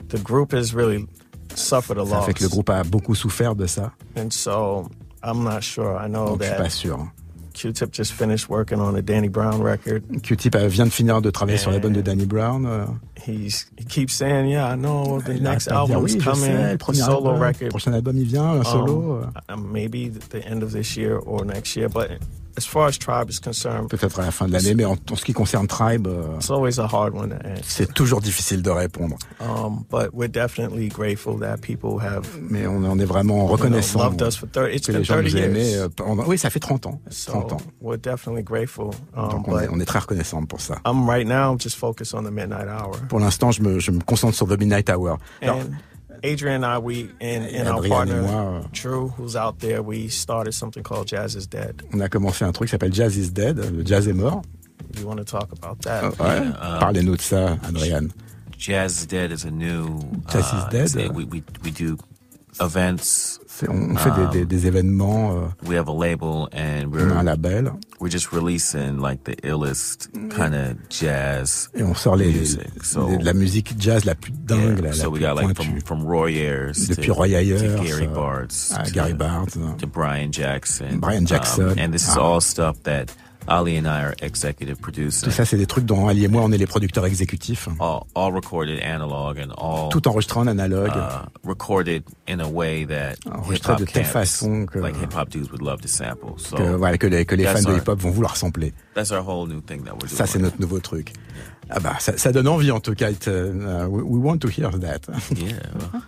the 0.09 0.19
group 0.23 0.53
has 0.53 0.75
really 0.75 1.07
suffered 1.55 1.99
a 1.99 2.05
ça 2.05 2.17
loss, 2.17 2.27
fait 2.27 2.35
que 2.35 2.43
le 2.43 2.49
groupe 2.51 2.69
a 2.71 2.83
beaucoup 2.85 3.15
souffert 3.15 3.55
de 3.55 3.67
ça. 3.67 3.93
and 4.17 4.31
so 4.31 4.89
I'm 5.23 5.43
not 5.43 5.63
sure. 5.63 5.97
I 5.99 6.07
know 6.09 6.27
Donc 6.37 6.43
je 6.43 6.47
suis 6.49 6.57
pas 6.57 6.63
that 6.65 6.71
sûr. 6.71 6.99
Q-Tip 7.57 7.91
just 7.91 8.13
finished 8.13 8.51
working 8.51 8.81
on 8.81 8.95
a 8.97 9.01
Danny 9.03 9.29
Brown 9.29 9.63
record. 9.63 10.03
Q-Tip 10.23 10.55
vient 10.69 10.85
de 10.85 10.91
finir 10.93 11.23
de 11.23 11.31
travailler 11.31 11.57
sur 11.57 11.71
l'album 11.71 11.93
de 11.95 12.03
Danny 12.03 12.27
Brown. 12.27 12.67
euh, 12.67 12.85
He's 13.27 13.67
he 13.79 13.85
keeps 13.85 14.13
saying, 14.13 14.47
"Yeah, 14.51 14.73
I 14.73 14.77
know 14.77 15.21
the 15.21 15.41
next 15.41 15.69
arrête 15.69 15.75
pas 15.75 15.83
de 15.83 15.87
dire, 15.87 15.97
album's 15.97 16.13
oui, 16.15 16.21
je 16.21 16.25
coming, 16.31 16.45
sais, 16.45 16.73
le 16.73 16.79
premier 16.79 16.99
solo 17.01 17.17
album, 17.31 17.43
record." 17.43 17.69
prochain 17.71 17.93
album 17.95 18.17
il 18.19 18.27
vient, 18.27 18.61
un 18.61 18.63
solo. 18.63 18.93
Um, 18.93 19.31
euh, 19.51 19.55
uh, 19.55 19.57
maybe 19.57 20.11
the 20.31 20.45
end 20.47 20.63
of 20.63 20.73
this 20.73 20.97
year 20.97 21.19
or 21.25 21.45
next 21.47 21.75
year. 21.77 21.89
But 21.89 22.21
as 22.57 22.65
far 22.67 22.87
as 22.89 22.93
Tribe 22.99 23.31
is 23.31 23.39
concerned, 23.41 23.89
Peut-être 23.89 24.19
à 24.21 24.25
la 24.25 24.31
fin 24.31 24.47
de 24.47 24.53
l'année, 24.53 24.75
mais 24.75 24.85
en, 24.85 24.97
en 25.11 25.17
ce 25.17 25.25
qui 25.25 25.33
concerne 25.33 25.67
Tribe, 25.67 26.07
euh, 26.07 26.37
it's 26.37 26.51
always 26.51 26.79
a 26.79 26.87
hard 26.87 27.15
one 27.15 27.31
to 27.31 27.37
answer. 27.47 27.63
c'est 27.67 27.93
toujours 27.95 28.21
difficile 28.21 28.63
de 28.63 28.71
répondre. 28.71 29.17
Um, 29.41 29.85
but 29.91 30.11
we're 30.13 30.29
definitely 30.31 30.89
grateful 30.89 31.39
that 31.41 31.59
people 31.59 31.99
have 32.01 32.27
Mais 32.41 32.67
on 32.67 32.83
en 32.85 32.99
est 32.99 33.05
vraiment 33.05 33.37
you 33.43 33.47
know, 33.47 33.53
reconnaissant 33.57 33.99
loved 34.03 34.23
us 34.23 34.37
for 34.37 34.49
30. 34.51 34.69
It's 34.75 34.87
que 34.87 34.93
been 34.93 35.01
les 35.01 35.05
gens 35.05 35.15
30 35.15 35.25
nous 35.27 35.37
aient 35.37 35.45
aimés. 35.45 35.77
euh, 35.77 35.89
Oui, 36.27 36.39
ça 36.39 36.51
fait 36.51 36.61
30 36.61 36.87
ans. 36.87 37.01
30 37.27 37.51
So 37.51 37.55
ans. 37.55 37.57
we're 37.81 37.99
definitely 38.01 38.43
grateful. 38.43 38.91
Um, 39.17 39.29
Donc 39.31 39.49
on 39.49 39.59
est, 39.59 39.67
but 39.67 39.75
on 39.75 39.81
est 39.81 39.85
très 39.85 39.99
reconnaissant 40.01 40.45
pour 40.47 40.61
ça. 40.61 40.77
I'm 40.87 41.09
right 41.09 41.27
now 41.27 41.57
just 41.59 41.77
focused 41.77 42.15
on 42.15 42.23
the 42.23 42.31
midnight 42.33 42.69
hour. 42.69 42.93
Pour 43.09 43.21
l'instant, 43.21 43.51
je 43.53 43.63
me, 43.63 43.79
je 43.79 43.91
me 43.91 44.01
concentre 44.01 44.35
sur 44.37 44.47
The 44.47 44.59
Midnight 44.59 44.89
Hour. 44.91 45.19
Alors, 45.43 45.57
And 45.59 45.61
Adrian 46.23 46.57
and 46.57 46.65
I, 46.67 46.79
we 46.79 47.11
and, 47.21 47.45
and 47.45 47.69
our 47.69 47.83
partner 47.87 48.23
moi, 48.23 48.63
Drew, 48.73 49.09
who's 49.09 49.37
out 49.37 49.59
there, 49.61 49.83
we 49.83 50.09
started 50.09 50.53
something 50.53 50.83
called 50.83 51.09
Jazz 51.09 51.35
is 51.37 51.47
Dead. 51.47 51.83
on 51.93 52.01
a 52.01 52.09
commencé 52.09 52.45
un 52.45 52.53
truc 52.53 52.69
qui 52.69 52.73
s'appelle 52.73 52.93
Jazz 52.93 53.17
is 53.17 53.31
Dead. 53.31 53.57
Le 53.59 53.85
jazz 53.85 54.07
est 54.09 54.13
mort. 54.13 54.43
You 54.99 55.07
want 55.07 55.19
to 55.19 55.25
talk 55.25 55.53
about 55.53 55.81
that? 55.83 56.05
Euh, 56.05 56.11
ouais. 56.19 56.47
um, 56.47 56.79
Parlez-nous 56.81 57.17
de 57.17 57.23
ça, 57.23 57.59
Adrian. 57.69 58.09
Jazz 58.59 59.03
is 59.03 59.07
Dead 59.07 59.31
is 59.31 59.45
a 59.45 59.51
new. 59.51 59.99
Jazz 60.31 60.47
is 60.47 60.65
uh, 60.65 60.69
Dead, 60.71 60.97
uh, 60.97 61.13
we, 61.13 61.25
we, 61.25 61.43
we 61.63 61.71
do 61.71 61.97
events. 62.61 63.39
On, 63.69 63.93
on 63.93 63.97
fait 63.97 64.11
des, 64.11 64.41
des, 64.41 64.45
des 64.45 64.67
événements. 64.67 65.33
euh, 65.33 65.47
We 65.67 65.77
have 65.79 65.89
a 65.89 65.93
label 65.93 66.47
and 66.53 66.93
on 66.93 66.99
a 66.99 67.15
un 67.15 67.25
we're 67.25 67.25
label 67.25 67.79
we're 68.01 68.11
just 68.11 68.31
releasing 68.31 68.99
like 69.01 69.25
the 69.25 69.35
illest 69.43 70.11
kind 70.29 70.55
of 70.55 70.77
jazz. 70.91 71.71
et 71.75 71.83
on 71.83 71.95
sort 71.95 72.17
les, 72.19 72.33
music. 72.33 72.69
So- 72.85 73.09
les- 73.09 73.19
la 73.25 73.33
musique 73.33 73.75
jazz 73.79 74.05
la 74.05 74.15
plus 74.15 74.33
dingue, 74.33 74.81
la, 74.81 74.89
Yeah, 74.91 74.91
la 74.91 74.93
so 74.93 75.09
we 75.11 75.21
plus 75.21 75.29
got 75.35 75.37
like 75.43 75.57
from 75.57 75.81
from 75.81 76.05
Roy 76.05 76.33
Ayers 76.35 76.87
Depuis 76.87 77.07
to, 77.07 77.15
Roy 77.15 77.35
Ayers, 77.35 77.63
to 77.63 77.83
Gary 77.83 78.07
euh, 78.07 78.15
Bartz 78.15 78.73
à 78.77 78.85
to, 78.85 78.93
Gary 78.93 79.15
Bartz, 79.15 79.57
euh, 79.57 79.75
to 79.79 79.87
Brian 79.87 80.31
Jackson. 80.31 80.99
Brian 81.01 81.25
Jackson. 81.25 81.71
Um, 81.71 81.79
and 81.79 81.93
this 81.95 82.07
is 82.07 82.17
Ah. 82.19 82.21
all 82.21 82.41
stuff 82.43 82.83
that 82.83 83.11
Ali 83.49 83.79
and 83.79 83.85
I 83.85 84.05
are 84.05 84.15
executive 84.23 84.77
producing. 84.81 85.25
Tout 85.25 85.31
ça, 85.31 85.45
c'est 85.45 85.57
des 85.57 85.67
trucs 85.67 85.85
dont 85.85 86.09
Ali 86.09 86.25
et 86.25 86.29
moi, 86.29 86.43
on 86.45 86.53
est 86.53 86.59
les 86.59 86.67
producteurs 86.67 87.07
exécutifs. 87.07 87.69
All, 87.81 88.01
all 88.15 88.33
recorded 88.35 88.81
analog 88.83 89.39
and 89.39 89.53
all 89.57 89.89
Tout 89.91 90.07
enregistré 90.09 90.41
en 90.41 90.47
analogue. 90.47 90.93
uh, 90.97 91.27
recorded 91.49 92.03
in 92.29 92.41
a 92.41 92.47
way 92.49 92.85
that 92.87 93.15
Enregistré 93.31 93.77
de 93.77 93.85
telle 93.85 94.05
façon 94.05 94.67
que- 94.67 94.79
like 94.79 94.97
hip 95.01 95.15
hop 95.17 95.29
dudes 95.31 95.51
would 95.51 95.63
love 95.63 95.81
to 95.81 95.89
sample. 95.89 96.35
So 96.39 96.57
que, 96.57 96.63
voilà, 96.77 96.99
que 96.99 97.07
les, 97.07 97.25
que 97.25 97.35
les 97.35 97.45
fans 97.45 97.63
de 97.63 97.69
our- 97.73 97.77
hip-hop 97.79 98.01
vont 98.01 98.11
vouloir 98.11 98.37
sampler. 98.37 98.73
that's 98.95 99.11
our 99.13 99.21
whole 99.27 99.47
new 99.49 99.61
thing 99.61 99.83
that 99.85 99.93
we're 99.93 100.07
doing. 100.09 100.17
Ça, 100.17 100.27
c'est 100.27 100.39
notre 100.39 100.61
nouveau 100.61 100.81
truc. 100.81 101.13
Ah 101.69 101.81
bah 101.81 101.97
ça, 101.99 102.17
ça, 102.17 102.31
donne 102.31 102.47
envie 102.47 102.71
en 102.71 102.81
tout 102.81 102.95
cas. 102.95 103.11
It, 103.11 103.27
uh, 103.27 103.87
we, 103.89 104.03
we, 104.03 104.21
want 104.21 104.39
to 104.39 104.49
hear 104.49 104.71
that. 104.71 105.01
Yeah, 105.37 105.53
well, 105.75 106.03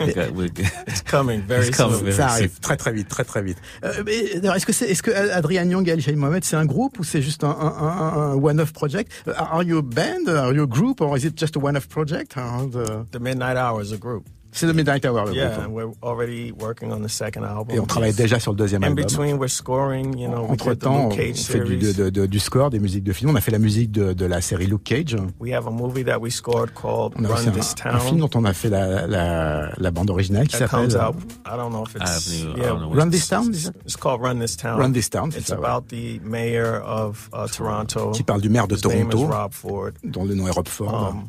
we're, 0.00 0.32
we're, 0.32 0.50
it's 0.86 1.00
coming 1.02 1.40
very 1.42 1.68
it's 1.68 1.76
coming 1.76 1.96
soon. 1.96 2.04
very 2.04 2.16
ça 2.16 2.28
soon. 2.28 2.36
arrive 2.36 2.60
très 2.60 2.76
très 2.76 2.92
vite, 2.92 3.08
très 3.08 3.24
très 3.24 3.42
vite. 3.42 3.56
Euh, 3.84 4.02
mais, 4.04 4.14
est-ce 4.14 4.66
que 4.66 4.72
c'est, 4.72 4.90
est-ce 4.90 5.02
que 5.02 5.10
Adrian 5.10 5.68
Young 5.68 5.88
et 5.88 5.92
Ali 5.92 6.02
Shahin 6.02 6.16
Mohamed 6.16 6.44
c'est 6.44 6.56
un 6.56 6.66
groupe 6.66 6.98
ou 6.98 7.04
c'est 7.04 7.22
juste 7.22 7.42
un, 7.42 7.50
un, 7.50 7.52
un, 7.52 8.32
un 8.32 8.34
one-off 8.34 8.72
project? 8.72 9.10
Uh, 9.26 9.32
are 9.36 9.62
you 9.62 9.78
a 9.78 9.82
band? 9.82 10.28
Are 10.28 10.52
you 10.52 10.64
a 10.64 10.66
group? 10.66 11.00
Or 11.00 11.16
is 11.16 11.24
it 11.24 11.36
just 11.36 11.56
a 11.56 11.58
one-off 11.58 11.88
project? 11.88 12.34
The... 12.34 13.06
The 13.10 13.20
Midnight 13.20 13.56
Hour 13.56 13.82
is 13.82 13.92
a 13.92 13.98
group. 13.98 14.26
C'est 14.50 14.66
le 14.66 14.72
Midnight 14.72 15.04
Hour. 15.04 15.26
Le 15.26 15.34
Yeah, 15.34 15.50
groupe. 15.50 15.64
and 15.66 15.72
we're 15.72 15.92
already 16.02 16.52
working 16.58 16.90
on 16.90 17.00
the 17.02 17.08
second 17.08 17.44
album. 17.44 17.76
Et 17.76 17.78
on 17.78 17.84
travaille 17.86 18.14
déjà 18.14 18.40
sur 18.40 18.52
le 18.52 18.56
deuxième 18.56 18.82
In 18.82 18.88
album. 18.88 19.04
between, 19.04 19.36
we're 19.38 19.48
scoring. 19.50 20.16
You 20.18 20.28
know, 20.28 20.44
we 20.44 20.52
Entre 20.52 20.70
did 20.70 20.78
the 20.80 20.82
temps, 20.84 21.02
Luke 21.08 21.12
on 21.12 21.16
fait 21.16 21.32
du, 21.32 21.38
series. 21.38 21.94
de, 21.94 22.08
de, 22.10 22.26
du 22.26 22.38
score, 22.38 22.70
des 22.70 22.78
musiques 22.80 23.04
de 23.04 23.12
film. 23.12 23.30
On 23.30 23.34
a 23.36 23.40
fait 23.42 23.50
la 23.52 23.58
musique 23.58 23.92
de, 23.92 24.14
de 24.14 24.24
la 24.26 24.40
série 24.40 24.66
Luke 24.66 24.84
Cage. 24.84 25.16
We 25.38 25.52
have 25.52 25.66
a 25.66 25.70
movie 25.70 26.02
that 26.04 26.18
we 26.18 26.32
scored 26.32 26.72
called 26.74 27.12
On 27.18 27.24
a 27.26 27.30
aussi 27.32 27.46
Run 27.50 27.52
This 27.52 27.74
un, 27.84 27.90
un 27.94 27.98
film 28.00 28.18
Town. 28.20 28.28
dont 28.28 28.38
on 28.40 28.44
a 28.46 28.52
fait 28.54 28.70
la, 28.70 29.06
la, 29.06 29.70
la 29.76 29.90
bande 29.90 30.10
originale 30.10 30.48
qui 30.48 30.56
s'appelle 30.56 30.88
yeah. 30.90 32.72
Run 32.72 33.10
This 33.10 33.28
Town. 33.28 33.52
It's 33.84 33.96
called 33.96 34.22
Run 34.22 34.38
This 34.40 34.56
Town. 34.56 34.80
Run 34.80 34.92
This 34.92 35.10
Town, 35.10 35.30
c'est 35.30 35.40
It's 35.40 35.48
ça, 35.48 35.60
ouais. 35.60 35.66
about 35.66 35.88
the 35.88 36.20
mayor 36.24 36.82
of 36.84 37.28
uh, 37.34 37.46
Toronto. 37.54 38.12
qui 38.12 38.22
parle 38.22 38.40
du 38.40 38.48
maire 38.48 38.66
de 38.66 38.76
His 38.76 38.84
name 38.86 39.08
is 39.08 39.10
Toronto, 39.10 39.26
Rob 39.32 39.52
Ford. 39.52 39.90
dont 40.04 40.24
le 40.24 40.34
nom 40.34 40.46
est 40.48 40.52
Rob 40.52 40.68
Ford. 40.68 41.12
Um, 41.14 41.28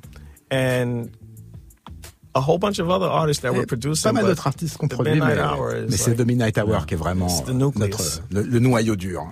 and 0.51 1.09
a 2.39 2.45
whole 2.47 2.57
bunch 2.57 2.79
of 2.79 2.89
other 2.89 3.07
artists 3.07 3.41
that 3.41 3.51
we're 3.53 3.65
producing. 3.65 4.03
pas 4.03 4.13
mal 4.13 4.25
d'autres 4.25 4.47
artistes 4.47 4.77
qu'on 4.77 4.87
the 4.87 4.93
produit, 4.93 5.19
mais, 5.19 5.97
c'est 5.97 6.11
like- 6.11 6.17
The 6.19 6.25
Midnight 6.25 6.57
Hour 6.57 6.85
qui 6.85 6.93
est 6.93 6.97
vraiment 6.97 7.27
It's 7.27 7.43
the 7.45 7.49
nucleus. 7.53 7.79
notre, 7.79 8.21
le, 8.31 8.41
le 8.43 8.59
noyau 8.59 8.95
dur. 8.95 9.23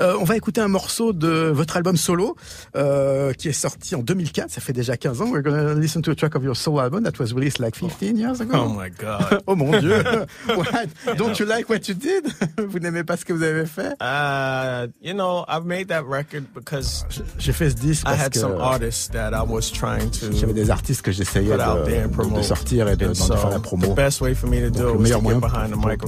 Euh, 0.00 0.16
on 0.20 0.24
va 0.24 0.36
écouter 0.36 0.60
un 0.60 0.68
morceau 0.68 1.12
de 1.12 1.50
votre 1.54 1.76
album 1.76 1.96
solo 1.96 2.36
euh, 2.76 3.32
qui 3.32 3.48
est 3.48 3.52
sorti 3.52 3.94
en 3.94 4.02
2004, 4.02 4.50
ça 4.50 4.60
fait 4.60 4.72
déjà 4.72 4.96
15 4.96 5.22
ans. 5.22 5.30
We're 5.30 5.42
gonna 5.42 5.74
listen 5.74 6.02
to 6.02 6.10
a 6.10 6.14
track 6.14 6.34
of 6.34 6.42
your 6.42 6.56
solo 6.56 6.80
album 6.80 7.04
that 7.04 7.18
was 7.18 7.32
released 7.34 7.58
like 7.58 7.76
15 7.76 8.16
years 8.16 8.40
ago. 8.40 8.66
Oh 8.66 8.68
my 8.68 8.90
God. 8.90 9.42
oh 9.46 9.54
mon 9.56 9.78
Dieu! 9.80 10.02
What? 10.48 11.16
Don't 11.16 11.38
you 11.38 11.46
like 11.46 11.68
what 11.68 11.88
you 11.88 11.94
did? 11.94 12.24
Vous 12.58 12.78
n'aimez 12.78 13.04
pas 13.04 13.16
ce 13.16 13.24
que 13.24 13.32
vous 13.32 13.42
avez 13.42 13.66
fait? 13.66 13.94
Uh, 14.00 14.88
you 15.02 15.12
know, 15.14 15.44
I've 15.48 15.64
made 15.64 15.88
that 15.88 16.04
record 16.04 16.44
because 16.54 17.04
J'ai 17.38 17.52
fait 17.52 17.70
ce 17.70 17.74
disque 17.76 18.02
I 18.06 18.10
parce 18.10 18.20
had 18.26 18.32
que 18.32 18.38
some 18.38 18.60
artists 18.60 19.10
that 19.12 19.32
I 19.32 19.42
was 19.46 19.70
trying 19.72 20.10
j'avais 20.12 20.52
to 20.52 20.52
des 20.54 20.70
artistes 20.70 21.02
que 21.02 21.12
j'essayais 21.12 21.54
put 21.54 21.60
out 21.62 21.84
there 21.84 22.08
de, 22.08 22.13
de- 22.16 22.22
promote. 22.22 22.38
de 22.38 22.42
sortir 22.42 22.88
et 22.88 22.96
de, 22.96 23.06
d'en 23.08 23.14
so 23.14 23.36
faire 23.36 23.50
la 23.50 23.58
promo. 23.58 23.86
the 23.86 23.94
best 23.94 24.20
way 24.20 24.34
for 24.34 24.48
me 24.48 24.60
to 24.60 24.70
Donc, 24.70 24.76
do 24.76 24.92
le 24.94 24.98
meilleur 25.00 25.22
moyen 25.22 25.40
pour- 25.40 25.50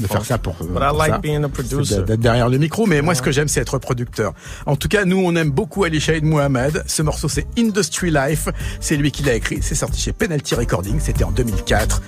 de 0.01 0.07
faire 0.07 0.25
ça 0.25 0.38
pour, 0.38 0.55
But 0.55 0.64
I 0.71 0.88
pour 0.88 0.99
like 0.99 1.11
ça, 1.11 1.19
being 1.19 1.38
a 1.45 1.47
c'est 1.47 1.49
producer. 1.53 2.03
d'être 2.03 2.21
derrière 2.21 2.49
le 2.49 2.59
micro, 2.59 2.87
mais 2.87 3.03
moi 3.03 3.14
ce 3.14 3.23
que 3.23 3.31
j'aime 3.33 3.49
c'est 3.49 3.61
être 3.61 3.79
producteur. 3.79 4.33
En 4.66 4.77
tout 4.77 4.88
cas, 4.88 5.05
nous 5.05 5.19
on 5.25 5.35
aime 5.37 5.51
beaucoup 5.51 5.85
Ali 5.85 6.01
Shahed 6.01 6.25
Mohamed. 6.25 6.83
Ce 6.87 7.03
morceau 7.03 7.29
c'est 7.29 7.47
Industry 7.59 8.11
Life, 8.11 8.49
c'est 8.81 8.97
lui 8.97 9.11
qui 9.11 9.23
l'a 9.23 9.35
écrit, 9.35 9.59
c'est 9.62 9.75
sorti 9.75 10.01
chez 10.01 10.12
Penalty 10.12 10.55
Recording, 10.55 10.99
c'était 11.01 11.25
en 11.25 11.31
2004. 11.33 12.01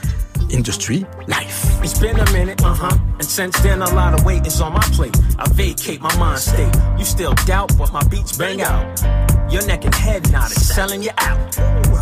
Industry 0.53 1.05
Life. 1.27 1.67
It's 1.83 1.99
been 1.99 2.17
a 2.19 2.25
minute, 2.33 2.61
uh 2.63 2.73
huh. 2.73 2.95
And 3.21 3.25
since 3.25 3.61
then, 3.63 3.83
a 3.83 3.91
lot 3.93 4.15
of 4.19 4.25
weight 4.25 4.47
is 4.47 4.61
on 4.63 4.73
my 4.73 4.81
plate. 4.97 5.15
I 5.39 5.45
vacate 5.53 6.01
my 6.01 6.15
mind 6.17 6.39
state. 6.39 6.73
You 6.99 7.05
still 7.05 7.35
doubt, 7.47 7.77
but 7.77 7.93
my 7.93 8.03
beats 8.09 8.39
bang 8.39 8.63
out. 8.63 8.83
Your 9.51 9.67
neck 9.67 9.85
and 9.85 9.95
head 9.95 10.31
nodded, 10.31 10.57
selling 10.59 11.03
you 11.03 11.11
out. 11.19 11.39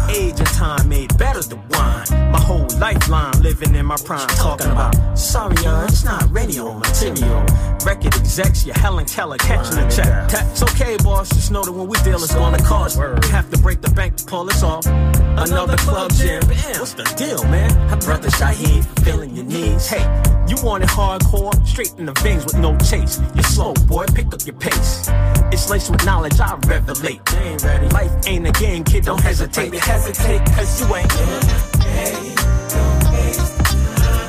Age 0.09 0.39
and 0.39 0.47
time 0.49 0.89
made 0.89 1.17
better 1.19 1.43
the 1.43 1.57
wine. 1.71 2.31
My 2.33 2.41
whole 2.41 2.67
lifeline 2.79 3.43
living 3.43 3.75
in 3.75 3.87
my 3.87 3.97
prime. 4.05 4.27
Talking 4.29 4.71
about, 4.71 5.19
sorry, 5.19 5.57
uh, 5.67 5.85
it's 5.85 6.05
not 6.05 6.31
radio 6.31 6.73
material. 6.75 7.45
Record 7.85 8.15
execs, 8.15 8.65
you 8.67 8.73
Helen 8.73 9.05
Keller 9.07 9.37
catching 9.39 9.79
a 9.79 9.91
check. 9.91 10.29
That's 10.29 10.63
okay, 10.63 10.97
boss. 10.99 11.29
Just 11.31 11.51
know 11.51 11.63
that 11.63 11.73
when 11.73 11.89
we 11.89 11.99
deal, 11.99 12.23
it's 12.23 12.35
gonna 12.35 12.63
cost. 12.63 12.99
Have 13.31 13.51
to 13.51 13.59
break 13.59 13.81
the 13.81 13.91
bank 13.91 14.17
to 14.17 14.25
pull 14.25 14.49
us 14.49 14.63
off. 14.63 14.87
Another 14.87 15.77
club 15.77 16.13
jam. 16.13 16.43
What's 16.79 16.95
the 16.95 17.05
deal, 17.17 17.43
man? 17.45 17.71
Her 17.89 17.97
brother 17.97 18.29
Shaheed 18.31 18.85
feeling 19.05 19.35
your 19.35 19.45
knees. 19.45 19.87
Hey, 19.87 20.05
you 20.49 20.57
want 20.65 20.85
it 20.85 20.89
hardcore, 20.89 21.55
straight 21.67 21.95
in 21.99 22.07
the 22.07 22.13
veins 22.23 22.45
with 22.45 22.59
no 22.59 22.77
chase. 22.79 23.21
You're 23.35 23.45
slow, 23.45 23.75
boy. 23.87 24.07
Pick 24.15 24.33
up 24.33 24.45
your 24.47 24.57
pace. 24.57 25.11
It's 25.53 25.69
laced 25.71 25.91
with 25.91 26.05
knowledge, 26.05 26.41
I 26.41 26.57
revelate. 26.67 27.25
They 27.27 27.39
ain't 27.39 27.63
ready. 27.63 27.89
Life 27.89 28.13
ain't 28.27 28.47
a 28.47 28.53
game, 28.53 28.85
kid. 28.85 29.05
Don't 29.05 29.21
hesitate. 29.21 29.73
Hesitate, 29.97 30.45
cause 30.55 30.79
you 30.79 30.95
ain't. 30.95 31.09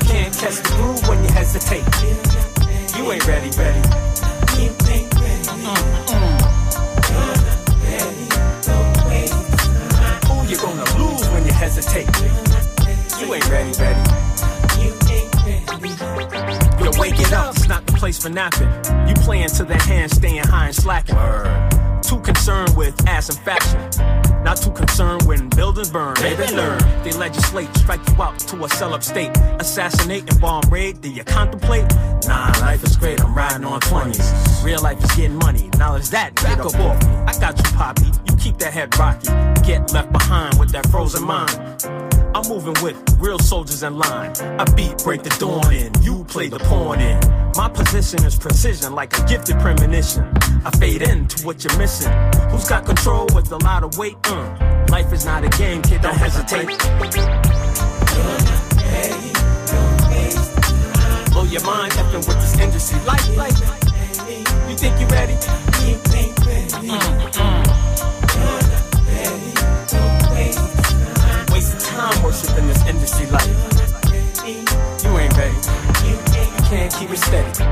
Can't 0.08 0.34
catch 0.34 0.56
the 0.56 0.62
groove 0.74 1.06
when 1.06 1.22
you 1.22 1.28
hesitate. 1.28 1.84
You 2.96 3.12
ain't 3.12 3.26
ready, 3.28 3.50
ready. 3.50 3.80
Mm-hmm. 5.28 5.68
Ooh, 10.32 10.44
you're 10.48 10.58
gonna 10.58 10.84
lose 10.98 11.28
when 11.32 11.44
you 11.44 11.52
hesitate. 11.52 12.08
You 13.20 13.34
ain't 13.34 13.48
ready, 13.50 13.72
ready. 13.78 14.00
You're 16.82 16.98
waking 16.98 17.34
up, 17.34 17.54
it's 17.56 17.68
not 17.68 17.84
the 17.84 17.92
place 17.92 18.18
for 18.22 18.30
napping. 18.30 18.70
You 19.06 19.14
playing 19.22 19.50
to 19.50 19.64
their 19.64 19.76
hands, 19.76 20.12
staying 20.12 20.44
high 20.44 20.68
and 20.68 20.74
slacking. 20.74 21.87
Too 22.02 22.20
concerned 22.20 22.76
with 22.76 22.94
ass 23.06 23.28
and 23.28 23.38
fashion. 23.38 24.42
Not 24.42 24.56
too 24.56 24.70
concerned 24.70 25.22
when 25.22 25.48
buildings 25.50 25.90
burn. 25.90 26.14
Baby, 26.14 26.54
learn. 26.54 26.78
They 27.02 27.12
legislate, 27.12 27.74
strike 27.76 28.00
you 28.08 28.22
out 28.22 28.38
to 28.38 28.64
a 28.64 28.68
cell 28.68 28.94
up 28.94 29.02
state. 29.02 29.36
Assassinate 29.60 30.30
and 30.30 30.40
bomb 30.40 30.62
raid, 30.70 31.00
do 31.00 31.10
you 31.10 31.24
contemplate? 31.24 31.86
Nah, 32.26 32.52
life 32.60 32.82
is 32.82 32.96
great, 32.96 33.20
I'm 33.20 33.34
riding 33.34 33.64
on 33.64 33.80
20s. 33.80 34.64
Real 34.64 34.80
life 34.80 35.02
is 35.02 35.10
getting 35.12 35.36
money, 35.36 35.70
knowledge 35.78 36.08
that, 36.10 36.34
get 36.36 36.60
up 36.60 36.74
off 36.74 37.02
me. 37.06 37.14
I 37.26 37.38
got 37.38 37.58
you, 37.58 37.64
Poppy, 37.76 38.06
you 38.28 38.36
keep 38.36 38.58
that 38.58 38.72
head 38.72 38.96
rocky. 38.98 39.28
Get 39.66 39.92
left 39.92 40.12
behind 40.12 40.58
with 40.58 40.70
that 40.70 40.88
frozen 40.88 41.24
mind. 41.24 42.17
I'm 42.34 42.48
moving 42.48 42.74
with 42.82 42.96
real 43.18 43.38
soldiers 43.38 43.82
in 43.82 43.98
line. 43.98 44.32
I 44.40 44.64
beat, 44.74 44.98
break 44.98 45.22
the 45.22 45.30
dawn 45.38 45.72
in. 45.72 45.92
You 46.02 46.24
play 46.24 46.48
the 46.48 46.58
pawn 46.58 47.00
in. 47.00 47.18
My 47.56 47.68
position 47.68 48.24
is 48.24 48.36
precision, 48.36 48.94
like 48.94 49.18
a 49.18 49.24
gifted 49.26 49.58
premonition. 49.58 50.24
I 50.64 50.70
fade 50.78 51.02
into 51.02 51.46
what 51.46 51.64
you're 51.64 51.76
missing. 51.78 52.12
Who's 52.50 52.68
got 52.68 52.84
control 52.86 53.26
with 53.34 53.50
a 53.52 53.56
lot 53.56 53.82
of 53.82 53.96
weight? 53.98 54.16
Uh, 54.24 54.84
life 54.90 55.12
is 55.12 55.24
not 55.24 55.44
a 55.44 55.48
game, 55.58 55.82
kid. 55.82 56.02
Don't 56.02 56.14
hesitate. 56.14 56.66
Blow 61.32 61.44
your 61.44 61.64
mind 61.64 61.92
effing 61.92 62.26
with 62.28 62.38
this 62.40 62.58
industry. 62.58 63.00
Life, 63.06 63.36
life. 63.36 63.58
You 64.68 64.76
think 64.76 65.00
you 65.00 65.06
ready? 65.06 65.34
Mm-mm. 66.88 68.17
Worshiping 72.22 72.66
this 72.66 72.84
industry 72.86 73.26
life. 73.26 73.46
You 75.04 75.18
ain't 75.18 75.36
ready. 75.36 75.54
You 76.06 76.16
can't 76.68 76.92
keep 76.94 77.10
it 77.10 77.18
steady. 77.18 77.64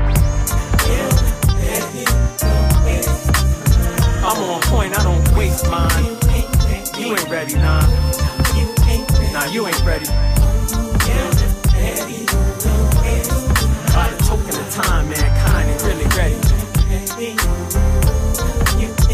I'm 4.23 4.43
on 4.43 4.61
point, 4.61 4.97
I 4.97 5.03
don't 5.03 5.37
waste 5.37 5.69
mine. 5.69 6.17
You 6.97 7.15
ain't 7.15 7.29
ready, 7.29 7.55
nah. 7.55 7.81
Nah, 9.31 9.45
you 9.51 9.67
ain't 9.67 9.83
ready. 9.85 10.07
By 13.93 14.09
the 14.09 14.17
token 14.25 14.55
of 14.59 14.69
time, 14.71 15.09
mankind 15.09 15.69
ain't 15.69 15.83
really 15.83 16.07
ready. 16.17 16.37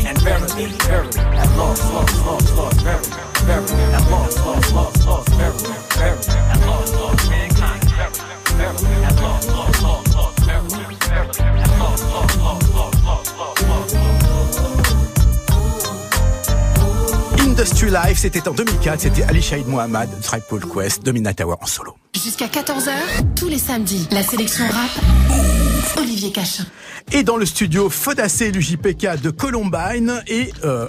And 0.06 0.18
verily, 0.22 0.66
verily, 0.88 1.20
at 1.20 1.58
lost, 1.58 1.84
lost, 1.94 2.26
lost, 2.26 2.56
lost, 2.56 2.82
verily, 2.82 3.33
Industry 17.40 17.92
Life, 17.92 18.20
c'était 18.20 18.48
en 18.48 18.54
2004, 18.54 19.00
c'était 19.00 19.24
Ali 19.24 19.42
Shahed 19.42 19.68
Mohamed, 19.68 20.10
Paul 20.50 20.62
Quest, 20.66 21.04
Midnight 21.14 21.40
Hour 21.42 21.58
en 21.62 21.66
solo. 21.66 22.03
Jusqu'à 22.24 22.48
14h, 22.48 22.92
tous 23.36 23.50
les 23.50 23.58
samedis, 23.58 24.08
la 24.12 24.24
sélection 24.24 24.64
rap, 24.66 24.90
Olivier 25.98 26.32
Cachin. 26.32 26.64
Et 27.12 27.24
dans 27.24 27.38
le 27.38 27.46
studio, 27.46 27.90
Fodacé 27.90 28.52
l'UJPK 28.52 29.22
de 29.22 29.30
Columbine 29.30 30.24
et 30.28 30.52
euh, 30.64 30.88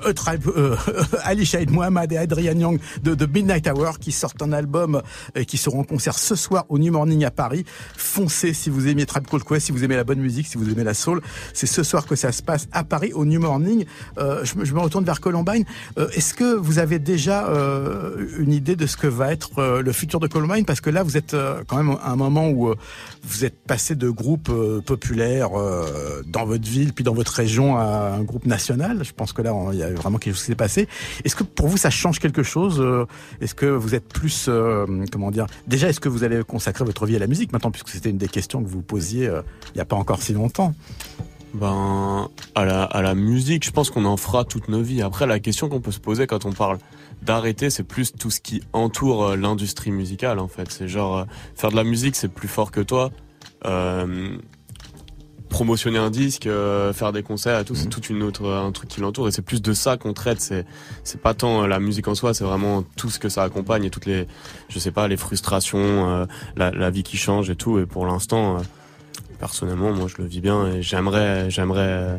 euh, 0.57 0.77
Ali 1.25 1.45
Shahed 1.45 1.71
Mohamed 1.71 2.13
et 2.13 2.17
Adrian 2.17 2.59
Young 2.59 2.81
de, 3.03 3.15
de 3.15 3.27
Midnight 3.27 3.69
Hour 3.69 3.99
qui 3.99 4.13
sortent 4.13 4.41
un 4.41 4.53
album 4.53 5.03
et 5.35 5.45
qui 5.45 5.59
seront 5.59 5.81
en 5.81 5.85
concert 5.85 6.19
ce 6.19 6.35
soir 6.35 6.65
au 6.69 6.79
New 6.79 6.93
Morning 6.93 7.25
à 7.25 7.31
Paris. 7.31 7.65
Foncez 7.97 8.55
si 8.55 8.71
vous 8.71 8.87
aimez 8.87 9.05
Tribe 9.05 9.27
Called 9.27 9.45
Quest, 9.45 9.67
si 9.67 9.73
vous 9.73 9.85
aimez 9.85 9.97
la 9.97 10.05
bonne 10.05 10.21
musique, 10.21 10.47
si 10.47 10.57
vous 10.57 10.71
aimez 10.71 10.85
la 10.85 10.95
soul. 10.95 11.21
C'est 11.53 11.67
ce 11.67 11.83
soir 11.83 12.07
que 12.07 12.17
ça 12.17 12.33
se 12.33 12.43
passe 12.43 12.69
à 12.73 12.85
Paris 12.85 13.13
au 13.13 13.27
New 13.27 13.41
Morning. 13.41 13.85
Euh, 14.19 14.45
je, 14.45 14.57
me, 14.57 14.65
je 14.65 14.73
me 14.73 14.81
retourne 14.81 15.05
vers 15.05 15.21
Columbine. 15.21 15.65
Euh, 15.99 16.09
Est-ce 16.11 16.33
que 16.33 16.55
vous 16.55 16.79
avez 16.79 16.99
déjà 16.99 17.49
euh, 17.49 18.29
une 18.39 18.53
idée 18.53 18.77
de 18.77 18.87
ce 18.87 18.97
que 18.97 19.09
va 19.09 19.33
être 19.33 19.59
euh, 19.59 19.83
le 19.83 19.93
futur 19.93 20.21
de 20.21 20.29
Columbine? 20.29 20.65
Parce 20.65 20.81
que 20.81 20.91
là, 20.91 21.03
vous 21.03 21.17
êtes 21.17 21.24
euh, 21.33 21.63
quand 21.67 21.83
même 21.83 21.97
un 22.05 22.17
moment 22.17 22.49
où 22.49 22.69
euh, 22.69 22.77
vous 23.23 23.45
êtes 23.45 23.59
passé 23.59 23.95
de 23.95 24.11
groupe 24.11 24.49
euh, 24.51 24.81
populaire 24.81 25.51
dans 26.27 26.45
votre 26.45 26.69
ville 26.69 26.93
puis 26.93 27.05
dans 27.05 27.15
votre 27.15 27.33
région 27.33 27.79
à 27.79 28.17
un 28.19 28.23
groupe 28.23 28.45
national. 28.47 29.03
Je 29.05 29.13
pense 29.13 29.33
que 29.33 29.43
là, 29.43 29.55
il 29.73 29.79
y 29.79 29.83
a 29.83 29.91
vraiment 29.91 30.19
quelque 30.19 30.35
chose 30.35 30.43
qui 30.43 30.49
s'est 30.49 30.55
passé. 30.55 30.89
Est-ce 31.25 31.37
que 31.37 31.45
pour 31.45 31.69
vous, 31.69 31.77
ça 31.77 31.91
change 31.91 32.19
quelque 32.19 32.43
chose 32.43 32.85
Est-ce 33.41 33.55
que 33.55 33.67
vous 33.67 33.95
êtes 33.95 34.09
plus, 34.09 34.51
comment 35.13 35.31
dire 35.31 35.47
Déjà, 35.67 35.89
est-ce 35.89 36.01
que 36.01 36.09
vous 36.09 36.25
allez 36.25 36.43
consacrer 36.45 36.85
votre 36.85 37.07
vie 37.07 37.17
à 37.17 37.21
la 37.21 37.27
musique 37.27 37.53
maintenant, 37.53 37.71
puisque 37.71 37.89
c'était 37.89 38.11
une 38.11 38.19
des 38.19 38.29
questions 38.29 38.63
que 38.63 38.69
vous 38.69 38.83
posiez 38.83 39.25
il 39.25 39.77
n'y 39.77 39.81
a 39.81 39.85
pas 39.85 39.97
encore 39.97 40.21
si 40.21 40.33
longtemps? 40.33 40.75
Ben, 41.55 42.29
à 42.57 42.65
la, 42.65 42.83
à 42.83 43.01
la 43.01 43.15
musique, 43.15 43.65
je 43.65 43.71
pense 43.71 43.89
qu'on 43.89 44.05
en 44.07 44.17
fera 44.17 44.45
toute 44.45 44.69
nos 44.69 44.83
vies. 44.83 45.03
Après, 45.03 45.25
la 45.25 45.39
question 45.39 45.69
qu'on 45.69 45.81
peut 45.81 45.93
se 45.93 46.01
poser 46.01 46.27
quand 46.27 46.45
on 46.47 46.53
parle 46.53 46.79
d'arrêter, 47.25 47.71
c'est 47.71 47.83
plus 47.85 48.13
tout 48.13 48.31
ce 48.31 48.41
qui 48.41 48.63
entoure 48.73 49.25
euh, 49.25 49.37
l'industrie 49.37 49.91
musicale, 49.91 50.39
en 50.39 50.49
fait. 50.49 50.71
C'est 50.71 50.89
genre, 50.89 51.19
euh, 51.19 51.25
faire 51.55 51.71
de 51.71 51.77
la 51.77 51.85
musique, 51.85 52.17
c'est 52.17 52.29
plus 52.29 52.49
fort 52.49 52.71
que 52.71 52.81
toi. 52.81 53.11
Euh, 53.65 54.37
promotionner 55.49 55.99
un 55.99 56.11
disque, 56.11 56.49
euh, 56.49 56.93
faire 56.93 57.13
des 57.13 57.23
concerts 57.23 57.61
et 57.61 57.65
tout, 57.65 57.77
c'est 57.77 57.89
toute 57.89 58.11
une 58.11 58.25
autre, 58.25 58.51
un 58.51 58.73
truc 58.73 58.89
qui 58.89 59.01
l'entoure. 59.01 59.29
Et 59.29 59.31
c'est 59.31 59.41
plus 59.41 59.63
de 59.63 59.73
ça 59.73 59.97
qu'on 59.97 60.13
traite. 60.13 60.41
C'est, 60.41 60.67
c'est 61.05 61.21
pas 61.21 61.33
tant 61.33 61.63
euh, 61.63 61.67
la 61.69 61.79
musique 61.79 62.09
en 62.09 62.17
soi, 62.17 62.35
c'est 62.35 62.43
vraiment 62.43 62.83
tout 62.97 63.09
ce 63.09 63.21
que 63.21 63.29
ça 63.29 63.45
accompagne 63.45 63.85
et 63.85 63.91
toutes 63.91 64.07
les, 64.07 64.27
je 64.69 64.79
sais 64.81 64.91
pas, 64.91 65.07
les 65.07 65.17
frustrations, 65.17 66.11
euh, 66.11 66.27
la, 66.57 66.73
la 66.73 66.91
vie 66.91 67.05
qui 67.05 67.17
change 67.17 67.51
et 67.51 67.57
tout. 67.57 67.79
Et 67.79 67.87
pour 67.87 68.05
l'instant, 68.05 68.57
euh, 68.57 68.61
personnellement, 69.39 69.93
moi, 69.93 70.09
je 70.09 70.21
le 70.21 70.27
vis 70.27 70.41
bien 70.41 70.67
et 70.67 70.83
j'aimerais, 70.83 71.49
j'aimerais 71.51 71.87
euh, 71.89 72.17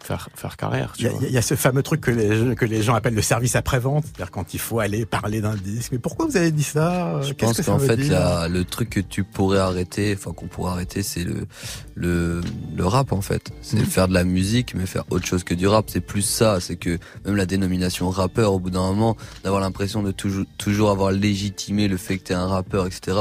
faire, 0.00 0.28
faire 0.34 0.56
carrière. 0.56 0.92
Il 0.98 1.04
y, 1.04 1.36
a, 1.36 1.40
y 1.40 1.42
ce 1.42 1.54
fameux 1.56 1.82
truc 1.82 2.00
que 2.00 2.10
les, 2.10 2.54
que 2.54 2.64
les 2.64 2.82
gens 2.82 2.94
appellent 2.94 3.14
le 3.14 3.22
service 3.22 3.56
après-vente, 3.56 4.04
c'est-à-dire 4.04 4.30
quand 4.30 4.54
il 4.54 4.60
faut 4.60 4.78
aller 4.80 5.04
parler 5.06 5.40
d'un 5.40 5.54
disque. 5.56 5.92
Mais 5.92 5.98
pourquoi 5.98 6.26
vous 6.26 6.36
avez 6.36 6.50
dit 6.52 6.62
ça 6.62 7.20
Je 7.22 7.32
Qu'est-ce 7.32 7.46
pense 7.50 7.56
que 7.56 7.62
ça 7.62 7.72
qu'en 7.72 7.78
veut 7.78 7.86
fait, 7.86 7.96
dire 7.96 8.12
la- 8.12 8.48
le 8.48 8.64
truc 8.64 8.90
que 8.90 9.00
tu 9.00 9.24
pourrais 9.24 9.58
arrêter, 9.58 10.14
enfin 10.16 10.32
qu'on 10.32 10.46
pourrait 10.46 10.72
arrêter, 10.72 11.02
c'est 11.02 11.24
le, 11.24 11.46
le 11.94 12.40
le 12.76 12.86
rap 12.86 13.12
en 13.12 13.20
fait. 13.20 13.50
C'est 13.60 13.76
Mhm. 13.78 13.84
faire 13.86 14.08
de 14.08 14.14
la 14.14 14.24
musique, 14.24 14.74
mais 14.74 14.86
faire 14.86 15.04
autre 15.10 15.26
chose 15.26 15.44
que 15.44 15.54
du 15.54 15.66
rap. 15.66 15.86
C'est 15.88 16.00
plus 16.00 16.22
ça. 16.22 16.58
C'est 16.60 16.76
que 16.76 16.98
même 17.24 17.36
la 17.36 17.46
dénomination 17.46 18.08
rappeur, 18.10 18.52
au 18.52 18.58
bout 18.58 18.70
d'un 18.70 18.80
moment, 18.80 19.16
d'avoir 19.44 19.60
l'impression 19.60 20.02
de 20.02 20.10
toujours 20.12 20.44
toujours 20.58 20.90
avoir 20.90 21.10
légitimé 21.12 21.88
le 21.88 21.96
fait 21.96 22.18
que 22.18 22.24
t'es 22.24 22.34
un 22.34 22.46
rappeur, 22.46 22.86
etc. 22.86 23.16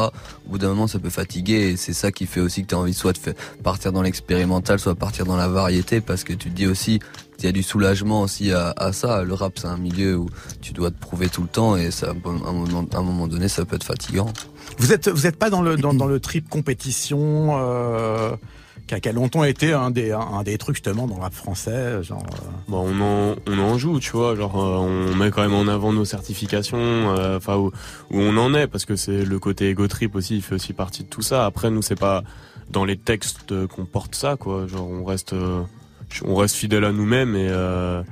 Au 0.45 0.49
bout 0.51 0.57
d'un 0.57 0.69
moment, 0.69 0.87
ça 0.87 0.99
peut 0.99 1.09
fatiguer 1.09 1.71
et 1.71 1.77
c'est 1.77 1.93
ça 1.93 2.11
qui 2.11 2.25
fait 2.25 2.39
aussi 2.39 2.61
que 2.63 2.67
t'as 2.67 2.75
envie 2.77 2.93
soit 2.93 3.13
de 3.13 3.17
faire, 3.17 3.33
partir 3.63 3.91
dans 3.91 4.01
l'expérimental, 4.01 4.79
soit 4.79 4.95
partir 4.95 5.25
dans 5.25 5.35
la 5.37 5.47
variété, 5.47 6.01
parce 6.01 6.23
que 6.23 6.33
tu 6.33 6.49
te 6.51 6.55
dis 6.55 6.67
aussi 6.67 6.99
il 7.39 7.45
y 7.45 7.47
a 7.47 7.51
du 7.51 7.63
soulagement 7.63 8.21
aussi 8.21 8.51
à, 8.51 8.71
à 8.77 8.93
ça. 8.93 9.23
Le 9.23 9.33
rap, 9.33 9.53
c'est 9.57 9.65
un 9.67 9.77
milieu 9.77 10.15
où 10.15 10.29
tu 10.61 10.73
dois 10.73 10.91
te 10.91 10.99
prouver 10.99 11.27
tout 11.27 11.41
le 11.41 11.47
temps 11.47 11.75
et 11.75 11.89
ça, 11.89 12.09
à 12.09 12.11
un 12.11 12.53
moment, 12.53 12.85
à 12.93 12.97
un 12.97 13.01
moment 13.01 13.27
donné, 13.27 13.47
ça 13.47 13.65
peut 13.65 13.77
être 13.77 13.83
fatigant. 13.83 14.27
Vous 14.77 14.93
êtes 14.93 15.09
vous 15.09 15.25
êtes 15.25 15.37
pas 15.37 15.49
dans 15.49 15.63
le 15.63 15.75
dans, 15.75 15.95
dans 15.95 16.05
le 16.05 16.19
trip 16.19 16.47
compétition 16.49 17.57
euh, 17.57 18.35
qui 18.85 18.93
a, 18.93 18.99
qui 18.99 19.09
a 19.09 19.11
longtemps 19.11 19.43
été 19.43 19.73
un 19.73 19.89
des 19.89 20.11
un, 20.11 20.19
un 20.19 20.43
des 20.43 20.57
trucs 20.59 20.75
justement 20.75 21.07
dans 21.07 21.15
le 21.15 21.21
rap 21.21 21.33
français, 21.33 22.03
genre. 22.03 22.21
euh, 22.31 22.45
Bon, 22.67 22.85
on 22.87 23.01
en, 23.01 23.35
on 23.47 23.57
en 23.59 23.77
joue, 23.79 23.99
tu 23.99 24.11
vois. 24.11 24.35
Genre, 24.35 24.55
euh, 24.63 24.77
on 24.77 25.15
met 25.15 25.31
quand 25.31 25.41
même 25.41 25.55
en 25.55 25.67
avant 25.67 25.93
nos 25.93 26.05
certifications, 26.05 26.77
euh, 26.77 27.37
enfin 27.37 27.55
où, 27.57 27.67
où 28.11 28.19
on 28.19 28.37
en 28.37 28.53
est, 28.53 28.67
parce 28.67 28.85
que 28.85 28.95
c'est 28.95 29.25
le 29.25 29.39
côté 29.39 29.69
ego 29.69 29.87
trip 29.87 30.13
aussi, 30.13 30.35
il 30.35 30.41
fait 30.43 30.55
aussi 30.55 30.73
partie 30.73 31.03
de 31.03 31.09
tout 31.09 31.23
ça. 31.23 31.45
Après, 31.47 31.71
nous, 31.71 31.81
c'est 31.81 31.99
pas 31.99 32.23
dans 32.69 32.85
les 32.85 32.97
textes 32.97 33.67
qu'on 33.67 33.85
porte 33.85 34.13
ça, 34.13 34.35
quoi. 34.37 34.67
Genre, 34.67 34.87
on 34.87 35.03
reste, 35.03 35.33
euh, 35.33 35.61
on 36.25 36.35
reste 36.35 36.55
fidèle 36.55 36.83
à 36.85 36.91
nous-mêmes 36.91 37.35
et 37.35 37.47
euh, 37.49 38.03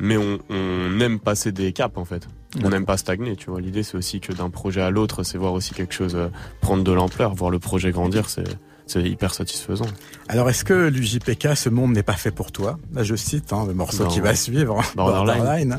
mais 0.00 0.16
on, 0.16 0.38
on 0.50 1.00
aime 1.00 1.18
passer 1.20 1.52
des 1.52 1.72
caps 1.72 1.96
en 1.96 2.04
fait. 2.04 2.26
On 2.62 2.68
n'aime 2.70 2.84
pas 2.84 2.96
stagner, 2.98 3.34
tu 3.36 3.48
vois. 3.50 3.60
L'idée, 3.60 3.82
c'est 3.82 3.96
aussi 3.96 4.20
que 4.20 4.32
d'un 4.32 4.50
projet 4.50 4.82
à 4.82 4.90
l'autre, 4.90 5.22
c'est 5.22 5.38
voir 5.38 5.52
aussi 5.54 5.72
quelque 5.74 5.94
chose 5.94 6.14
euh, 6.14 6.28
prendre 6.60 6.84
de 6.84 6.92
l'ampleur, 6.92 7.34
voir 7.34 7.50
le 7.50 7.58
projet 7.58 7.90
grandir, 7.92 8.28
c'est 8.28 8.44
c'est 8.86 9.02
hyper 9.02 9.32
satisfaisant. 9.32 9.86
Alors 10.28 10.50
est-ce 10.50 10.64
que 10.64 10.74
l'UJPK, 10.88 11.56
ce 11.56 11.68
monde 11.70 11.92
n'est 11.92 12.02
pas 12.02 12.12
fait 12.14 12.32
pour 12.32 12.52
toi? 12.52 12.78
Là, 12.92 13.04
je 13.04 13.14
cite 13.14 13.52
hein, 13.52 13.64
le 13.66 13.72
morceau 13.74 14.04
Non. 14.04 14.10
qui 14.10 14.20
va 14.20 14.34
suivre, 14.34 14.82
Borderline. 14.96 15.78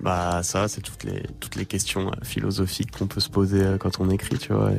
Bah 0.00 0.42
ça, 0.42 0.68
c'est 0.68 0.82
toutes 0.82 1.04
les 1.04 1.22
toutes 1.40 1.56
les 1.56 1.64
questions 1.64 2.08
euh, 2.08 2.24
philosophiques 2.24 2.90
qu'on 2.90 3.06
peut 3.06 3.20
se 3.20 3.30
poser 3.30 3.62
quand 3.80 3.98
on 4.00 4.10
écrit, 4.10 4.36
tu 4.38 4.52
vois. 4.52 4.70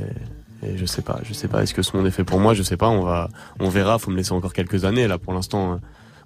Et, 0.62 0.68
et 0.68 0.78
je 0.78 0.86
sais 0.86 1.01
pas, 1.01 1.20
je 1.24 1.34
sais 1.34 1.47
pas. 1.47 1.64
Est-ce 1.64 1.74
que 1.74 1.82
ce 1.82 1.95
monde 1.97 2.05
est 2.05 2.12
fait 2.12 2.24
pour 2.24 2.39
moi? 2.39 2.53
Je 2.53 2.62
sais 2.64 2.78
pas. 2.78 2.89
On 2.89 3.01
va, 3.03 3.30
on 3.60 3.70
verra. 3.70 3.97
Faut 3.97 4.12
me 4.12 4.18
laisser 4.18 4.34
encore 4.34 4.53
quelques 4.53 4.86
années. 4.86 5.08
Là, 5.08 5.18
pour 5.18 5.34
l'instant, 5.34 5.74
euh, 5.74 5.78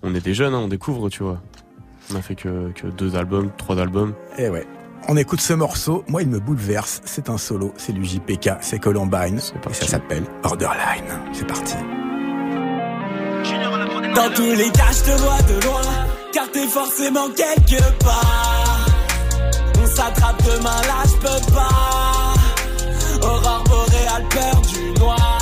on 0.04 0.16
est 0.16 0.22
des 0.22 0.34
jeunes, 0.34 0.54
hein, 0.54 0.62
on 0.64 0.68
découvre, 0.68 1.10
tu 1.10 1.24
vois. 1.24 1.42
On 2.12 2.16
a 2.16 2.22
fait 2.22 2.36
que 2.36 2.72
que 2.74 2.88
deux 2.88 3.16
albums, 3.16 3.52
trois 3.58 3.80
albums. 3.80 4.14
Eh 4.38 4.50
ouais. 4.50 4.68
On 5.08 5.18
écoute 5.18 5.42
ce 5.42 5.54
morceau, 5.54 6.04
moi 6.08 6.22
il 6.22 6.30
me 6.30 6.40
bouleverse, 6.40 7.02
c'est 7.06 7.30
un 7.30 7.38
solo, 7.38 7.74
c'est 7.76 7.92
l'UJPK, 7.92 8.52
c'est 8.62 8.78
Columbine, 8.80 9.40
et 9.40 9.74
ça 9.74 9.88
s'appelle 9.88 10.24
Borderline. 10.44 11.20
C'est 11.34 11.48
parti. 11.48 11.76
Dans 14.16 14.30
tous 14.36 14.52
les 14.56 14.70
cas, 14.72 14.92
je 14.92 15.12
te 15.12 15.18
vois 15.22 15.42
de 15.42 15.66
loin, 15.66 15.82
car 16.34 16.52
t'es 16.52 16.68
forcément 16.68 17.30
quelque 17.30 17.82
part. 18.04 18.86
On 19.82 19.88
s'attrape 19.88 20.44
demain, 20.44 20.82
là, 20.84 21.04
je 21.06 21.16
peux 21.16 21.54
pas. 21.54 23.28
Aurore 23.28 23.64
boréale, 23.68 24.26
peur 24.30 24.62
du 24.62 25.00
noir. 25.00 25.40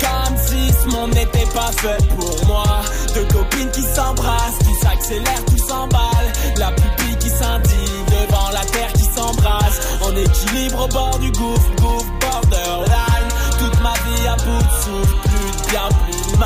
Comme 0.00 0.36
si 0.36 0.72
ce 0.72 0.88
monde 0.88 1.14
n'était 1.14 1.50
pas 1.54 1.70
fait 1.72 2.06
pour 2.16 2.46
moi. 2.46 2.82
Deux 3.14 3.24
copines 3.24 3.70
qui 3.72 3.82
s'embrassent, 3.82 4.58
qui 4.58 4.74
s'accélèrent, 4.86 5.44
tout 5.46 5.58
s'emballe. 5.58 6.32
La 6.56 6.70
pupille 6.72 7.16
qui 7.18 7.28
scintille 7.28 8.04
devant 8.06 8.50
la 8.52 8.64
terre 8.66 8.92
qui 8.92 9.04
s'embrasse. 9.04 9.80
En 10.02 10.14
équilibre 10.14 10.84
au 10.84 10.88
bord 10.88 11.18
du 11.18 11.30
gouffre, 11.32 11.70
gouffre, 11.76 12.12
borderline. 12.20 13.28
Toute 13.58 13.82
ma 13.82 13.92
vie 13.92 14.26
à 14.28 14.36
bout 14.36 14.62
de 14.62 14.72
souffle, 14.82 15.29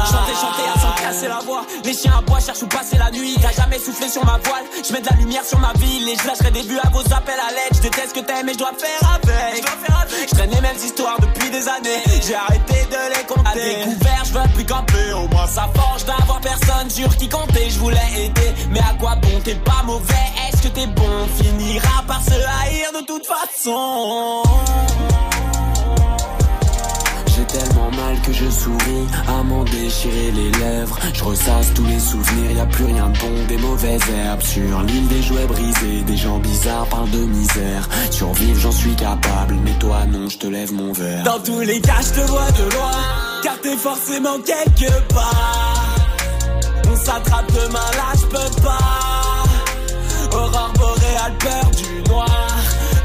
Chanter, 0.03 0.35
chanter 0.35 0.69
à 0.75 0.81
s'en 0.81 0.93
casser 1.03 1.29
la 1.29 1.39
voix. 1.39 1.63
Les 1.85 1.95
chiens 1.95 2.15
à 2.19 2.21
bois 2.23 2.41
cherchent 2.41 2.63
où 2.63 2.67
passer 2.67 2.97
la 2.99 3.11
nuit. 3.11 3.37
T'as 3.41 3.53
jamais 3.53 3.79
soufflé 3.79 4.09
sur 4.09 4.25
ma 4.25 4.39
voile. 4.45 4.65
Je 4.87 4.93
mets 4.93 5.01
de 5.01 5.09
la 5.09 5.17
lumière 5.17 5.45
sur 5.45 5.59
ma 5.61 5.73
ville 5.75 6.09
et 6.09 6.17
je 6.21 6.27
lâcherai 6.27 6.51
des 6.51 6.63
buts 6.63 6.81
à 6.83 6.89
vos 6.91 7.01
appels 7.01 7.39
à 7.39 7.51
l'aide. 7.51 7.75
Je 7.75 7.81
déteste 7.81 8.09
ce 8.09 8.21
que 8.21 8.27
t'aimes 8.27 8.49
et 8.49 8.55
je 8.55 8.59
dois 8.59 8.73
faire 8.77 9.11
avec. 9.15 9.65
Je 10.29 10.35
traîne 10.35 10.51
les 10.51 10.61
mêmes 10.61 10.77
histoires 10.77 11.17
depuis 11.21 11.51
des 11.51 11.69
années. 11.69 12.03
J'ai 12.27 12.35
arrêté 12.35 12.87
de 12.91 13.17
les 13.17 13.25
compter. 13.25 13.49
À 13.49 13.55
découvert, 13.55 14.23
je 14.25 14.33
veux 14.33 14.49
plus 14.55 14.67
camper. 14.67 15.13
Au 15.13 15.29
moins 15.29 15.47
ça 15.47 15.69
forge 15.75 16.05
d'avoir 16.05 16.41
personne 16.41 16.91
sur 16.91 17.17
qui 17.17 17.29
compter. 17.29 17.71
Je 17.71 17.79
voulais 17.79 18.11
aider, 18.17 18.53
mais 18.71 18.81
à 18.81 18.95
quoi 18.99 19.15
bon? 19.17 19.41
T'es 19.45 19.55
pas 19.55 19.83
mauvais. 19.85 20.15
Est-ce 20.49 20.63
que 20.63 20.69
t'es 20.69 20.87
bon? 20.87 21.29
Finira 21.37 22.03
par 22.07 22.23
se 22.23 22.33
haïr 22.33 22.91
de 23.01 23.07
toute 23.07 23.27
façon. 23.27 24.43
Tellement 27.55 27.91
mal 27.93 28.21
que 28.27 28.33
je 28.33 28.51
souris 28.51 29.07
à 29.29 29.43
m'en 29.45 29.63
déchirer 29.63 30.33
les 30.33 30.51
lèvres. 30.51 30.99
Je 31.13 31.23
ressasse 31.23 31.73
tous 31.73 31.87
les 31.87 32.01
souvenirs, 32.01 32.51
y 32.51 32.61
a 32.61 32.67
plus 32.67 32.85
rien 32.85 33.09
de 33.09 33.19
bon, 33.19 33.47
des 33.47 33.59
mauvaises 33.59 34.03
herbes. 34.11 34.43
Sur 34.43 34.83
l'île 34.83 35.07
des 35.07 35.23
jouets 35.23 35.47
brisés, 35.47 36.03
des 36.05 36.17
gens 36.17 36.39
bizarres 36.39 36.87
parlent 36.87 37.11
de 37.11 37.25
misère. 37.25 37.89
Survivre, 38.11 38.61
j'en 38.61 38.73
suis 38.73 38.97
capable, 38.97 39.55
mais 39.65 39.79
toi 39.79 40.05
non, 40.07 40.29
je 40.29 40.39
te 40.39 40.49
lève 40.49 40.73
mon 40.73 40.93
verre. 40.93 41.23
Dans 41.23 41.39
tous 41.39 41.61
les 41.61 41.81
cas, 41.81 42.01
je 42.03 42.21
te 42.21 42.27
vois 42.27 42.51
de 42.51 42.65
loin, 42.75 42.91
car 43.45 43.61
t'es 43.61 43.77
forcément 43.77 44.39
quelque 44.41 45.15
part. 45.15 45.95
On 46.91 46.97
s'attrape 46.97 47.53
demain, 47.53 47.91
là, 47.93 48.19
je 48.21 48.27
peux 48.27 48.63
pas. 48.63 50.37
Aurore 50.37 50.73
boréale, 50.77 51.35
peur 51.39 51.71
du 51.71 52.11
noir. 52.11 52.57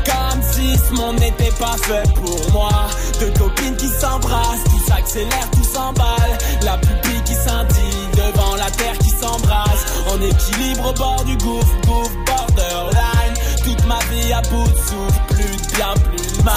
Comme 0.06 0.42
si 0.42 0.76
ce 0.76 0.94
monde 0.96 1.20
n'était 1.20 1.52
pas 1.60 1.76
fait 1.84 2.12
pour 2.16 2.52
moi. 2.52 2.88
Deux 3.20 3.32
copines 3.38 3.76
qui 3.76 3.90
s'embrassent, 3.90 4.64
qui 4.72 4.80
s'accélèrent, 4.88 5.52
tout 5.52 5.64
s'emballe. 5.64 6.38
La 6.64 6.78
pupille 6.78 7.22
qui 7.26 7.34
scintille 7.34 8.08
devant 8.14 8.56
la 8.56 8.72
terre 8.72 8.98
qui 9.00 9.10
s'embrasse. 9.10 9.86
En 10.10 10.22
équilibre 10.22 10.90
au 10.90 10.94
bord 10.94 11.24
du 11.26 11.36
gouffre, 11.38 11.76
gouffre, 11.86 12.12
borderline. 12.26 13.34
Toute 13.64 13.86
ma 13.86 14.00
vie 14.12 14.32
à 14.34 14.42
bout 14.44 14.70
de 14.70 14.78
souffle, 14.78 15.22
plus 15.30 15.68
de 15.68 15.76
bien, 15.76 15.94
plus 16.10 16.38
de 16.38 16.44
mal. 16.44 16.56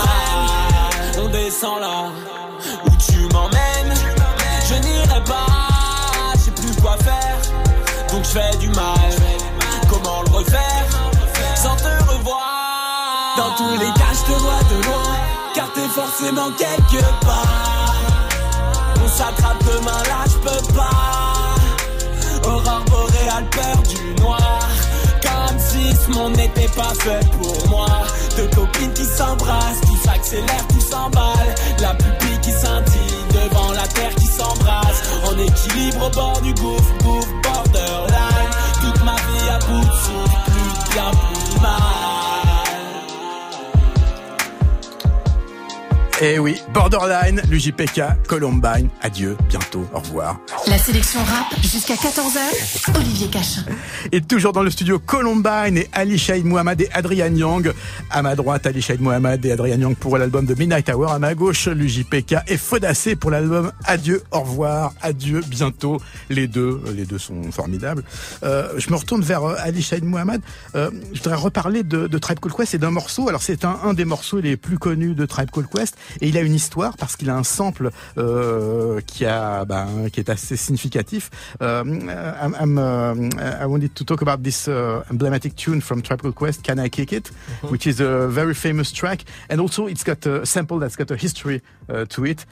On 1.18 1.28
descend 1.28 1.80
là 1.80 2.10
où 2.86 2.90
tu 2.90 3.18
m'emmènes. 3.32 3.94
Je 4.68 4.74
n'irai 4.74 5.24
pas, 5.24 6.32
je 6.34 6.40
sais 6.40 6.50
plus 6.52 6.80
quoi 6.80 6.96
faire. 6.98 7.38
Donc 8.12 8.24
je 8.24 8.30
fais 8.30 8.56
du 8.58 8.68
mal. 8.68 9.11
Forcément 16.22 16.50
quelque 16.52 17.04
part. 17.24 17.94
On 19.02 19.08
s'attrape 19.08 19.64
demain, 19.64 20.02
là, 20.08 20.24
je 20.26 20.38
peux 20.38 20.74
pas. 20.74 22.48
Aurore 22.48 22.84
boréale, 22.90 23.46
peur 23.50 23.82
du 23.88 24.22
noir. 24.22 24.68
Comme 25.22 25.58
si 25.58 25.94
ce 25.94 26.10
monde 26.10 26.36
n'était 26.36 26.68
pas 26.68 26.92
fait 27.00 27.20
pour 27.40 27.68
moi. 27.68 27.86
Deux 28.36 28.48
copines 28.48 28.92
qui 28.92 29.04
s'embrassent, 29.04 29.80
qui 29.80 29.96
s'accélèrent, 29.96 30.66
tout 30.68 30.80
s'emballe. 30.80 31.54
La 31.80 31.94
pupille 31.94 32.38
qui 32.42 32.52
scintille 32.52 33.24
devant 33.32 33.72
la 33.72 33.86
terre 33.88 34.14
qui 34.16 34.26
s'embrasse. 34.26 35.02
En 35.24 35.38
équilibre 35.38 36.06
au 36.06 36.10
bord 36.10 36.40
du 36.42 36.52
gouffre, 36.54 36.94
gouffre, 37.02 37.28
borderline. 37.42 38.50
Toute 38.80 39.04
ma 39.04 39.14
vie 39.14 39.48
à 39.50 39.58
bout 39.58 39.80
de 39.80 39.92
souffle, 39.92 40.36
plus 40.46 40.92
bien, 40.92 41.10
Eh 46.24 46.38
oui, 46.38 46.56
Borderline, 46.72 47.42
l'UJPK, 47.50 48.28
Columbine, 48.28 48.88
adieu, 49.00 49.36
bientôt, 49.48 49.84
au 49.92 49.98
revoir. 49.98 50.38
La 50.68 50.78
sélection 50.78 51.18
rap 51.18 51.52
jusqu'à 51.60 51.94
14h, 51.94 52.96
Olivier 52.96 53.26
Cachin. 53.26 53.64
Et 54.12 54.20
toujours 54.20 54.52
dans 54.52 54.62
le 54.62 54.70
studio 54.70 55.00
Columbine 55.00 55.76
et 55.76 55.88
Ali 55.92 56.16
Shaid 56.18 56.44
Mohamed 56.44 56.80
et 56.80 56.88
Adrian 56.92 57.34
Young. 57.34 57.72
À 58.08 58.22
ma 58.22 58.36
droite, 58.36 58.64
Ali 58.66 58.80
Shaid 58.80 59.00
Mohamed 59.00 59.44
et 59.44 59.50
Adrian 59.50 59.80
Young 59.80 59.96
pour 59.96 60.16
l'album 60.16 60.46
de 60.46 60.54
Midnight 60.54 60.88
Hour. 60.90 61.10
À 61.10 61.18
ma 61.18 61.34
gauche, 61.34 61.66
l'UJPK 61.66 62.36
et 62.46 62.56
Fodacé 62.56 63.16
pour 63.16 63.32
l'album 63.32 63.72
Adieu, 63.84 64.22
au 64.30 64.42
revoir, 64.42 64.94
adieu, 65.02 65.40
bientôt. 65.48 66.00
Les 66.30 66.46
deux, 66.46 66.80
les 66.94 67.04
deux 67.04 67.18
sont 67.18 67.50
formidables. 67.50 68.04
Euh, 68.44 68.68
je 68.76 68.90
me 68.90 68.94
retourne 68.94 69.22
vers 69.22 69.42
euh, 69.42 69.56
Ali 69.58 69.82
Shaid 69.82 70.04
Mohamed. 70.04 70.40
Euh, 70.76 70.88
je 71.12 71.18
voudrais 71.18 71.34
reparler 71.34 71.82
de, 71.82 72.06
de 72.06 72.18
Tribe 72.18 72.38
Called 72.38 72.56
Quest 72.56 72.74
et 72.74 72.78
d'un 72.78 72.92
morceau. 72.92 73.28
Alors 73.28 73.42
c'est 73.42 73.64
un, 73.64 73.76
un 73.82 73.92
des 73.92 74.04
morceaux 74.04 74.38
les 74.38 74.56
plus 74.56 74.78
connus 74.78 75.16
de 75.16 75.26
Tribe 75.26 75.50
Called 75.50 75.66
Quest 75.68 75.96
et 76.20 76.28
il 76.28 76.36
a 76.36 76.40
une 76.40 76.54
histoire 76.54 76.96
parce 76.96 77.16
qu'il 77.16 77.30
a 77.30 77.36
un 77.36 77.44
sample 77.44 77.90
euh, 78.18 79.00
qui 79.06 79.24
a, 79.24 79.64
ben, 79.64 80.08
qui 80.12 80.20
est 80.20 80.30
assez 80.30 80.56
significatif. 80.56 81.30
Euh, 81.60 81.82
I'm, 81.84 82.56
I'm, 82.60 82.78
uh, 82.78 83.62
I 83.62 83.66
wanted 83.66 83.94
to 83.94 84.04
talk 84.04 84.22
about 84.22 84.42
this 84.42 84.68
uh, 84.68 85.02
emblematic 85.10 85.56
tune 85.56 85.80
from 85.80 86.02
Tribe 86.02 86.22
Called 86.22 86.34
Quest, 86.34 86.62
"Can 86.62 86.78
I 86.78 86.88
Kick 86.88 87.12
It," 87.12 87.30
which 87.70 87.86
is 87.86 88.00
a 88.00 88.28
very 88.28 88.54
famous 88.54 88.92
track, 88.92 89.24
and 89.50 89.58
also 89.58 89.86
it's 89.86 90.04
got 90.04 90.26
a 90.26 90.44
sample 90.44 90.78
that's 90.78 90.96
got 90.96 91.10
a 91.10 91.16
history 91.16 91.62
uh, 91.88 92.04
to 92.06 92.24
it. 92.24 92.46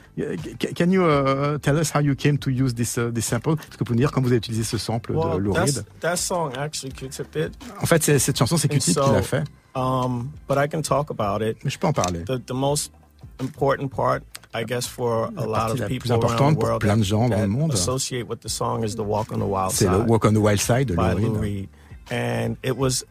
Can 0.75 0.91
you 0.91 1.05
uh, 1.05 1.57
tell 1.59 1.77
us 1.77 1.91
how 1.91 1.99
you 1.99 2.15
came 2.15 2.37
to 2.39 2.49
use 2.49 2.73
this 2.73 2.97
uh, 2.97 3.11
this 3.13 3.25
sample? 3.25 3.53
Est-ce 3.53 3.77
que 3.77 3.79
vous 3.79 3.85
pouvez 3.85 3.95
nous 3.95 4.03
dire 4.03 4.11
quand 4.11 4.21
vous 4.21 4.29
avez 4.29 4.37
utilisé 4.37 4.63
ce 4.63 4.77
sample 4.77 5.13
de 5.13 5.17
Well, 5.17 5.39
Lou 5.39 5.53
that's, 5.53 5.77
Reed 5.77 5.85
that 6.01 6.17
song 6.17 6.51
actually 6.57 6.93
Q-Tip 6.93 7.31
did. 7.31 7.51
En 7.81 7.85
fait, 7.85 8.03
cette 8.19 8.37
chanson, 8.37 8.57
c'est 8.57 8.67
Q-Tip 8.67 8.93
qui 8.93 8.93
so, 8.93 9.13
l'a 9.13 9.21
fait. 9.21 9.43
Um, 9.73 10.31
but 10.47 10.57
I 10.57 10.67
can 10.67 10.81
talk 10.81 11.09
about 11.11 11.41
it. 11.41 11.57
Mais 11.63 11.71
je 11.71 11.79
peux 11.79 11.87
en 11.87 11.93
parler. 11.93 12.23
The, 12.25 12.37
the 12.45 12.53
most 12.53 12.91
important 13.39 13.89
part, 13.91 14.23
I 14.53 14.63
guess, 14.63 14.85
for 14.87 15.29
a 15.37 15.45
lot 15.45 15.71
of 15.71 15.87
people 15.87 16.11
around 16.11 16.55
the 16.55 16.59
pour 16.59 16.69
world 16.69 16.81
plein 16.81 16.97
de 16.97 17.03
gens 17.03 17.29
dans 17.29 17.39
le 17.41 17.47
monde. 17.47 17.71
associate 17.73 18.27
with 18.27 18.41
the 18.41 18.49
song 18.49 18.83
is 18.83 18.95
the 18.95 19.03
Walk 19.03 19.31
on 19.31 19.39
the 19.39 19.45
Wild 19.47 19.71
C'est 19.71 19.85
Side. 19.85 19.91
le 19.93 20.03
Walk 20.05 20.25
on 20.25 20.33
the 20.33 20.41
Wild 20.41 20.59
Side 20.59 20.87
de 20.87 20.93
Lou 20.95 21.33
Reed. 21.33 21.37
Reed. 21.41 21.69
And 22.09 22.57
it 22.61 22.75
was 22.75 23.05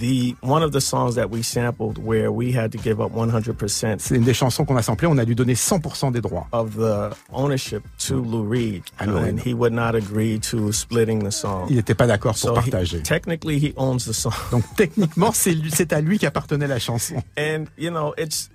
the 0.00 0.34
one 0.40 0.62
of 0.62 0.72
the 0.72 0.80
songs 0.80 1.16
that 1.16 1.28
we 1.28 1.42
sampled 1.42 1.98
where 2.02 2.32
we 2.32 2.50
had 2.50 2.72
to 2.72 2.78
give 2.78 2.98
up 2.98 3.12
100% 3.12 4.00
C'est 4.00 4.16
une 4.16 4.24
des 4.24 4.32
chansons 4.32 4.64
qu'on 4.64 4.76
a 4.78 4.82
samplées. 4.82 5.06
On 5.06 5.18
a 5.18 5.26
dû 5.26 5.34
donner 5.34 5.54
100% 5.54 6.12
des 6.12 6.22
droits. 6.22 6.46
of 6.52 6.74
the 6.76 7.14
ownership 7.30 7.82
to 7.98 8.14
Lou 8.22 8.48
Reed, 8.48 8.84
À 8.98 9.04
Lou 9.04 9.18
Reed. 9.18 9.28
and 9.34 9.38
he 9.38 9.52
would 9.52 9.74
not 9.74 9.94
agree 9.94 10.38
to 10.38 10.72
splitting 10.72 11.22
the 11.22 11.30
song. 11.30 11.66
Il 11.68 11.76
n'était 11.76 11.94
pas 11.94 12.06
d'accord 12.06 12.32
pour 12.32 12.38
So 12.38 12.54
he- 12.60 12.70
partager. 12.70 13.02
technically, 13.02 13.58
he 13.58 13.74
owns 13.76 14.06
the 14.06 14.14
song. 14.14 14.32
Donc 14.50 14.64
techniquement, 14.76 15.32
c'est 15.34 15.54
c'est 15.70 15.92
à 15.92 16.00
lui 16.00 16.18
qu'appartenait 16.18 16.68
la 16.68 16.78
chanson. 16.78 17.16
And 17.36 17.66
you 17.76 17.90
know, 17.90 18.14
it's 18.16 18.48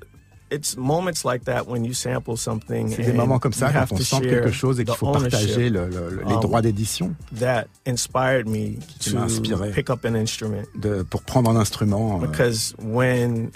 it's 0.53 0.75
moments 0.77 1.23
like 1.25 1.45
that 1.45 1.63
when 1.67 1.83
you 1.85 1.93
sample 1.93 2.37
something. 2.37 2.89
C'est 2.95 3.03
des 3.03 3.13
moments 3.13 3.39
comme 3.39 3.53
ça 3.53 3.71
quand 3.71 3.91
on 3.91 3.97
sample 3.97 4.27
quelque 4.29 4.51
chose 4.51 4.79
et 4.79 4.85
qu'il 4.85 4.93
faut 4.95 5.11
partager 5.11 5.69
le- 5.69 5.87
le- 5.89 6.21
les 6.27 6.33
um, 6.33 6.39
droits 6.41 6.61
d'édition 6.61 7.13
That 7.39 7.65
inspired 7.87 8.47
me 8.47 8.77
to 9.09 9.17
inspiré. 9.17 9.71
pick 9.71 9.89
up 9.89 10.05
an 10.05 10.15
instrument 10.15 10.63
de- 10.75 11.03
pour 11.03 11.21
prendre 11.23 11.49
un 11.49 11.55
instrument. 11.55 12.21
euh, 12.21 12.27
because 12.27 12.75
when 12.81 13.49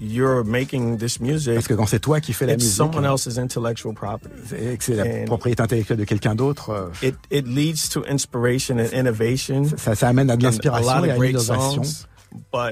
you're 0.00 0.44
making 0.44 0.98
this 0.98 1.20
music, 1.20 1.54
Parce 1.54 1.68
que 1.68 1.74
quand 1.74 1.86
c'est 1.86 2.00
toi 2.00 2.20
qui 2.20 2.32
fais 2.32 2.46
la 2.46 2.54
musique, 2.56 2.72
someone 2.72 3.04
else's 3.04 3.38
intellectual 3.38 3.94
property. 3.94 4.34
et 4.54 4.76
que 4.76 4.84
c'est 4.84 4.96
la 4.96 5.24
propriété 5.24 5.62
intellectuelle 5.62 5.98
de 5.98 6.04
quelqu'un 6.04 6.34
d'autre, 6.34 6.70
euh, 6.70 6.88
It 7.08 7.14
it 7.30 7.46
leads 7.46 7.88
to 7.92 8.02
inspiration 8.08 8.78
and 8.78 8.92
innovation. 8.92 9.64
ça, 9.76 9.94
ça 9.94 10.08
amène 10.08 10.30
à 10.30 10.36
de 10.36 10.42
l'inspiration 10.42 11.04
et 11.04 11.10
à 11.10 11.16
l'innovation 11.16 11.82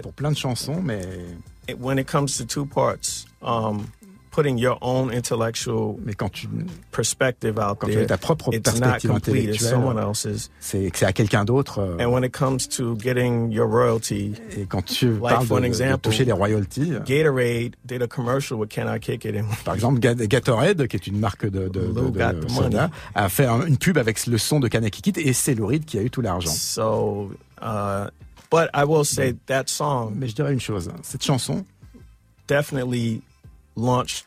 pour 0.02 0.12
plein 0.12 0.32
de 0.32 0.36
chansons, 0.36 0.80
mais 0.82 1.00
when 1.78 1.98
it 1.98 2.10
comes 2.10 2.26
to 2.36 2.44
two 2.44 2.66
parts, 2.66 3.24
um, 3.42 3.86
putting 4.30 4.56
your 4.56 4.78
own 4.80 5.12
intellectual 5.12 5.96
mais 6.04 6.14
quand 6.14 6.30
tu 6.30 6.48
perspective 6.90 7.58
out 7.58 7.76
quand 7.78 7.88
tu 7.88 7.92
there, 7.96 8.04
as 8.04 8.06
ta 8.06 8.16
propre 8.16 8.48
it's 8.54 8.72
not 8.80 8.80
perspective 8.80 9.10
complete. 9.10 9.44
It's 9.50 9.58
someone 9.68 9.98
intellectuelle, 9.98 10.32
else's. 10.32 10.50
c'est 10.60 11.04
à 11.04 11.12
quelqu'un 11.12 11.44
d'autre. 11.44 11.80
euh, 11.80 11.98
And 12.00 12.10
when 12.12 12.24
it 12.24 12.32
comes 12.32 12.66
to 12.78 12.96
getting 12.98 13.50
your 13.52 13.66
royalty, 13.68 14.32
et 14.56 14.64
quand 14.66 14.82
tu 14.86 15.10
like 15.10 15.20
parles 15.34 15.46
for 15.46 15.56
de, 15.56 15.60
an 15.60 15.62
de 15.62 15.66
example, 15.66 16.00
toucher 16.10 16.24
les 16.24 16.32
royalties, 16.32 16.92
euh, 16.94 17.00
Gatorade 17.04 17.76
did 17.84 18.00
a 18.02 18.06
commercial 18.06 18.58
with 18.58 18.70
Can 18.70 18.86
I 18.88 18.98
Kick 18.98 19.26
It? 19.26 19.36
And 19.36 19.44
par 19.66 19.74
exemple, 19.74 20.00
Ga- 20.00 20.14
Gatorade, 20.14 20.86
qui 20.88 20.96
est 20.96 21.06
une 21.06 21.18
marque 21.18 21.44
de, 21.44 21.68
de, 21.68 21.80
Lou 21.80 22.10
soda, 22.48 22.90
a 23.14 23.28
fait 23.28 23.44
un- 23.44 23.66
une 23.66 23.76
pub 23.76 23.98
avec 23.98 24.24
le 24.26 24.38
son 24.38 24.60
de 24.60 24.68
Kaneki 24.68 25.02
Kid 25.02 25.18
et 25.18 25.34
c'est 25.34 25.54
Lou 25.54 25.66
Reed 25.66 25.84
qui 25.84 25.98
a 25.98 26.02
eu 26.02 26.08
tout 26.10 26.22
l'argent. 26.22 26.50
so, 26.52 27.30
uh, 27.60 28.06
but 28.50 28.70
I 28.72 28.84
will 28.86 29.04
say 29.04 29.34
that 29.46 29.64
song 29.66 30.14
Mais 30.16 30.28
je 30.28 30.34
dirais 30.34 30.54
une 30.54 30.60
chose, 30.60 30.88
cette 31.02 31.22
chanson, 31.22 31.66
definitely 32.48 33.20
launched 33.76 34.24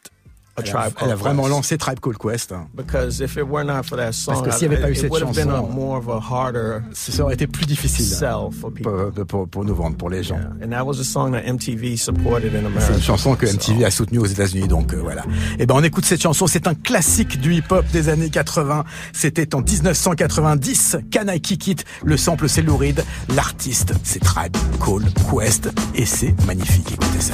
a 0.58 0.62
elle 0.64 0.74
a, 0.78 0.90
elle 1.02 1.16
vraiment 1.16 1.50
lancé 1.50 1.78
Tribe 1.78 2.00
Called 2.00 2.18
Quest. 2.18 2.54
hein. 2.54 2.68
Because 2.74 3.20
if 3.20 3.36
it 3.36 3.44
were 3.44 3.66
not 3.66 3.84
for 3.84 3.98
that 3.98 4.14
song, 4.14 4.42
que 4.42 4.52
s'il 4.52 4.72
y 4.72 4.74
avait 4.74 4.82
pas 4.82 4.88
eu 4.90 4.94
it 4.94 5.00
cette 5.02 5.12
would 5.12 5.22
have 5.22 5.34
been 5.36 5.50
a 5.50 5.56
chanson, 5.58 5.74
more 5.74 5.98
of 5.98 6.08
a 6.08 6.18
harder 6.34 6.80
Ça 6.94 7.24
aurait 7.24 7.34
été 7.34 7.46
plus 7.46 7.66
difficile 7.66 8.06
sell 8.06 8.48
for 8.58 8.72
people. 8.72 9.12
pour, 9.14 9.26
pour- 9.28 9.48
pour 9.50 9.66
nous 9.66 9.76
vendre, 9.76 9.98
pour 9.98 10.10
les 10.10 10.24
gens. 10.24 10.40
And 10.64 10.70
that 10.70 10.86
was 10.86 11.02
a 11.02 11.04
song 11.04 11.34
that 11.34 11.42
MTV 11.44 11.98
supported 11.98 12.56
in 12.56 12.60
America. 12.60 12.86
C'est 12.88 12.94
une 12.94 13.02
chanson 13.02 13.36
que 13.36 13.46
MTV 13.46 13.84
a 13.84 13.92
soutenue 13.92 14.20
aux 14.20 14.26
États-Unis, 14.28 14.70
donc 14.70 14.94
euh, 14.94 15.02
voilà. 15.04 15.24
Et 15.60 15.66
ben 15.66 15.76
on 15.78 15.84
écoute 15.84 16.06
cette 16.06 16.22
chanson, 16.22 16.48
c'est 16.48 16.68
un 16.68 16.74
classique 16.74 17.42
du 17.42 17.54
hip-hop 17.56 17.86
des 17.92 18.08
années 18.08 18.30
80. 18.30 18.86
C'était 19.12 19.54
en 19.56 19.62
1990, 19.62 20.96
Can 21.12 21.28
I 21.28 21.42
Kick 21.42 21.68
It? 21.68 21.86
Le 22.06 22.16
sample 22.16 22.48
c'est 22.48 22.62
Lou 22.62 22.78
Reed, 22.78 23.04
l'artiste 23.36 23.92
c'est 24.04 24.22
Tribe 24.24 24.56
Called 24.80 25.10
Quest 25.30 25.70
et 25.96 26.06
c'est 26.06 26.34
magnifique. 26.46 26.94
Écoutez 26.94 27.20
ça. 27.20 27.34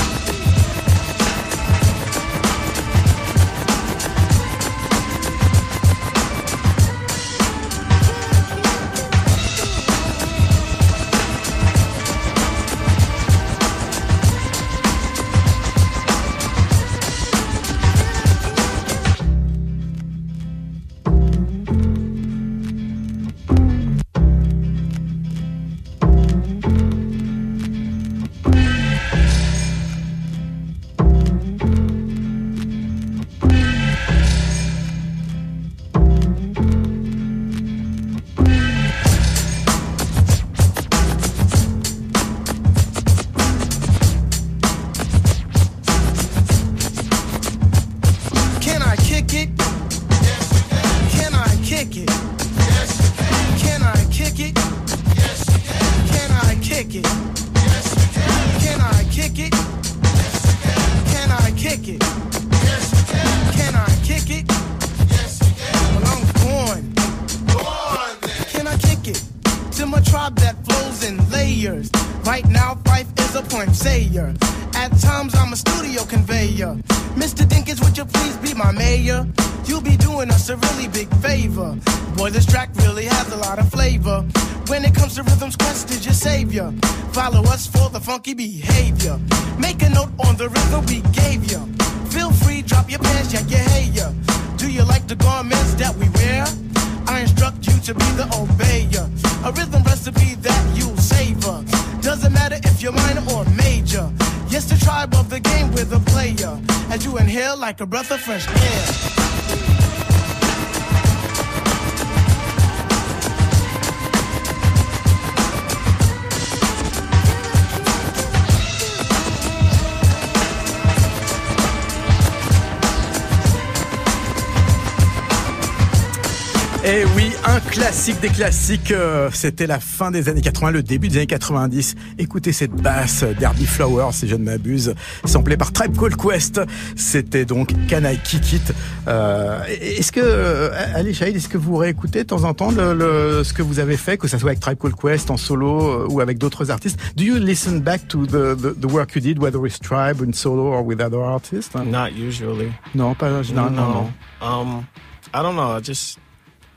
Et 126.83 127.03
oui, 127.15 127.31
un 127.45 127.59
classique 127.59 128.19
des 128.21 128.29
classiques. 128.29 128.89
euh, 128.91 129.29
C'était 129.33 129.67
la 129.67 129.79
fin 129.79 130.09
des 130.09 130.29
années 130.29 130.41
80, 130.41 130.71
le 130.71 130.81
début 130.81 131.09
des 131.09 131.17
années 131.17 131.27
90. 131.27 131.93
Écoutez 132.17 132.51
cette 132.53 132.71
basse 132.71 133.23
d'Herbie 133.23 133.67
Flowers, 133.67 134.13
si 134.13 134.27
je 134.27 134.35
ne 134.35 134.43
m'abuse, 134.43 134.95
samplée 135.25 135.57
par 135.57 135.71
Tribe 135.71 135.95
Called 135.95 136.15
Quest. 136.15 136.59
C'était 136.95 137.45
donc 137.45 137.69
Can 137.87 138.03
I 138.03 138.17
Kick 138.23 138.53
It? 138.53 138.73
Euh, 139.07 139.63
est-ce 139.67 140.11
que, 140.11 140.21
euh, 140.23 140.71
Ali 140.95 141.13
Shahid, 141.13 141.35
est-ce 141.35 141.49
que 141.49 141.59
vous 141.59 141.75
réécoutez 141.75 142.23
de 142.23 142.27
temps 142.29 142.45
en 142.45 142.55
temps 142.55 142.71
le, 142.71 142.95
le- 142.95 143.43
ce 143.43 143.53
que 143.53 143.61
vous 143.61 143.77
avez 143.77 143.95
fait, 143.95 144.17
que 144.17 144.27
ça 144.27 144.39
soit 144.39 144.49
avec 144.49 144.59
Tribe 144.59 144.79
Called 144.79 144.95
Quest 144.95 145.29
en 145.29 145.37
solo 145.37 145.83
euh, 145.83 146.07
ou 146.09 146.19
avec 146.19 146.39
d'autres 146.39 146.71
artistes? 146.71 146.97
Do 147.15 147.23
you 147.23 147.35
listen 147.37 147.77
back 147.81 148.07
to 148.07 148.25
the, 148.25 148.57
the, 148.59 148.73
the 148.81 148.91
work 148.91 149.13
you 149.15 149.21
did, 149.21 149.37
whether 149.39 149.63
it's 149.67 149.79
Tribe, 149.79 150.23
in 150.27 150.33
solo 150.33 150.63
or 150.73 150.83
with 150.83 150.99
other 150.99 151.19
artists? 151.21 151.75
Not 151.75 152.13
usually. 152.17 152.71
Non, 152.95 153.13
pas 153.13 153.43
généralement. 153.43 154.09
No. 154.41 154.47
Um, 154.47 154.83
I 155.31 155.43
don't 155.43 155.55
know. 155.55 155.77
I 155.77 155.79
just 155.83 156.17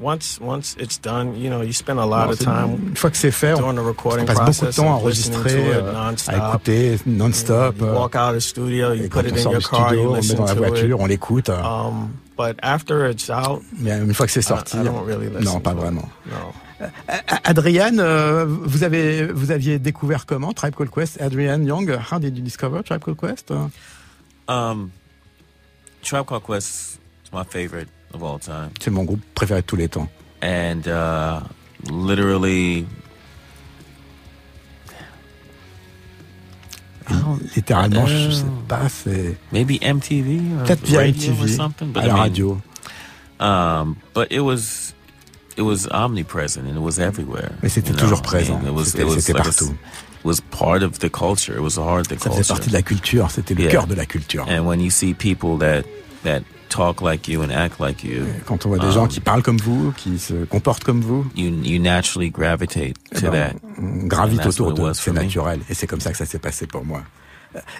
once 0.00 0.38
once 0.40 0.74
it's 0.78 0.98
done, 1.00 1.34
you 1.36 1.48
know, 1.48 1.62
you 1.62 1.72
spend 1.72 1.98
a 2.00 2.04
lot 2.04 2.26
Non, 2.26 2.32
of 2.32 2.38
time 2.38 2.88
une 2.90 2.96
fois 2.96 3.10
que 3.10 3.16
c'est 3.16 3.30
fait, 3.30 3.52
on, 3.54 3.58
during 3.60 3.76
the 3.76 3.80
on 3.80 3.86
recording 3.86 4.26
passe 4.26 4.36
beaucoup 4.38 4.50
de 4.50 4.56
process 4.56 4.76
temps 4.76 4.92
à 4.92 4.96
enregistrer, 4.96 5.52
to 5.52 5.58
it 5.58 5.76
euh, 5.76 5.92
non-stop. 5.92 6.34
à 6.34 6.48
écouter 6.48 6.98
non-stop. 7.06 7.76
You 7.78 7.86
euh, 7.86 7.94
walk 7.94 8.14
out 8.16 8.30
of 8.30 8.34
the 8.36 8.40
studio, 8.40 8.92
you 8.92 9.08
put 9.08 9.24
it 9.26 9.32
on 9.32 9.36
in 9.36 9.50
your 9.52 9.62
car, 9.62 9.88
studio, 9.88 10.02
you 10.02 10.08
on 10.08 10.12
met 10.14 10.20
listen 10.20 10.36
dans 10.36 10.44
la 10.46 10.54
to 10.54 10.58
voiture, 10.60 10.88
it. 10.96 11.00
on 11.00 11.06
l'écoute. 11.06 11.48
euh, 11.48 11.62
Um, 11.62 12.10
but 12.36 12.56
after 12.62 13.08
it's 13.08 13.30
out, 13.30 13.62
mais 13.78 13.92
une 13.98 14.12
fois 14.14 14.26
que 14.26 14.32
c'est 14.32 14.40
I- 14.40 14.42
sorti, 14.42 14.76
I 14.78 14.82
don't 14.84 15.04
really 15.06 15.28
listen 15.28 15.44
non, 15.54 15.60
pas 15.60 15.74
vraiment. 15.74 16.08
No. 16.26 16.52
Adrian, 17.44 17.98
euh, 17.98 18.44
vous 18.46 18.82
avez 18.82 19.26
vous 19.26 19.52
aviez 19.52 19.78
découvert 19.78 20.26
comment 20.26 20.52
Tribe 20.52 20.74
Called 20.74 20.90
Quest? 20.90 21.20
Adrian 21.20 21.62
Young, 21.62 21.88
how 22.10 22.18
did 22.18 22.36
you 22.36 22.42
discover 22.42 22.82
Tribe 22.82 23.00
Called 23.02 23.18
Quest? 23.18 23.52
Um, 24.48 24.90
Tribe 26.02 26.26
Called 26.26 26.42
Quest 26.42 26.98
is 27.24 27.32
my 27.32 27.44
favorite 27.48 27.88
of 28.14 28.22
all 28.22 28.38
time. 28.38 28.70
C'est 28.80 28.90
mon 28.90 29.04
groupe 29.04 29.20
préféré 29.34 29.60
de 29.62 29.66
tous 29.66 29.76
les 29.76 29.88
temps. 29.88 30.08
And 30.42 30.82
uh, 30.86 31.40
literally, 31.90 32.86
Littéralement, 37.54 38.06
je 38.06 38.14
Euh, 38.14 38.30
sais 38.30 38.44
pas, 38.66 38.88
c'est 38.88 39.36
maybe 39.52 39.78
MTV 39.82 40.40
or 40.58 40.64
peut-être 40.64 40.86
via 40.86 41.00
radio 41.00 41.32
or 41.32 41.38
MTV, 41.38 41.48
something. 41.56 41.92
But 41.92 42.02
à 42.02 42.04
I 42.04 42.08
la 42.08 42.14
mean, 42.14 42.22
radio. 42.22 42.62
Um, 43.40 43.96
but 44.14 44.28
it 44.32 44.40
was 44.40 44.94
it 45.56 45.62
was 45.62 45.86
omnipresent 45.90 46.66
and 46.66 46.76
it 46.76 46.80
was 46.82 46.98
everywhere. 46.98 47.50
Mais 47.62 47.68
c'était 47.68 47.90
you 47.90 47.96
know? 47.96 48.00
toujours 48.04 48.18
I 48.20 48.22
présent. 48.22 48.58
mean, 48.58 48.68
It 48.68 48.74
was, 48.74 48.84
C'était- 48.86 49.02
it 49.02 49.06
was 49.06 49.20
c'était 49.20 49.32
like 49.34 49.46
a- 49.46 49.50
partout. 49.50 49.70
it 49.74 50.24
was 50.24 50.40
part 50.40 50.82
of 50.82 50.98
the 51.00 51.10
culture. 51.10 51.54
It 51.54 51.60
was 51.62 51.76
a 51.78 51.82
part 51.84 52.00
of 52.00 52.08
the 52.08 52.14
Ça 52.18 52.30
culture. 52.30 52.38
faisait 52.38 52.48
partie 52.54 52.68
de 52.70 52.74
la 52.74 52.82
culture, 52.82 53.30
c'était 53.30 53.54
le 53.54 53.62
Yeah. 53.64 53.70
cœur 53.72 53.86
de 53.86 53.94
la 53.94 54.06
culture. 54.06 54.46
And 54.48 54.64
when 54.66 54.80
you 54.80 54.90
see 54.90 55.12
people 55.12 55.58
that 55.58 55.82
that 56.24 56.40
talk 56.74 57.00
like 57.00 57.28
you 57.28 57.42
and 57.42 57.50
act 57.50 57.78
like 57.80 58.02
you, 58.02 58.22
Quand 58.46 58.66
on 58.66 58.70
voit 58.70 58.78
des 58.78 58.86
um, 58.86 58.92
gens 58.92 59.06
qui 59.06 59.20
parlent 59.20 59.42
comme 59.42 59.58
vous, 59.58 59.92
qui 59.96 60.18
se 60.18 60.44
comportent 60.44 60.84
comme 60.84 61.00
vous, 61.00 61.24
you 61.36 61.50
you 61.62 61.80
naturally 61.80 62.30
gravitate 62.30 62.96
eh 63.12 63.20
to 63.20 63.30
ben, 63.30 63.50
that. 63.50 63.54
on 63.78 64.06
gravite 64.06 64.44
autour 64.46 64.72
d'eux, 64.72 64.92
c'est 64.94 65.12
me. 65.12 65.20
naturel. 65.22 65.60
Et 65.68 65.74
c'est 65.74 65.86
comme 65.86 66.00
ça 66.00 66.10
que 66.10 66.18
ça 66.18 66.26
s'est 66.26 66.38
passé 66.38 66.66
pour 66.66 66.84
moi. 66.84 67.02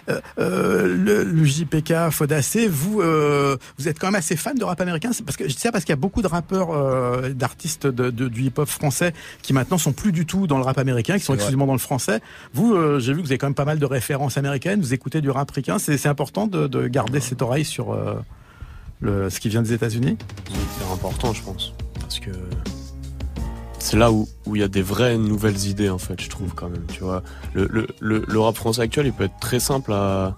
Euh, 0.07 0.21
euh, 0.39 0.87
le, 0.87 1.25
le 1.25 1.43
JPK 1.43 2.09
Fodacé, 2.09 2.69
vous 2.69 3.01
euh, 3.01 3.57
vous 3.77 3.89
êtes 3.89 3.99
quand 3.99 4.07
même 4.07 4.15
assez 4.15 4.37
fan 4.37 4.55
de 4.57 4.63
rap 4.63 4.79
américain, 4.79 5.09
c'est 5.11 5.25
parce 5.25 5.35
que 5.35 5.49
je 5.49 5.53
dis 5.53 5.59
ça 5.59 5.73
parce 5.73 5.83
qu'il 5.83 5.91
y 5.91 5.97
a 5.97 5.97
beaucoup 5.97 6.21
de 6.21 6.27
rappeurs, 6.27 6.69
d'artistes 7.33 7.85
de, 7.85 8.09
de- 8.09 8.29
du 8.29 8.43
hip-hop 8.43 8.69
français 8.69 9.13
qui 9.41 9.51
maintenant 9.51 9.77
sont 9.77 9.91
plus 9.91 10.13
du 10.13 10.25
tout 10.25 10.47
dans 10.47 10.57
le 10.57 10.63
rap 10.63 10.77
américain, 10.77 11.17
qui 11.17 11.25
sont 11.25 11.33
exclusivement 11.33 11.65
dans 11.67 11.73
le 11.73 11.79
français. 11.79 12.21
Vous, 12.53 12.73
j'ai 12.99 13.11
vu 13.13 13.19
que 13.19 13.25
vous 13.25 13.31
avez 13.33 13.37
quand 13.37 13.47
même 13.47 13.53
pas 13.53 13.65
mal 13.65 13.77
de 13.77 13.85
références 13.85 14.37
américaines. 14.37 14.79
Vous 14.79 14.93
écoutez 14.93 15.19
du 15.19 15.29
rap 15.29 15.51
américain, 15.51 15.77
c'est 15.77 16.07
important 16.07 16.47
de, 16.47 16.67
de 16.67 16.87
garder 16.87 17.19
cette 17.19 17.41
oreille 17.41 17.65
sur 17.65 17.93
ce 19.29 19.39
qui 19.39 19.49
vient 19.49 19.61
des 19.61 19.73
États-Unis. 19.73 20.17
C'est 20.77 20.93
important, 20.93 21.33
je 21.33 21.43
pense. 21.43 21.73
Parce 21.99 22.19
que 22.19 22.31
c'est 23.85 23.97
là 23.97 24.11
où 24.11 24.27
il 24.47 24.61
y 24.61 24.63
a 24.63 24.67
des 24.67 24.81
vraies 24.81 25.15
nouvelles 25.15 25.67
idées, 25.67 25.91
en 25.91 25.99
fait, 25.99 26.19
je 26.19 26.27
trouve, 26.27 26.55
quand 26.55 26.69
même. 26.69 26.85
Tu 26.91 27.01
vois, 27.01 27.21
le, 27.53 28.39
rap 28.39 28.55
français 28.55 28.81
actuel, 28.81 29.05
il 29.05 29.13
peut 29.13 29.25
être 29.25 29.39
très 29.39 29.59
simple 29.59 29.93
à, 29.93 30.35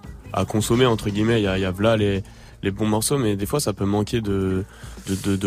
consommer, 0.50 0.86
entre 0.86 1.10
guillemets. 1.10 1.42
Il 1.42 1.46
y 1.46 1.48
a, 1.48 1.72
là 1.80 1.96
les, 1.96 2.24
bons 2.72 2.88
morceaux, 2.88 3.18
mais 3.18 3.38
des 3.38 3.46
fois, 3.46 3.62
ça 3.62 3.72
peut 3.72 3.86
manquer 3.86 4.20
de, 4.20 4.66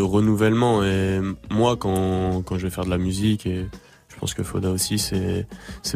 renouvellement. 0.00 0.82
Et 0.82 1.20
moi, 1.50 1.76
quand, 1.76 2.42
je 2.56 2.62
vais 2.62 2.70
faire 2.70 2.86
de 2.86 2.90
la 2.90 2.96
musique, 2.96 3.44
et 3.44 3.66
je 4.08 4.16
pense 4.16 4.32
que 4.32 4.42
Foda 4.42 4.70
aussi, 4.70 4.98
c'est, 4.98 5.46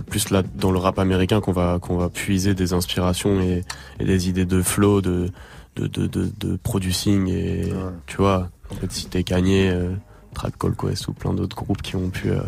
plus 0.05 0.29
là, 0.29 0.43
dans 0.43 0.73
le 0.73 0.79
rap 0.79 0.99
américain 0.99 1.41
qu'on 1.41 1.53
va, 1.53 1.79
qu'on 1.81 1.97
va 1.97 2.11
puiser 2.11 2.53
des 2.53 2.75
inspirations 2.75 3.41
et, 3.41 3.65
et 3.99 4.05
des 4.05 4.29
idées 4.29 4.45
de 4.45 4.61
flow, 4.61 5.01
de, 5.01 5.31
de, 5.77 5.87
de, 5.87 6.07
de, 6.07 6.31
de 6.39 6.57
producing. 6.57 7.29
Et 7.29 7.73
tu 8.07 8.17
vois, 8.19 8.51
en 8.71 8.75
fait, 8.77 8.91
si 8.93 9.07
t'es 9.07 9.23
Kanye, 9.25 9.69
euh, 9.69 9.95
Tribe 10.35 10.55
Called 10.59 10.77
Quest 10.77 11.09
ou 11.09 11.13
plein 11.13 11.35
d'autres 11.35 11.57
groupes 11.57 11.83
qui 11.83 11.97
ont 11.97 12.11
pu 12.11 12.31
euh, 12.31 12.41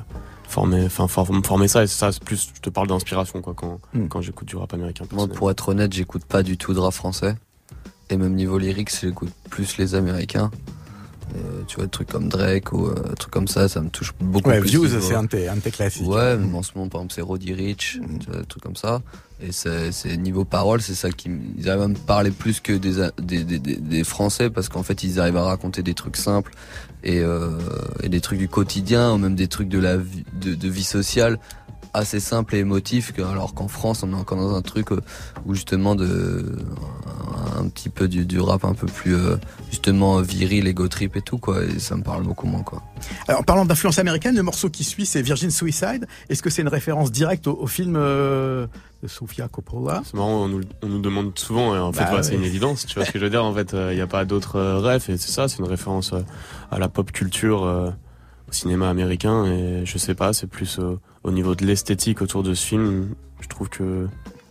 former, 0.49 0.85
enfin, 0.87 1.09
for- 1.09 1.29
former 1.45 1.69
ça. 1.69 1.85
Et 1.85 1.87
ça, 1.87 2.13
c'est 2.13 2.23
plus, 2.23 2.51
je 2.55 2.61
te 2.61 2.71
parle 2.71 2.89
d'inspiration, 2.89 3.41
quoi, 3.43 3.55
quand, 3.55 3.79
Mm. 3.95 4.09
quand 4.09 4.21
j'écoute 4.23 4.49
du 4.49 4.57
rap 4.57 4.73
américain. 4.75 5.05
Moi, 5.13 5.27
pour 5.29 5.51
être 5.51 5.69
honnête, 5.69 5.93
j'écoute 5.93 6.25
pas 6.25 6.43
du 6.43 6.57
tout 6.59 6.75
de 6.75 6.79
rap 6.79 6.93
français. 6.95 7.37
Et 8.11 8.17
même 8.17 8.35
niveau 8.35 8.57
lyrics, 8.59 8.93
j'écoute 9.01 9.31
plus 9.51 9.79
les 9.79 9.95
américains. 9.97 10.51
Euh, 11.35 11.63
tu 11.67 11.77
vois, 11.77 11.85
des 11.87 11.91
trucs 11.91 12.09
comme 12.09 12.29
Drake 12.29 12.73
ou 12.73 12.87
euh, 12.87 12.95
des 13.11 13.17
trucs 13.17 13.33
comme 13.33 13.49
ça, 13.49 13.69
ça 13.69 13.81
me 13.81 13.89
touche 13.89 14.13
beaucoup 14.21 14.49
Ouais, 14.49 14.61
plus. 14.61 14.71
Views, 14.71 14.89
c'est 15.01 15.15
un 15.15 15.25
de 15.25 15.49
un 15.49 15.71
classiques. 15.71 16.07
Ouais, 16.07 16.37
même 16.37 16.55
en 16.55 16.63
ce 16.63 16.71
moment, 16.77 16.89
par 16.89 17.01
exemple, 17.01 17.15
c'est 17.15 17.23
Roddy 17.23 17.53
Rich, 17.53 18.01
tu 18.21 18.31
vois, 18.31 18.41
des 18.41 18.47
trucs 18.47 18.63
comme 18.63 18.77
ça. 18.77 19.03
Et 19.43 19.51
c'est 19.53 20.17
niveau 20.17 20.45
parole, 20.45 20.81
c'est 20.81 20.95
ça 20.95 21.11
qui, 21.11 21.29
ils 21.59 21.69
arrivent 21.69 21.83
à 21.83 21.89
me 21.89 21.95
parler 21.95 22.31
plus 22.31 22.61
que 22.61 22.73
des, 22.73 23.07
des, 23.21 23.45
des, 23.45 23.59
des 23.59 24.05
Français 24.05 24.49
parce 24.49 24.69
qu'en 24.69 24.83
fait, 24.83 25.03
ils 25.03 25.21
arrivent 25.21 25.37
à 25.37 25.43
raconter 25.43 25.83
des 25.83 25.93
trucs 25.95 26.17
simples 26.17 26.53
et, 27.05 27.21
euh, 27.21 27.51
et 28.03 28.09
des 28.09 28.21
trucs 28.21 28.39
du 28.39 28.49
quotidien, 28.49 29.13
ou 29.13 29.19
même 29.19 29.35
des 29.35 29.49
trucs 29.49 29.69
de 29.69 29.79
la 29.79 29.99
vie, 29.99 30.25
de, 30.41 30.55
de 30.55 30.69
vie 30.69 30.85
sociale 30.85 31.39
assez 31.97 32.21
simples 32.21 32.55
et 32.57 32.59
émotifs, 32.59 33.13
que- 33.13 33.23
alors 33.23 33.55
qu'en 33.55 33.69
France, 33.69 34.03
on 34.03 34.13
est 34.13 34.15
encore 34.15 34.39
dans 34.39 34.55
un 34.55 34.63
truc 34.63 34.93
euh, 34.93 35.01
où 35.47 35.55
justement 35.55 35.95
de 35.95 36.57
un, 37.59 37.69
petit 37.69 37.89
peu 37.89 38.07
du, 38.09 38.25
du 38.27 38.39
rap 38.41 38.65
un 38.65 38.75
peu 38.75 38.87
plus 38.87 39.15
euh, 39.17 39.37
justement 39.71 40.21
viril, 40.21 40.67
ego 40.67 40.89
trip 40.89 41.17
et 41.17 41.23
tout 41.23 41.39
quoi. 41.39 41.65
Et 41.65 41.79
ça 41.79 41.97
me 41.97 42.03
parle 42.03 42.23
beaucoup 42.23 42.47
moins 42.47 42.63
quoi. 42.63 42.83
Alors, 43.29 43.41
en 43.41 43.45
parlant 43.45 43.65
d'influence 43.65 43.99
américaine, 43.99 44.37
le 44.37 44.43
morceau 44.43 44.69
qui 44.71 44.85
suit, 44.85 45.07
c'est 45.07 45.23
Virgin 45.23 45.51
Suicide. 45.51 46.07
Est-ce 46.29 46.43
que 46.43 46.51
c'est 46.51 46.63
une 46.63 46.69
référence 46.69 47.11
directe 47.11 47.47
au, 47.47 47.59
au 47.61 47.67
film 47.67 47.95
euh, 47.97 48.67
de 49.03 49.09
Sofia 49.09 49.49
Coppola? 49.49 50.03
C'est 50.05 50.15
marrant, 50.15 50.45
on 50.45 50.49
nous, 50.49 50.61
on 50.83 50.89
nous 50.89 51.01
demande 51.01 51.39
souvent, 51.39 51.75
et 51.75 51.79
en 51.79 51.93
fait, 51.93 52.05
Bah 52.05 52.23
c'est 52.23 52.35
une 52.35 52.45
évidence, 52.45 52.87
tu 52.87 52.95
vois 52.95 53.05
ce 53.07 53.11
que 53.13 53.19
je 53.19 53.25
veux 53.25 53.31
dire, 53.31 53.45
en 53.45 53.55
fait, 53.55 53.75
il 53.91 53.95
n'y 53.95 54.01
a 54.01 54.07
pas 54.07 54.25
d'autres 54.25 54.57
euh, 54.57 54.79
refs, 54.79 55.09
et 55.09 55.17
c'est 55.17 55.31
ça, 55.31 55.49
c'est 55.49 55.59
une 55.59 55.67
référence 55.69 56.13
euh, 56.13 56.21
à 56.71 56.79
la 56.79 56.89
pop 56.89 57.11
culture, 57.13 57.65
euh, 57.65 57.91
au 58.49 58.53
cinéma 58.53 58.89
américain, 58.89 59.45
et 59.45 59.83
je 59.85 59.99
sais 59.99 60.15
pas, 60.15 60.33
c'est 60.33 60.47
plus 60.47 60.79
euh, 60.79 60.99
au 61.27 61.33
niveau 61.33 61.57
de 61.57 61.67
l'esthétique 61.67 62.23
autour 62.23 62.45
de 62.45 62.55
ce 62.55 62.65
film, 62.65 63.09
je 63.41 63.49
trouve 63.49 63.69
que 63.69 64.07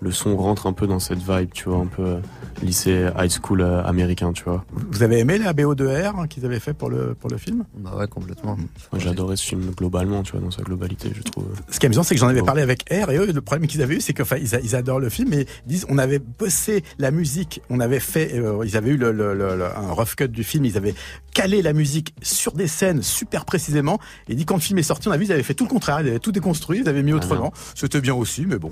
le 0.06 0.12
son 0.12 0.38
rentre 0.38 0.68
un 0.68 0.74
peu 0.74 0.86
dans 0.86 1.00
cette 1.00 1.18
vibe, 1.18 1.50
tu 1.52 1.68
vois, 1.68 1.80
un 1.80 1.88
peu 1.88 2.04
euh, 2.06 2.20
lycée 2.62 3.08
high 3.18 3.30
school 3.32 3.62
euh, 3.62 3.84
américain, 3.84 4.32
tu 4.34 4.44
vois. 4.44 4.64
Vous 4.92 5.02
avez 5.02 5.18
aimé 5.18 5.40
la 5.40 5.52
BO 5.52 5.74
de 5.74 5.88
R 5.88 6.28
qu'ils 6.28 6.46
avaient 6.46 6.60
fait 6.60 6.74
pour 6.76 6.92
le, 6.92 7.16
pour 7.16 7.30
le 7.32 7.38
film? 7.38 7.64
Bah 7.76 7.96
ouais, 7.98 8.08
complètement. 8.08 8.56
Moi, 8.56 9.00
j'ai 9.00 9.10
adoré 9.10 9.36
ce 9.36 9.44
film 9.44 9.72
globalement, 9.76 10.22
tu 10.22 10.34
vois, 10.34 10.42
dans 10.42 10.52
sa 10.52 10.62
globalité, 10.62 11.12
je 11.16 11.24
trouve. 11.24 11.46
Ce 11.72 11.80
qui 11.80 11.86
est 11.86 11.88
amusant, 11.88 12.04
c'est 12.04 12.14
que 12.14 12.22
j'en 12.22 12.28
avais 12.28 12.44
parlé 12.44 12.62
avec 12.62 12.84
R 12.92 13.10
et 13.10 13.18
eux, 13.18 13.32
le 13.32 13.42
problème 13.42 13.68
qu'ils 13.68 13.82
avaient 13.82 13.96
eu, 13.96 14.02
c'est 14.02 14.14
que 14.14 14.22
enfin, 14.22 14.38
ils, 14.38 14.54
a- 14.54 14.60
ils 14.60 14.76
adorent 14.76 15.00
le 15.00 15.10
film 15.10 15.34
et 15.34 15.48
ils 15.66 15.70
disent, 15.70 15.88
on 15.90 15.98
avait 15.98 16.20
bossé 16.20 16.84
la 17.00 17.10
musique, 17.10 17.62
on 17.72 17.80
avait 17.80 18.00
fait, 18.00 18.36
euh, 18.36 18.64
ils 18.64 18.78
avaient 18.78 18.92
eu 18.92 18.98
le, 18.98 19.12
le- 19.12 19.34
le- 19.34 19.56
le- 19.58 19.66
un 19.66 19.92
rough 19.92 20.14
cut 20.16 20.28
du 20.28 20.44
film, 20.44 20.66
ils 20.66 20.78
avaient 20.78 20.94
calé 21.34 21.64
la 21.64 21.74
musique 21.74 22.14
sur 22.22 22.54
des 22.54 22.68
scènes 22.68 23.02
super 23.02 23.44
précisément. 23.46 23.98
Et 24.30 24.36
dit 24.36 24.46
quand 24.46 24.56
le 24.56 24.62
film 24.62 24.78
est 24.78 24.84
sorti, 24.84 25.08
on 25.08 25.12
a 25.12 25.18
vu, 25.18 25.26
ils 25.26 25.32
avaient 25.32 25.42
fait 25.44 25.56
tout 25.56 25.64
le 25.66 25.70
contraire, 25.70 26.00
ils 26.02 26.10
avaient 26.10 26.20
tout 26.20 26.32
déconstruit, 26.32 26.82
ils 26.82 26.90
avaient 26.90 27.02
mis 27.04 27.14
autrement. 27.14 27.52
C'était 27.74 28.02
bien 28.02 28.14
aussi, 28.14 28.46
mais 28.46 28.58
bon. 28.60 28.70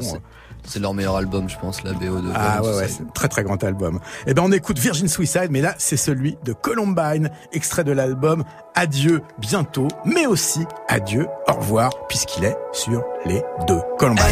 C'est 0.65 0.79
leur 0.79 0.93
meilleur 0.93 1.15
album, 1.17 1.49
je 1.49 1.57
pense, 1.57 1.83
la 1.83 1.93
BO 1.93 2.21
de 2.21 2.31
Ah 2.33 2.61
ouais, 2.61 2.75
ouais, 2.75 2.87
c'est 2.87 3.03
un 3.03 3.07
très 3.13 3.27
très 3.27 3.43
grand 3.43 3.61
album. 3.63 3.99
Eh 4.27 4.33
ben 4.33 4.43
on 4.45 4.51
écoute 4.51 4.79
Virgin 4.79 5.07
Suicide, 5.07 5.47
mais 5.49 5.61
là 5.61 5.75
c'est 5.77 5.97
celui 5.97 6.37
de 6.43 6.53
Columbine, 6.53 7.29
extrait 7.51 7.83
de 7.83 7.91
l'album 7.91 8.43
Adieu 8.75 9.21
bientôt, 9.37 9.87
mais 10.05 10.25
aussi 10.25 10.65
Adieu 10.87 11.27
au 11.47 11.53
revoir, 11.53 11.91
puisqu'il 12.07 12.45
est 12.45 12.57
sur 12.71 13.03
les 13.25 13.41
deux. 13.67 13.81
Columbine. 13.99 14.23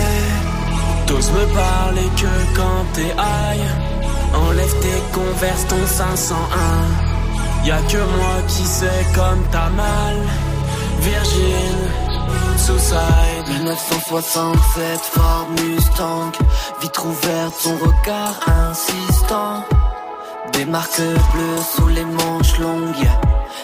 T'oses 1.05 1.31
me 1.31 1.53
parler 1.53 2.07
que 2.15 2.55
quand 2.55 2.85
t'es 2.93 3.01
high 3.01 3.61
Enlève 4.33 4.73
tes 4.79 5.13
converses, 5.13 5.67
ton 5.67 5.85
501 5.85 7.65
Y'a 7.67 7.77
que 7.81 7.97
moi 7.97 8.41
qui 8.47 8.63
sais 8.63 9.05
comme 9.13 9.43
t'as 9.51 9.69
mal 9.69 10.15
Virgin, 11.01 11.77
Suicide 12.57 13.47
1967, 13.47 14.99
Ford 15.13 15.47
Mustang, 15.57 16.31
vitre 16.81 17.05
ouverte, 17.05 17.55
son 17.59 17.75
regard 17.77 18.39
insistant. 18.69 19.63
Des 20.53 20.65
marques 20.65 21.01
bleues 21.33 21.63
sous 21.75 21.87
les 21.87 22.05
manches 22.05 22.59
longues. 22.59 23.09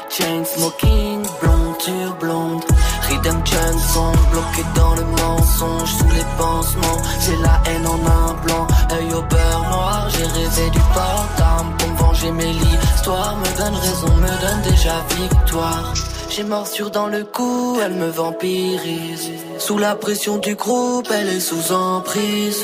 Chain 0.09 0.43
smoking, 0.45 1.23
blonde 1.41 1.81
sur 1.81 2.15
blonde. 2.15 2.63
Redemption 3.09 3.77
sont 3.93 4.11
bloqués 4.31 4.65
dans 4.75 4.95
le 4.95 5.03
mensonge 5.03 5.93
sous 5.93 6.09
les 6.09 6.25
pansements. 6.37 7.01
J'ai 7.21 7.35
la 7.37 7.61
haine 7.67 7.87
en 7.87 7.95
un 7.95 8.33
blanc, 8.45 8.67
œil 8.91 9.13
au 9.13 9.21
beurre 9.21 9.65
noir. 9.69 10.07
J'ai 10.09 10.25
rêvé 10.25 10.69
du 10.71 10.79
port-arme 10.93 11.73
pour 11.77 11.89
me 11.89 11.97
venger 11.97 12.31
mes 12.31 12.53
l'histoire 12.53 13.35
me 13.37 13.57
donne 13.57 13.75
raison, 13.75 14.15
me 14.15 14.41
donne 14.41 14.61
déjà 14.63 14.95
victoire. 15.17 15.93
J'ai 16.37 16.43
morsure 16.43 16.91
dans 16.91 17.07
le 17.07 17.23
cou, 17.23 17.79
elle 17.83 17.93
me 17.93 18.09
vampirise. 18.09 19.31
Sous 19.57 19.79
la 19.79 19.95
pression 19.95 20.37
du 20.37 20.53
groupe, 20.53 21.07
elle 21.11 21.29
est 21.29 21.39
sous 21.39 21.71
emprise. 21.71 22.63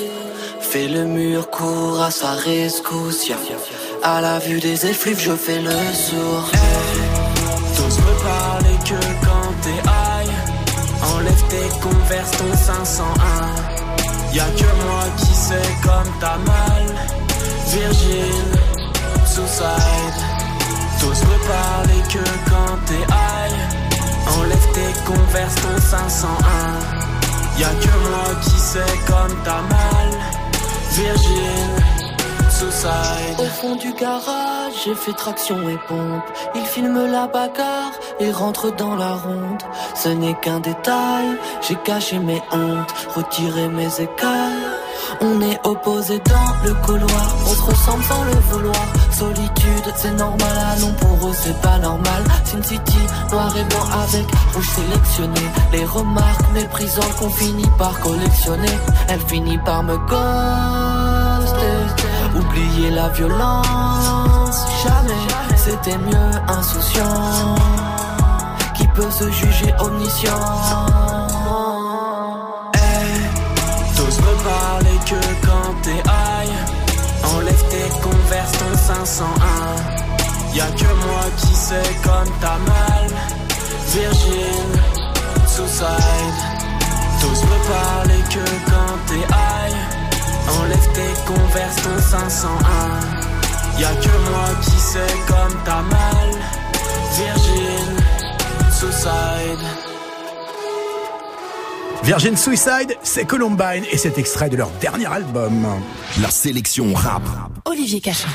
Fait 0.59 0.87
le 0.87 1.05
mur, 1.05 1.49
court 1.49 1.99
à 1.99 2.11
sa 2.11 2.33
rescousse. 2.33 3.31
À 4.03 4.21
la 4.21 4.37
vue 4.37 4.59
des 4.59 4.85
effluves, 4.85 5.19
je 5.19 5.31
fais 5.31 5.59
le 5.59 5.71
sourd. 5.71 6.51
T'oses 7.75 7.97
me 7.97 8.13
parler 8.21 8.77
que 8.85 9.25
quand 9.25 9.49
t'es 9.63 9.79
high 9.89 10.29
Enlève 11.15 11.43
tes 11.49 11.79
converses, 11.81 12.31
ton 12.37 12.55
501 12.55 14.35
Y'a 14.35 14.45
que 14.55 14.83
moi 14.85 15.03
qui 15.17 15.33
sais 15.33 15.69
comme 15.81 16.13
t'as 16.19 16.37
mal 16.37 16.85
Virgin, 17.69 18.45
Suicide 19.25 20.19
T'oses 20.99 21.23
me 21.23 21.47
parler 21.47 22.01
que 22.07 22.51
quand 22.51 22.77
t'es 22.85 23.01
high 23.11 23.12
Converses, 25.13 25.55
ton 25.55 25.81
501 25.81 27.59
Y'a 27.59 27.69
que 27.69 28.09
moi 28.09 28.41
qui 28.41 28.59
sais 28.59 28.79
comme 29.07 29.37
t'as 29.43 29.61
mal 29.61 30.09
Virgin, 30.91 31.69
Suicide 32.49 33.39
Au 33.39 33.45
fond 33.45 33.75
du 33.75 33.93
garage, 33.93 34.73
j'ai 34.83 34.95
fait 34.95 35.13
traction 35.13 35.57
et 35.69 35.77
pompe. 35.87 36.23
Il 36.55 36.65
filme 36.65 37.11
la 37.11 37.27
bagarre 37.27 37.93
et 38.19 38.31
rentre 38.31 38.75
dans 38.75 38.95
la 38.95 39.13
ronde. 39.13 39.61
Ce 39.95 40.09
n'est 40.09 40.35
qu'un 40.35 40.59
détail, 40.59 41.37
j'ai 41.67 41.75
caché 41.75 42.19
mes 42.19 42.41
hontes, 42.51 42.93
retiré 43.15 43.67
mes 43.69 44.01
écailles. 44.01 44.67
On 45.21 45.41
est 45.41 45.59
opposés 45.63 46.21
dans 46.25 46.67
le 46.67 46.73
couloir, 46.85 47.35
on 47.45 47.53
se 47.53 47.61
ressemble 47.61 48.03
sans 48.03 48.23
le 48.23 48.39
vouloir. 48.51 49.02
C'est 49.95 50.11
normal, 50.11 50.49
allons 50.75 50.91
pour 50.93 51.29
eux, 51.29 51.33
c'est 51.33 51.61
pas 51.61 51.77
normal. 51.77 52.23
Sin 52.43 52.61
City, 52.61 52.97
noir 53.31 53.55
et 53.55 53.63
blanc 53.63 53.85
avec 54.03 54.25
rouge 54.53 54.69
sélectionné. 54.69 55.41
Les 55.71 55.85
remarques 55.85 56.51
méprisantes 56.53 57.15
qu'on 57.17 57.29
finit 57.29 57.69
par 57.77 57.97
collectionner. 58.01 58.77
Elle 59.07 59.21
finit 59.21 59.57
par 59.59 59.83
me 59.83 59.95
ghoster. 59.97 61.83
Oublier 62.35 62.89
la 62.89 63.07
violence, 63.09 64.65
jamais 64.83 65.27
c'était 65.55 65.97
mieux 65.99 66.31
insouciant. 66.49 67.55
Qui 68.75 68.87
peut 68.87 69.11
se 69.11 69.29
juger 69.31 69.73
omniscient? 69.79 70.31
T'oses 73.95 74.19
me 74.19 74.35
parler 74.43 74.99
que 75.05 75.47
quand 75.47 75.81
t'es 75.83 75.99
high 75.99 76.73
Enlève 77.23 77.63
tes 77.69 77.89
converses, 78.01 78.62
501 78.85 80.55
Y'a 80.55 80.65
que 80.65 80.83
moi 80.83 81.23
qui 81.37 81.55
sais 81.55 81.89
comme 82.03 82.33
t'as 82.41 82.57
mal 82.57 83.09
Virgin, 83.93 84.69
Suicide. 85.47 86.39
T'oses 87.21 87.43
me 87.43 87.57
parler 87.71 88.21
que 88.29 88.45
quand 88.69 88.95
t'es 89.07 89.23
high. 89.29 89.75
Enlève 90.59 90.87
tes 90.93 91.13
converses, 91.25 91.75
ton 91.77 91.97
501 92.01 93.79
Y'a 93.79 93.89
que 93.95 94.29
moi 94.29 94.49
qui 94.61 94.71
sais 94.71 95.15
comme 95.27 95.57
t'as 95.63 95.81
mal 95.81 96.29
Virgin, 97.15 98.03
Suicide. 98.69 99.65
Virgin 102.03 102.35
Suicide, 102.35 102.97
c'est 103.01 103.23
Columbine 103.23 103.85
et 103.93 103.97
cet 103.97 104.17
extrait 104.17 104.49
de 104.49 104.57
leur 104.57 104.69
dernier 104.81 105.05
album. 105.05 105.65
La 106.21 106.29
sélection 106.29 106.93
rap. 106.93 107.23
Olivier 107.65 108.01
Cachin. 108.01 108.27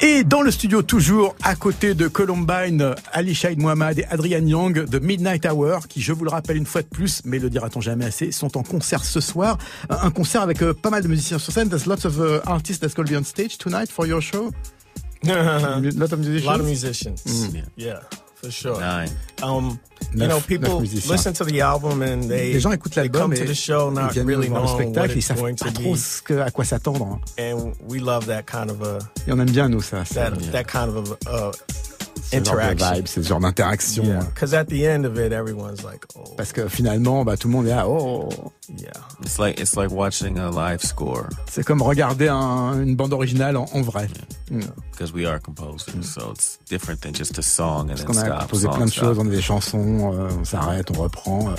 Et 0.00 0.22
dans 0.22 0.42
le 0.42 0.52
studio 0.52 0.82
toujours, 0.82 1.34
à 1.42 1.56
côté 1.56 1.94
de 1.94 2.06
Columbine, 2.06 2.94
Ali 3.12 3.34
Shaid 3.34 3.58
Mohamed 3.58 3.98
et 3.98 4.04
Adrian 4.04 4.46
Young 4.46 4.84
de 4.84 4.98
Midnight 5.00 5.44
Hour, 5.44 5.88
qui, 5.88 6.00
je 6.00 6.12
vous 6.12 6.24
le 6.24 6.30
rappelle 6.30 6.56
une 6.56 6.66
fois 6.66 6.82
de 6.82 6.86
plus, 6.86 7.22
mais 7.24 7.40
le 7.40 7.50
dira-t-on 7.50 7.80
jamais 7.80 8.04
assez, 8.04 8.30
sont 8.30 8.56
en 8.56 8.62
concert 8.62 9.04
ce 9.04 9.18
soir. 9.20 9.58
Un 9.90 10.10
concert 10.10 10.42
avec 10.42 10.62
euh, 10.62 10.72
pas 10.72 10.90
mal 10.90 11.02
de 11.02 11.08
musiciens 11.08 11.40
sur 11.40 11.52
scène. 11.52 11.68
There's 11.68 11.86
lots 11.86 12.06
of 12.06 12.18
uh, 12.20 12.40
artists 12.46 12.80
that's 12.80 12.94
going 12.94 13.06
to 13.06 13.12
be 13.12 13.16
on 13.16 13.24
stage 13.24 13.58
tonight 13.58 13.90
for 13.90 14.06
your 14.06 14.20
show. 14.20 14.52
lot 15.24 16.12
of 16.12 16.20
musicians. 16.20 16.46
A 16.46 16.50
lot 16.50 16.60
of 16.60 16.66
musicians. 16.66 17.24
Mm. 17.26 17.62
Yeah, 17.76 17.98
for 18.40 18.50
sure. 18.50 18.80
Nine. 18.80 19.08
Um, 19.42 19.78
you 20.12 20.18
Neuf- 20.20 20.28
know, 20.28 20.40
people 20.40 20.80
listen 20.80 21.32
to 21.34 21.44
the 21.44 21.60
album 21.60 22.02
and 22.02 22.22
they, 22.28 22.52
Les 22.54 22.60
gens 22.60 22.72
écoutent 22.72 22.94
they 22.94 23.08
come 23.08 23.30
l'album 23.32 23.34
to 23.36 23.42
et 23.42 23.46
the 23.46 23.54
show 23.54 23.88
ils 23.90 23.94
not 23.94 24.12
viennent 24.12 24.26
really 24.26 24.48
voir 24.48 24.62
le 24.62 24.68
knowing 24.68 24.88
what 24.88 24.92
spectacle, 24.94 25.10
ils 25.12 25.18
it's 25.18 25.26
savent 25.26 25.40
going 25.40 25.54
pas 25.56 25.70
to 25.70 25.72
trop 25.82 25.92
be. 25.92 25.96
ce 25.98 26.22
que, 26.22 26.34
à 26.40 26.50
quoi 26.50 26.64
s'attendre. 26.64 27.20
And 27.38 27.72
we 27.88 28.00
love 28.00 28.26
that 28.26 28.44
kind 28.44 28.70
of 28.70 28.82
a 28.82 28.98
Et 29.26 29.32
on 29.32 29.38
aime 29.40 29.50
bien 29.50 29.68
nous 29.68 29.82
ça. 29.82 30.04
that 30.04 30.64
kind 30.64 30.88
of 30.96 31.16
a, 31.26 31.48
uh, 31.48 31.52
ce 31.52 31.56
genre 31.56 31.97
de 31.97 31.97
interaction. 32.36 33.02
c'est 33.06 33.22
ce 33.22 33.28
genre 33.28 33.40
d'interaction. 33.40 34.04
Yeah, 34.04 34.20
because 34.34 34.54
at 34.54 34.64
the 34.66 34.82
end 34.84 35.04
of 35.04 35.16
it, 35.18 35.32
everyone's 35.32 35.82
like, 35.82 36.04
"Oh, 36.16 36.24
Parce 36.36 36.52
que 36.52 36.68
finalement, 36.68 37.24
bah, 37.24 37.36
tout 37.36 37.48
le 37.48 37.52
monde 37.54 37.66
est 37.66 37.70
là. 37.74 37.88
Oh, 37.88 38.28
yeah." 38.76 38.90
It's 39.22 39.38
like 39.38 39.58
it's 39.60 39.76
like 39.76 39.90
watching 39.90 40.38
a 40.38 40.50
live 40.50 40.82
score 40.82 41.26
c'est 41.50 41.64
comme 41.64 41.82
regarder 41.82 42.28
un- 42.28 42.80
une 42.82 42.94
bande 42.96 43.12
originale 43.12 43.56
en, 43.56 43.66
en 43.72 43.80
vrai. 43.82 44.08
Mm. 44.50 44.60
because 44.92 45.12
we 45.12 45.26
are 45.26 45.38
composers, 45.40 46.02
so 46.02 46.32
it's 46.32 46.58
different 46.68 47.00
than 47.02 47.12
just 47.14 47.38
a 47.38 47.42
song 47.42 47.88
and 47.90 47.94
Parce 48.04 48.16
then 48.18 48.28
qu'on 48.28 48.32
a 48.32 48.38
composé 48.40 48.66
plein 48.68 48.86
de 48.86 48.90
stop. 48.90 49.04
choses, 49.04 49.18
on 49.20 49.26
a 49.26 49.30
des 49.30 49.40
chansons, 49.42 50.12
euh, 50.12 50.28
on 50.40 50.44
s'arrête, 50.44 50.90
on 50.90 51.00
reprend. 51.02 51.50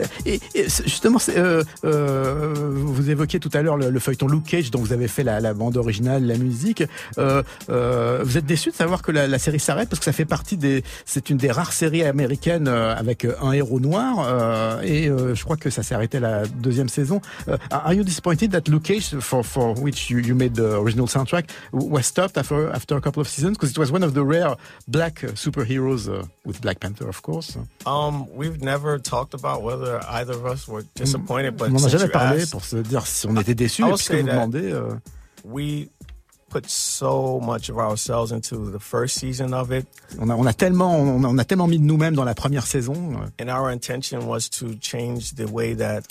euh. 0.00 0.04
Et, 0.26 0.40
justement, 0.84 1.18
euh, 1.28 1.62
euh, 1.84 2.52
vous 2.74 3.08
évoquiez 3.10 3.38
tout 3.38 3.50
à 3.52 3.62
l'heure 3.62 3.76
le, 3.76 3.90
le 3.90 4.00
feuilleton 4.00 4.26
Luke 4.26 4.44
Cage 4.44 4.70
dont 4.70 4.80
vous 4.80 4.92
avez 4.92 5.06
fait 5.08 5.22
la, 5.22 5.40
la 5.40 5.54
bande 5.54 5.76
originale, 5.76 6.24
la 6.26 6.36
musique. 6.38 6.82
Euh, 7.18 7.42
euh, 7.70 8.22
vous 8.24 8.36
êtes 8.38 8.46
déçu 8.46 8.70
de 8.70 8.74
savoir 8.74 9.02
que 9.02 9.12
la, 9.12 9.28
la 9.28 9.38
série 9.38 9.60
s'arrête 9.60 9.88
parce 9.88 10.00
que 10.02 10.10
ça 10.10 10.12
fait 10.12 10.24
partie 10.24 10.56
des, 10.56 10.82
c'est 11.04 11.30
une 11.30 11.36
des 11.36 11.50
rares 11.50 11.72
séries 11.72 12.02
américaines 12.02 12.66
euh, 12.66 12.94
avec 12.96 13.24
euh, 13.24 13.34
un 13.40 13.52
héros 13.52 13.78
noir 13.78 14.26
euh, 14.26 14.82
et 14.82 15.06
je 15.06 15.44
crois 15.44 15.56
que 15.56 15.70
ça 15.70 15.82
s'est 15.82 15.94
arrêté 15.94 16.18
la 16.18 16.44
deuxième 16.44 16.88
saison. 16.88 17.20
Are 17.70 17.92
you 17.92 18.02
disappointed 18.02 18.50
that 18.50 18.68
Luke 18.68 18.82
Cage, 18.82 19.18
for 19.20 19.44
for 19.44 19.74
which 19.78 20.10
you, 20.10 20.18
you 20.18 20.34
made 20.34 20.54
the 20.54 20.76
original 20.76 21.06
soundtrack, 21.06 21.50
was 21.72 22.02
stopped 22.02 22.36
after 22.36 22.70
after 22.72 22.96
a 22.96 23.00
couple 23.00 23.20
of 23.20 23.28
seasons? 23.28 23.52
Because 23.52 23.70
it 23.70 23.78
was 23.78 23.92
one 23.92 24.02
of 24.02 24.14
the 24.14 24.24
rare 24.24 24.56
black 24.88 25.20
superheroes 25.34 26.08
uh, 26.08 26.24
with 26.44 26.60
Black 26.60 26.80
Panther, 26.80 27.08
of 27.08 27.22
course. 27.22 27.56
Um, 27.86 28.26
we've 28.34 28.60
never 28.60 28.98
talked 28.98 29.34
about 29.34 29.62
whether 29.62 30.00
either 30.08 30.34
of 30.34 30.46
us 30.46 30.66
were 30.66 30.84
disappointed, 30.94 31.56
but 31.56 31.68
on 31.68 31.74
n'en 31.74 31.86
a 31.86 31.90
since 31.90 31.92
jamais 31.92 32.12
parlé 32.12 32.42
asked, 32.42 32.52
pour 32.52 32.64
se 32.64 32.76
dire 32.76 33.06
si 33.06 33.26
on 33.26 33.36
était 33.36 33.54
déçus. 33.54 33.82
I 33.82 33.84
Et 33.84 33.88
will 33.88 33.96
puisque 33.96 34.12
say 34.12 34.22
vous 34.22 34.28
demandez, 34.28 34.72
euh, 34.72 34.94
we 35.44 35.88
put 36.52 36.66
so 36.68 37.40
much 37.40 37.70
of 37.70 37.78
ourselves 37.78 38.32
into 38.32 38.70
the 38.70 38.78
first 38.80 39.18
season 39.18 39.52
of 39.54 39.70
it, 39.72 39.86
on 40.20 40.28
a 40.30 40.36
on 40.36 40.46
a 40.46 40.52
tellement 40.52 40.94
on 41.00 41.24
a, 41.24 41.28
on 41.28 41.38
a 41.38 41.44
tellement 41.44 41.66
mis 41.68 41.78
de 41.78 41.84
nous-mêmes 41.84 42.14
dans 42.14 42.24
la 42.24 42.34
première 42.34 42.66
saison. 42.66 42.92
euh, 42.94 43.42
and 43.42 43.48
our 43.48 43.70
intention 43.70 44.26
was 44.28 44.48
to 44.50 44.66
change 44.80 45.34
the 45.34 45.48
way 45.50 45.74
that 45.74 46.02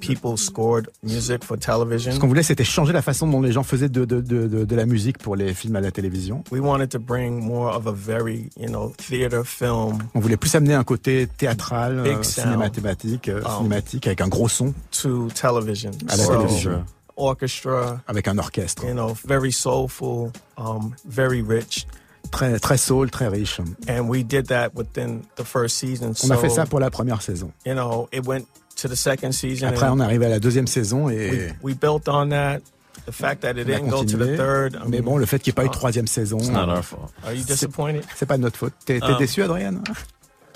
people 0.00 0.34
scored 0.38 0.88
music 1.02 1.44
for 1.44 1.58
television. 1.58 2.12
Ce 2.12 2.18
qu'on 2.18 2.26
voulait, 2.26 2.42
c'était 2.42 2.64
changer 2.64 2.94
la 2.94 3.02
façon 3.02 3.26
dont 3.26 3.42
les 3.42 3.52
gens 3.52 3.62
faisaient 3.64 3.90
de, 3.90 4.06
de, 4.06 4.22
de, 4.22 4.46
de, 4.48 4.64
de 4.64 4.76
la 4.76 4.86
musique 4.86 5.18
pour 5.18 5.36
les 5.36 5.52
films 5.52 5.76
à 5.76 5.82
la 5.82 5.90
télévision. 5.90 6.42
We 6.50 6.62
wanted 6.62 6.88
to 6.92 6.98
bring 6.98 7.38
more 7.44 7.68
of 7.76 7.86
a 7.86 7.92
very, 7.92 8.48
you 8.58 8.68
know, 8.68 8.94
theater 8.96 9.44
film 9.44 9.98
On 10.14 10.20
voulait 10.20 10.38
plus 10.38 10.54
amener 10.54 10.72
un 10.72 10.84
côté 10.84 11.26
théâtral, 11.36 11.98
euh, 11.98 12.22
sound. 12.22 12.46
cinémathématique, 12.46 13.28
euh, 13.28 13.42
Um, 13.44 13.58
cinématique, 13.58 14.06
avec 14.06 14.22
un 14.22 14.28
gros 14.28 14.48
son, 14.48 14.72
to 14.90 15.28
television. 15.34 15.90
à 16.08 16.16
la 16.16 16.24
So, 16.24 16.32
télévision, 16.34 16.84
Orchestra, 17.16 18.00
avec 18.06 18.28
un 18.28 18.38
orchestre. 18.38 18.84
you 18.84 18.92
know, 18.94 19.14
very 19.26 19.52
soulful, 19.52 20.30
um, 20.56 20.92
very 21.06 21.42
rich. 21.42 21.86
Très, 22.30 22.58
très 22.58 22.78
soul, 22.78 23.10
très 23.10 23.28
riche. 23.28 23.60
And 23.88 24.08
we 24.08 24.24
did 24.24 24.46
that 24.48 24.70
within 24.74 25.20
the 25.36 25.44
first 25.44 25.76
season. 25.76 26.14
On 26.24 26.30
a 26.30 26.34
so, 26.34 26.40
fait 26.40 26.48
ça 26.50 26.66
pour 26.66 26.80
la 26.80 26.90
première 26.90 27.22
saison. 27.22 27.52
you 27.64 27.74
know, 27.74 28.08
it 28.12 28.26
went 28.26 28.44
to 28.76 28.88
the 28.88 28.96
second 28.96 29.32
season. 29.32 29.68
Après, 29.68 29.88
on 29.88 30.00
est 30.00 30.02
arrivé 30.04 30.26
à 30.26 30.30
la 30.30 30.40
deuxième 30.40 30.66
saison 30.66 31.08
et 31.08 31.30
we, 31.30 31.54
we 31.62 31.74
built 31.76 32.08
on 32.08 32.30
that. 32.30 32.60
The 33.06 33.12
fact 33.12 33.42
that 33.42 33.50
it 33.50 33.58
a 33.58 33.64
didn't 33.64 33.88
go 33.90 34.02
to 34.04 34.16
the 34.16 34.36
third. 34.36 34.76
I 34.76 34.88
Mais 34.88 35.00
bon, 35.02 35.16
le 35.18 35.26
fait 35.26 35.38
qu'il 35.38 35.50
n'y 35.52 35.54
ait 35.54 35.60
pas 35.62 35.64
eu 35.64 35.68
de 35.68 35.74
uh, 35.74 35.76
troisième 35.76 36.06
saison, 36.06 36.38
It's 36.38 36.48
not 36.48 36.68
our 36.70 36.82
fault. 36.82 37.12
Are 37.24 37.32
you 37.34 37.42
c'est 37.46 37.52
disappointed? 37.52 38.02
c'est 38.16 38.26
pas 38.26 38.36
de 38.38 38.42
notre 38.42 38.56
faute. 38.56 38.72
T'es 38.86 38.98
Um, 39.04 39.18
déçu, 39.18 39.42
Adrien 39.42 39.74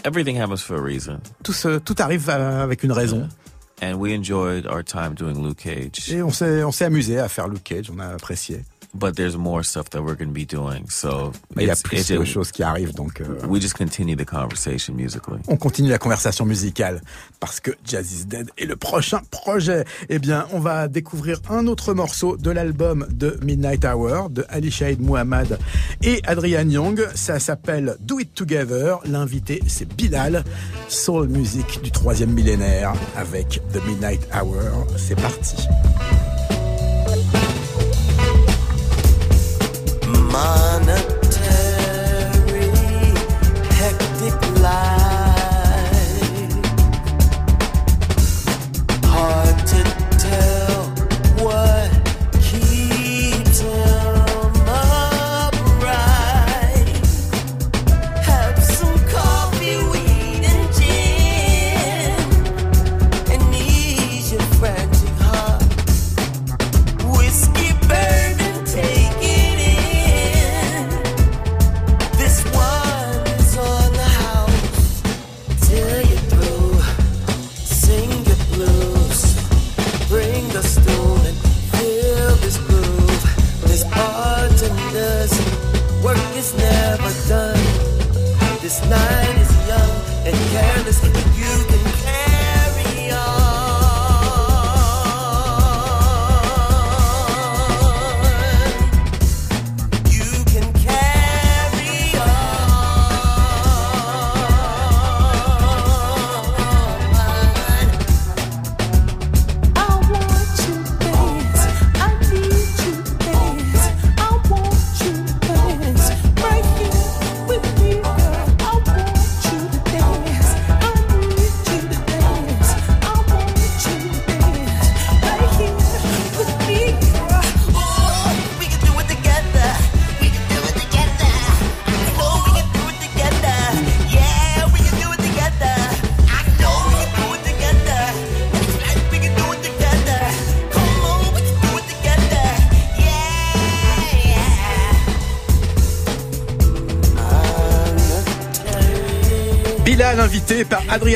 Everything 0.04 0.38
happens 0.40 0.62
for 0.62 0.76
a 0.78 0.80
reason. 0.80 1.18
tout, 1.42 1.52
se- 1.52 1.78
tout 1.80 1.96
arrive 1.98 2.28
euh, 2.30 2.62
avec 2.62 2.84
une 2.84 2.92
raison. 2.92 3.28
And 3.80 3.94
we 4.00 4.12
enjoyed 4.12 4.66
our 4.66 4.82
time 4.82 5.14
doing 5.14 5.40
Luke 5.42 5.58
Cage. 5.58 6.10
Et 6.12 6.22
on 6.22 6.30
s'est 6.30 6.84
amusé 6.84 7.18
à 7.18 7.28
faire 7.28 7.48
Luke 7.48 7.62
Cage, 7.64 7.90
on 7.94 7.98
a 8.00 8.06
apprécié. 8.06 8.64
But 8.94 9.16
there's 9.16 9.36
more 9.36 9.62
stuff 9.62 9.90
that 9.90 10.02
we're 10.02 10.16
going 10.16 10.28
to 10.28 10.34
be 10.34 10.46
doing. 10.46 10.88
So 10.88 11.32
Mais 11.54 11.64
il 11.64 11.68
y 11.68 11.70
a 11.70 11.76
plus 11.76 12.08
de 12.08 12.24
choses 12.24 12.50
qui 12.52 12.62
arrivent, 12.62 12.94
donc 12.94 13.20
euh, 13.20 13.46
we 13.46 13.60
just 13.60 13.74
continue 13.74 14.16
the 14.16 14.24
conversation 14.24 14.94
musically. 14.94 15.40
on 15.48 15.56
continue 15.56 15.90
la 15.90 15.98
conversation 15.98 16.44
musicale 16.46 17.00
parce 17.40 17.60
que 17.60 17.70
Jazz 17.84 18.12
is 18.12 18.24
Dead 18.26 18.50
est 18.56 18.64
le 18.64 18.76
prochain 18.76 19.20
projet. 19.30 19.84
Eh 20.08 20.18
bien, 20.18 20.46
on 20.52 20.60
va 20.60 20.88
découvrir 20.88 21.40
un 21.50 21.66
autre 21.66 21.94
morceau 21.94 22.36
de 22.36 22.50
l'album 22.50 23.06
de 23.10 23.38
Midnight 23.42 23.84
Hour 23.84 24.30
de 24.30 24.44
Ali 24.48 24.70
Shaid 24.70 25.00
Muhammad 25.00 25.58
et 26.02 26.20
Adrian 26.24 26.68
Young. 26.68 27.06
Ça 27.14 27.38
s'appelle 27.38 27.96
Do 28.00 28.18
It 28.18 28.34
Together. 28.34 28.98
L'invité, 29.04 29.60
c'est 29.66 29.92
Bilal, 29.94 30.44
soul 30.88 31.28
music 31.28 31.80
du 31.82 31.90
troisième 31.90 32.32
millénaire 32.32 32.92
avec 33.16 33.60
The 33.72 33.84
Midnight 33.86 34.26
Hour. 34.34 34.86
C'est 34.96 35.20
parti. 35.20 35.56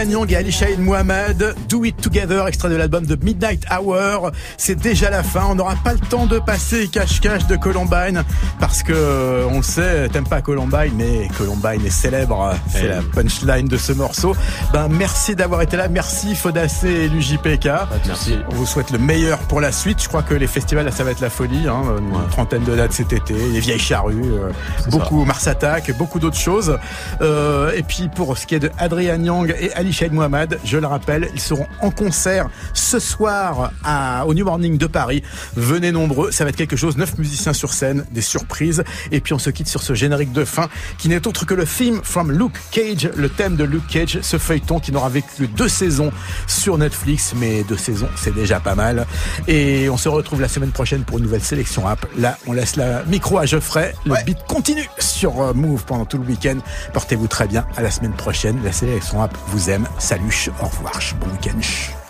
Et 0.05 0.77
Mohamed. 0.79 1.55
Do 1.69 1.85
It 1.85 1.97
Together, 2.01 2.49
extrait 2.49 2.69
de 2.71 2.75
l'album 2.75 3.07
de 3.07 3.15
Midnight 3.23 3.65
Hour. 3.71 4.33
C'est 4.57 4.75
déjà 4.75 5.11
la 5.11 5.23
fin. 5.23 5.47
On 5.49 5.55
n'aura 5.55 5.77
pas 5.77 5.93
le 5.93 6.01
temps 6.01 6.27
de 6.27 6.41
passer 6.41 6.89
cache-cache 6.89 7.47
de 7.47 7.55
Columbine 7.55 8.25
parce 8.73 8.85
que 8.85 8.95
euh, 8.95 9.45
on 9.51 9.59
le 9.59 9.63
sait, 9.63 10.09
t'aimes 10.09 10.27
pas 10.27 10.41
Columbine, 10.41 10.95
mais 10.97 11.29
Columbine 11.37 11.85
est 11.85 11.91
célèbre. 11.91 12.55
C'est 12.71 12.85
Eh 12.85 12.89
la 12.89 13.03
punchline 13.03 13.69
de 13.69 13.77
ce 13.77 13.93
morceau. 13.93 14.35
Ben 14.73 14.89
merci 14.89 15.37
d'avoir 15.37 15.61
été 15.61 15.77
là. 15.77 15.89
Merci 15.89 16.35
Fodacé 16.35 16.89
et 16.89 17.09
l'UJPK. 17.09 17.69
Merci. 18.07 18.39
On 18.51 18.55
vous 18.55 18.65
souhaite 18.65 18.91
le 18.91 18.97
meilleur 18.97 19.41
pour 19.41 19.61
la 19.61 19.73
suite. 19.73 20.03
Je 20.03 20.09
crois 20.09 20.23
que 20.23 20.33
les 20.33 20.47
festivals, 20.47 20.87
là, 20.87 20.91
ça 20.91 21.05
va 21.05 21.11
être 21.11 21.21
la 21.21 21.29
folie. 21.29 21.69
Hein. 21.69 21.83
Une 21.99 22.31
trentaine 22.31 22.65
de 22.65 22.75
dates 22.75 22.95
cet 22.95 23.13
été, 23.13 23.35
les 23.35 23.61
vieilles 23.61 23.79
charrues, 23.79 24.23
euh, 24.25 24.51
beaucoup 24.91 25.27
Mars 25.27 25.47
Attack, 25.49 25.95
beaucoup 25.99 26.19
d'autres 26.19 26.39
choses. 26.39 26.79
Euh, 27.21 27.73
et 27.77 27.83
puis 27.83 28.09
pour 28.09 28.39
ce 28.39 28.47
qui 28.47 28.55
est 28.55 28.61
de 28.61 28.71
Adrian 28.79 29.23
Young 29.23 29.55
et 29.61 29.71
Ali 29.75 29.93
Shaid 29.93 30.15
Mohamed, 30.15 30.59
je 30.65 30.79
le 30.79 30.87
rappelle, 30.87 31.29
ils 31.35 31.41
seront 31.43 31.67
en 31.83 31.91
concert 31.91 32.49
ce 32.73 32.99
soir 32.99 33.71
à, 33.85 34.25
au 34.25 34.33
New 34.33 34.47
Morning 34.47 34.79
de 34.79 34.87
Paris. 34.87 35.23
Venez 35.57 35.93
nombreux, 35.93 36.31
ça 36.31 36.45
va 36.45 36.49
être 36.49 36.57
quelque 36.57 36.77
chose. 36.77 36.97
Neuf 36.97 37.19
musiciens 37.19 37.53
sur 37.53 37.75
scène, 37.75 38.07
des 38.13 38.23
surprises. 38.23 38.62
Et 39.11 39.21
puis 39.21 39.35
on 39.35 39.39
se 39.39 39.51
quitte 39.51 39.69
sur 39.69 39.83
ce 39.83 39.95
générique 39.95 40.33
de 40.33 40.45
fin 40.45 40.69
qui 40.99 41.09
n'est 41.09 41.27
autre 41.27 41.47
que 41.47 41.55
le 41.55 41.67
theme 41.67 42.01
from 42.03 42.31
Luke 42.31 42.59
Cage, 42.71 43.11
le 43.17 43.29
thème 43.29 43.57
de 43.57 43.65
Luke 43.65 43.87
Cage, 43.89 44.21
ce 44.23 44.39
feuilleton 44.39 44.81
qui 44.81 44.93
n'aura 44.93 45.09
vécu 45.09 45.49
deux 45.49 45.69
saisons 45.69 46.13
sur 46.47 46.79
Netflix, 46.79 47.35
mais 47.37 47.63
deux 47.65 47.77
saisons, 47.77 48.09
c'est 48.17 48.35
déjà 48.35 48.61
pas 48.61 48.75
mal. 48.75 49.07
Et 49.49 49.89
on 49.89 49.97
se 49.97 50.09
retrouve 50.09 50.41
la 50.41 50.49
semaine 50.49 50.71
prochaine 50.73 51.05
pour 51.05 51.19
une 51.19 51.25
nouvelle 51.25 51.43
sélection 51.43 51.83
rap. 51.83 52.07
Là, 52.17 52.39
on 52.47 52.53
laisse 52.53 52.77
la 52.77 53.05
micro 53.05 53.39
à 53.39 53.47
Geoffrey. 53.47 53.95
Le 54.05 54.15
beat 54.25 54.39
continue 54.47 54.89
sur 54.99 55.41
euh, 55.41 55.53
Move 55.55 55.85
pendant 55.85 56.05
tout 56.05 56.19
le 56.19 56.25
week-end. 56.25 56.59
Portez-vous 56.93 57.27
très 57.27 57.47
bien. 57.47 57.67
À 57.77 57.83
la 57.83 57.91
semaine 57.91 58.13
prochaine. 58.13 58.59
La 58.65 58.73
sélection 58.73 59.19
rap 59.19 59.37
vous 59.49 59.71
aime. 59.71 59.87
Salut, 59.99 60.51
au 60.61 60.67
revoir, 60.67 60.99
bon 61.21 61.27
week-end. 61.33 62.02